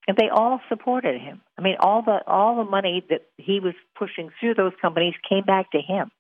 and 0.08 0.16
they 0.18 0.30
all 0.30 0.62
supported 0.70 1.20
him. 1.20 1.41
I 1.58 1.62
mean, 1.62 1.78
all 1.80 2.01
the 2.01 2.20
all 2.28 2.58
the 2.58 2.70
money 2.70 3.03
that 3.10 3.22
he 3.38 3.60
was 3.60 3.74
pushing 3.97 4.30
through 4.39 4.56
those 4.56 4.74
companies 4.82 5.14
came 5.28 5.45
back 5.45 5.72
to 5.72 5.80
him. 5.80 6.12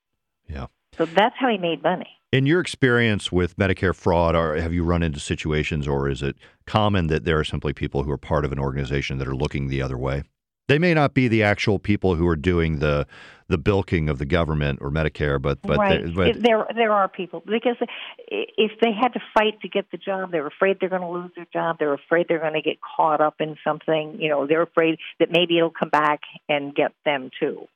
Yeah. 0.47 0.67
So 0.97 1.05
that's 1.05 1.35
how 1.37 1.49
he 1.49 1.57
made 1.57 1.83
money. 1.83 2.09
In 2.35 2.45
your 2.45 2.59
experience 2.59 3.31
with 3.31 3.55
Medicare 3.55 3.95
fraud, 3.95 4.35
or 4.35 4.57
have 4.57 4.73
you 4.73 4.83
run 4.83 5.01
into 5.01 5.21
situations, 5.21 5.87
or 5.87 6.09
is 6.09 6.21
it 6.21 6.35
common 6.65 7.07
that 7.07 7.23
there 7.23 7.39
are 7.39 7.45
simply 7.45 7.71
people 7.71 8.03
who 8.03 8.11
are 8.11 8.17
part 8.17 8.43
of 8.43 8.51
an 8.51 8.59
organization 8.59 9.19
that 9.19 9.27
are 9.29 9.35
looking 9.35 9.69
the 9.69 9.81
other 9.81 9.97
way? 9.97 10.23
They 10.67 10.77
may 10.77 10.93
not 10.93 11.13
be 11.13 11.29
the 11.29 11.43
actual 11.43 11.79
people 11.79 12.15
who 12.15 12.27
are 12.27 12.35
doing 12.35 12.79
the 12.79 13.07
the 13.47 13.57
bilking 13.57 14.09
of 14.09 14.17
the 14.17 14.25
government 14.25 14.79
or 14.81 14.91
Medicare, 14.91 15.41
but 15.41 15.61
but, 15.61 15.77
right. 15.77 16.13
but 16.13 16.43
there 16.43 16.67
there 16.75 16.91
are 16.91 17.07
people 17.07 17.41
because 17.45 17.77
if 18.27 18.71
they 18.81 18.91
had 18.91 19.13
to 19.13 19.21
fight 19.33 19.61
to 19.61 19.69
get 19.69 19.89
the 19.91 19.97
job, 19.97 20.33
they're 20.33 20.45
afraid 20.45 20.75
they're 20.81 20.89
going 20.89 21.03
to 21.03 21.07
lose 21.07 21.31
their 21.37 21.47
job. 21.53 21.77
They're 21.79 21.93
afraid 21.93 22.25
they're 22.27 22.41
going 22.41 22.55
to 22.55 22.61
get 22.61 22.79
caught 22.97 23.21
up 23.21 23.35
in 23.39 23.55
something. 23.63 24.17
You 24.19 24.27
know, 24.27 24.45
they're 24.45 24.63
afraid 24.63 24.97
that 25.21 25.31
maybe 25.31 25.57
it'll 25.57 25.69
come 25.71 25.87
back 25.89 26.19
and 26.49 26.75
get 26.75 26.91
them 27.05 27.29
too. 27.39 27.67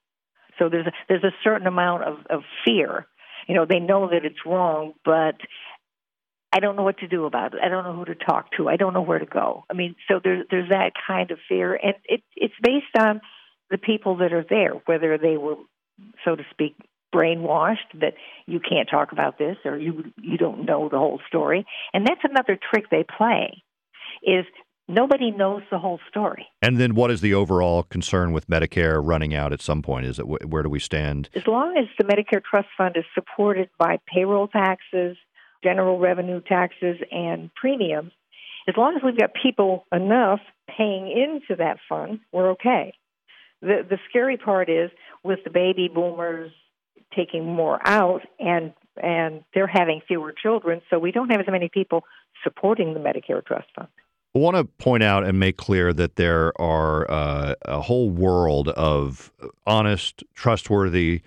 So 0.57 0.67
there's 0.67 0.87
a, 0.87 0.91
there's 1.07 1.23
a 1.23 1.31
certain 1.45 1.65
amount 1.65 2.03
of, 2.03 2.17
of 2.29 2.41
fear. 2.65 3.07
You 3.49 3.55
know, 3.55 3.65
they 3.65 3.79
know 3.79 4.07
that 4.09 4.25
it's 4.25 4.45
wrong, 4.45 4.93
but 5.03 5.35
I 6.53 6.59
don't 6.59 6.75
know 6.75 6.83
what 6.83 6.99
to 6.99 7.07
do 7.07 7.25
about 7.25 7.55
it. 7.55 7.59
I 7.63 7.67
don't 7.67 7.83
know 7.83 7.93
who 7.95 8.05
to 8.05 8.13
talk 8.13 8.51
to. 8.57 8.69
I 8.69 8.75
don't 8.75 8.93
know 8.93 9.01
where 9.01 9.17
to 9.17 9.25
go. 9.25 9.65
I 9.71 9.73
mean, 9.73 9.95
so 10.07 10.19
there's 10.23 10.45
there's 10.51 10.69
that 10.69 10.91
kind 11.07 11.31
of 11.31 11.39
fear, 11.49 11.73
and 11.73 11.95
it 12.05 12.21
it's 12.35 12.53
based 12.61 12.95
on 12.95 13.21
the 13.71 13.79
people 13.79 14.17
that 14.17 14.33
are 14.33 14.45
there, 14.47 14.73
whether 14.85 15.17
they 15.17 15.35
were, 15.35 15.55
so 16.23 16.35
to 16.35 16.43
speak, 16.51 16.75
brainwashed 17.13 17.99
that 17.99 18.13
you 18.45 18.59
can't 18.59 18.87
talk 18.87 19.11
about 19.13 19.39
this 19.39 19.57
or 19.65 19.79
you 19.79 20.13
you 20.21 20.37
don't 20.37 20.65
know 20.65 20.87
the 20.87 20.99
whole 20.99 21.19
story. 21.27 21.65
And 21.91 22.05
that's 22.05 22.21
another 22.23 22.55
trick 22.71 22.85
they 22.91 23.03
play, 23.17 23.63
is 24.21 24.45
nobody 24.89 25.31
knows 25.31 25.61
the 25.71 25.79
whole 25.79 25.99
story. 26.09 26.47
And 26.61 26.77
then, 26.77 26.95
what 26.95 27.11
is 27.11 27.21
the 27.21 27.33
overall 27.33 27.83
concern 27.83 28.33
with 28.33 28.47
Medicare 28.47 28.99
running 29.01 29.33
out 29.33 29.53
at 29.53 29.61
some 29.61 29.81
point? 29.81 30.05
Is 30.05 30.19
it 30.19 30.27
where 30.27 30.63
do 30.63 30.69
we 30.69 30.79
stand? 30.79 31.29
As 31.35 31.47
long 31.47 31.77
as 31.77 31.85
the 31.97 32.03
Medicare 32.03 32.43
Trust 32.43 32.67
Fund 32.77 32.97
is 32.97 33.05
supported 33.13 33.69
by 33.77 33.99
payroll 34.13 34.47
taxes 34.47 35.15
general 35.63 35.99
revenue 35.99 36.41
taxes 36.41 36.97
and 37.11 37.53
premiums, 37.53 38.11
as 38.67 38.75
long 38.77 38.95
as 38.95 39.03
we've 39.03 39.17
got 39.17 39.31
people 39.41 39.85
enough 39.91 40.39
paying 40.77 41.11
into 41.11 41.57
that 41.57 41.77
fund, 41.87 42.19
we're 42.31 42.51
okay. 42.51 42.93
The 43.61 43.85
the 43.89 43.97
scary 44.09 44.37
part 44.37 44.69
is 44.69 44.89
with 45.23 45.39
the 45.43 45.49
baby 45.49 45.89
boomers 45.93 46.51
taking 47.15 47.45
more 47.45 47.79
out 47.85 48.21
and 48.39 48.73
and 49.01 49.43
they're 49.53 49.67
having 49.67 50.01
fewer 50.07 50.33
children, 50.33 50.81
so 50.89 50.99
we 50.99 51.11
don't 51.11 51.29
have 51.29 51.39
as 51.39 51.47
many 51.47 51.69
people 51.69 52.03
supporting 52.43 52.93
the 52.93 52.99
Medicare 52.99 53.45
Trust 53.45 53.67
Fund. 53.75 53.87
I 54.35 54.39
want 54.39 54.57
to 54.57 54.63
point 54.63 55.01
out 55.01 55.23
and 55.23 55.39
make 55.39 55.57
clear 55.57 55.91
that 55.93 56.15
there 56.15 56.53
are 56.61 57.09
uh, 57.09 57.55
a 57.63 57.81
whole 57.81 58.11
world 58.11 58.69
of 58.69 59.31
honest, 59.65 60.23
trustworthy, 60.35 61.21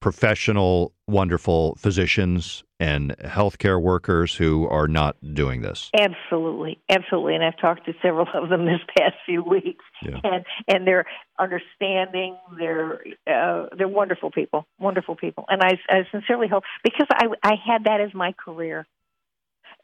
professional, 0.00 0.92
wonderful 1.06 1.74
physicians 1.74 2.64
and 2.80 3.16
healthcare 3.18 3.80
workers 3.80 4.34
who 4.34 4.66
are 4.68 4.88
not 4.88 5.16
doing 5.34 5.60
this. 5.60 5.90
Absolutely, 5.98 6.78
absolutely, 6.88 7.34
and 7.34 7.44
I've 7.44 7.58
talked 7.58 7.84
to 7.86 7.92
several 8.00 8.26
of 8.32 8.48
them 8.48 8.64
this 8.64 8.80
past 8.98 9.14
few 9.26 9.42
weeks, 9.42 9.84
yeah. 10.02 10.20
and 10.24 10.44
and 10.66 10.86
they're 10.86 11.04
understanding. 11.38 12.38
They're 12.58 13.00
uh, 13.26 13.66
they're 13.76 13.88
wonderful 13.88 14.30
people, 14.30 14.66
wonderful 14.78 15.16
people, 15.16 15.44
and 15.48 15.62
I, 15.62 15.78
I 15.88 16.06
sincerely 16.10 16.48
hope 16.48 16.64
because 16.82 17.06
I 17.12 17.26
I 17.42 17.54
had 17.66 17.84
that 17.84 18.00
as 18.00 18.14
my 18.14 18.32
career, 18.32 18.86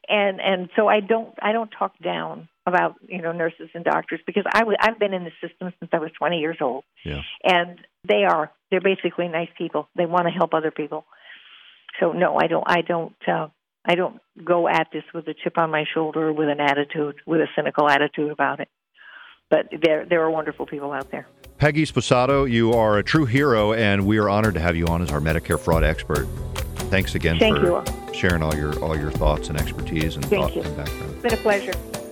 and 0.07 0.41
and 0.41 0.69
so 0.75 0.87
I 0.87 0.99
don't 0.99 1.33
I 1.41 1.51
don't 1.51 1.69
talk 1.77 1.93
down 1.99 2.49
about 2.65 2.95
you 3.07 3.21
know 3.21 3.31
nurses 3.31 3.69
and 3.73 3.83
doctors 3.83 4.21
because 4.25 4.43
I 4.51 4.59
w- 4.59 4.77
I've 4.79 4.99
been 4.99 5.13
in 5.13 5.23
the 5.23 5.31
system 5.41 5.73
since 5.79 5.91
I 5.93 5.99
was 5.99 6.11
20 6.17 6.39
years 6.39 6.57
old, 6.61 6.83
yeah. 7.03 7.21
and 7.43 7.79
they 8.07 8.23
are 8.23 8.51
they're 8.71 8.81
basically 8.81 9.27
nice 9.27 9.49
people. 9.57 9.89
They 9.95 10.05
want 10.05 10.27
to 10.27 10.31
help 10.31 10.53
other 10.53 10.71
people 10.71 11.05
so 11.99 12.11
no, 12.11 12.37
I 12.37 12.47
don't. 12.47 12.63
I 12.67 12.81
don't. 12.81 13.15
Uh, 13.27 13.47
I 13.85 13.95
don't 13.95 14.19
go 14.43 14.67
at 14.67 14.87
this 14.93 15.03
with 15.13 15.27
a 15.27 15.33
chip 15.33 15.57
on 15.57 15.69
my 15.69 15.83
shoulder, 15.93 16.31
with 16.31 16.47
an 16.47 16.61
attitude, 16.61 17.15
with 17.25 17.41
a 17.41 17.47
cynical 17.55 17.89
attitude 17.89 18.31
about 18.31 18.61
it. 18.61 18.69
But 19.49 19.67
there, 19.81 20.05
there 20.05 20.21
are 20.23 20.31
wonderful 20.31 20.65
people 20.65 20.93
out 20.93 21.11
there. 21.11 21.27
Peggy 21.57 21.85
Sposato, 21.85 22.49
you 22.49 22.71
are 22.73 22.97
a 22.97 23.03
true 23.03 23.25
hero, 23.25 23.73
and 23.73 24.07
we 24.07 24.17
are 24.19 24.29
honored 24.29 24.53
to 24.53 24.61
have 24.61 24.77
you 24.77 24.87
on 24.87 25.01
as 25.01 25.11
our 25.11 25.19
Medicare 25.19 25.59
fraud 25.59 25.83
expert. 25.83 26.25
Thanks 26.89 27.15
again 27.15 27.37
Thank 27.39 27.57
for 27.57 27.83
you. 27.85 28.13
sharing 28.13 28.41
all 28.41 28.55
your 28.55 28.77
all 28.79 28.97
your 28.97 29.11
thoughts 29.11 29.49
and 29.49 29.59
expertise 29.59 30.15
and 30.15 30.25
Thank 30.25 30.43
thought 30.43 30.55
you. 30.55 30.61
and 30.61 30.77
background. 30.77 31.13
It's 31.13 31.21
been 31.21 31.33
a 31.33 31.37
pleasure. 31.37 32.02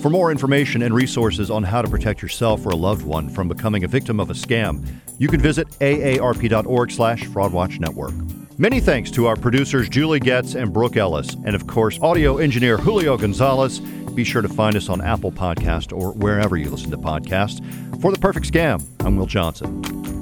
For 0.00 0.10
more 0.10 0.30
information 0.30 0.82
and 0.82 0.94
resources 0.94 1.50
on 1.50 1.64
how 1.64 1.82
to 1.82 1.88
protect 1.88 2.22
yourself 2.22 2.64
or 2.64 2.70
a 2.70 2.76
loved 2.76 3.04
one 3.04 3.28
from 3.28 3.48
becoming 3.48 3.82
a 3.82 3.88
victim 3.88 4.20
of 4.20 4.30
a 4.30 4.32
scam, 4.32 4.86
you 5.18 5.26
can 5.26 5.40
visit 5.40 5.68
aarp.org 5.80 6.92
slash 6.92 7.24
fraudwatchnetwork. 7.24 8.58
Many 8.58 8.80
thanks 8.80 9.10
to 9.12 9.26
our 9.26 9.36
producers 9.36 9.88
Julie 9.88 10.20
Getz 10.20 10.54
and 10.54 10.72
Brooke 10.72 10.96
Ellis, 10.96 11.34
and 11.44 11.56
of 11.56 11.66
course, 11.66 11.98
audio 12.00 12.38
engineer 12.38 12.78
Julio 12.78 13.16
Gonzalez. 13.16 13.80
Be 14.14 14.24
sure 14.24 14.42
to 14.42 14.48
find 14.48 14.76
us 14.76 14.88
on 14.88 15.00
Apple 15.00 15.32
Podcast 15.32 15.96
or 15.96 16.12
wherever 16.12 16.56
you 16.56 16.70
listen 16.70 16.90
to 16.90 16.98
podcasts. 16.98 17.60
For 18.00 18.12
The 18.12 18.18
Perfect 18.18 18.52
Scam, 18.52 18.84
I'm 19.04 19.16
Will 19.16 19.26
Johnson. 19.26 20.17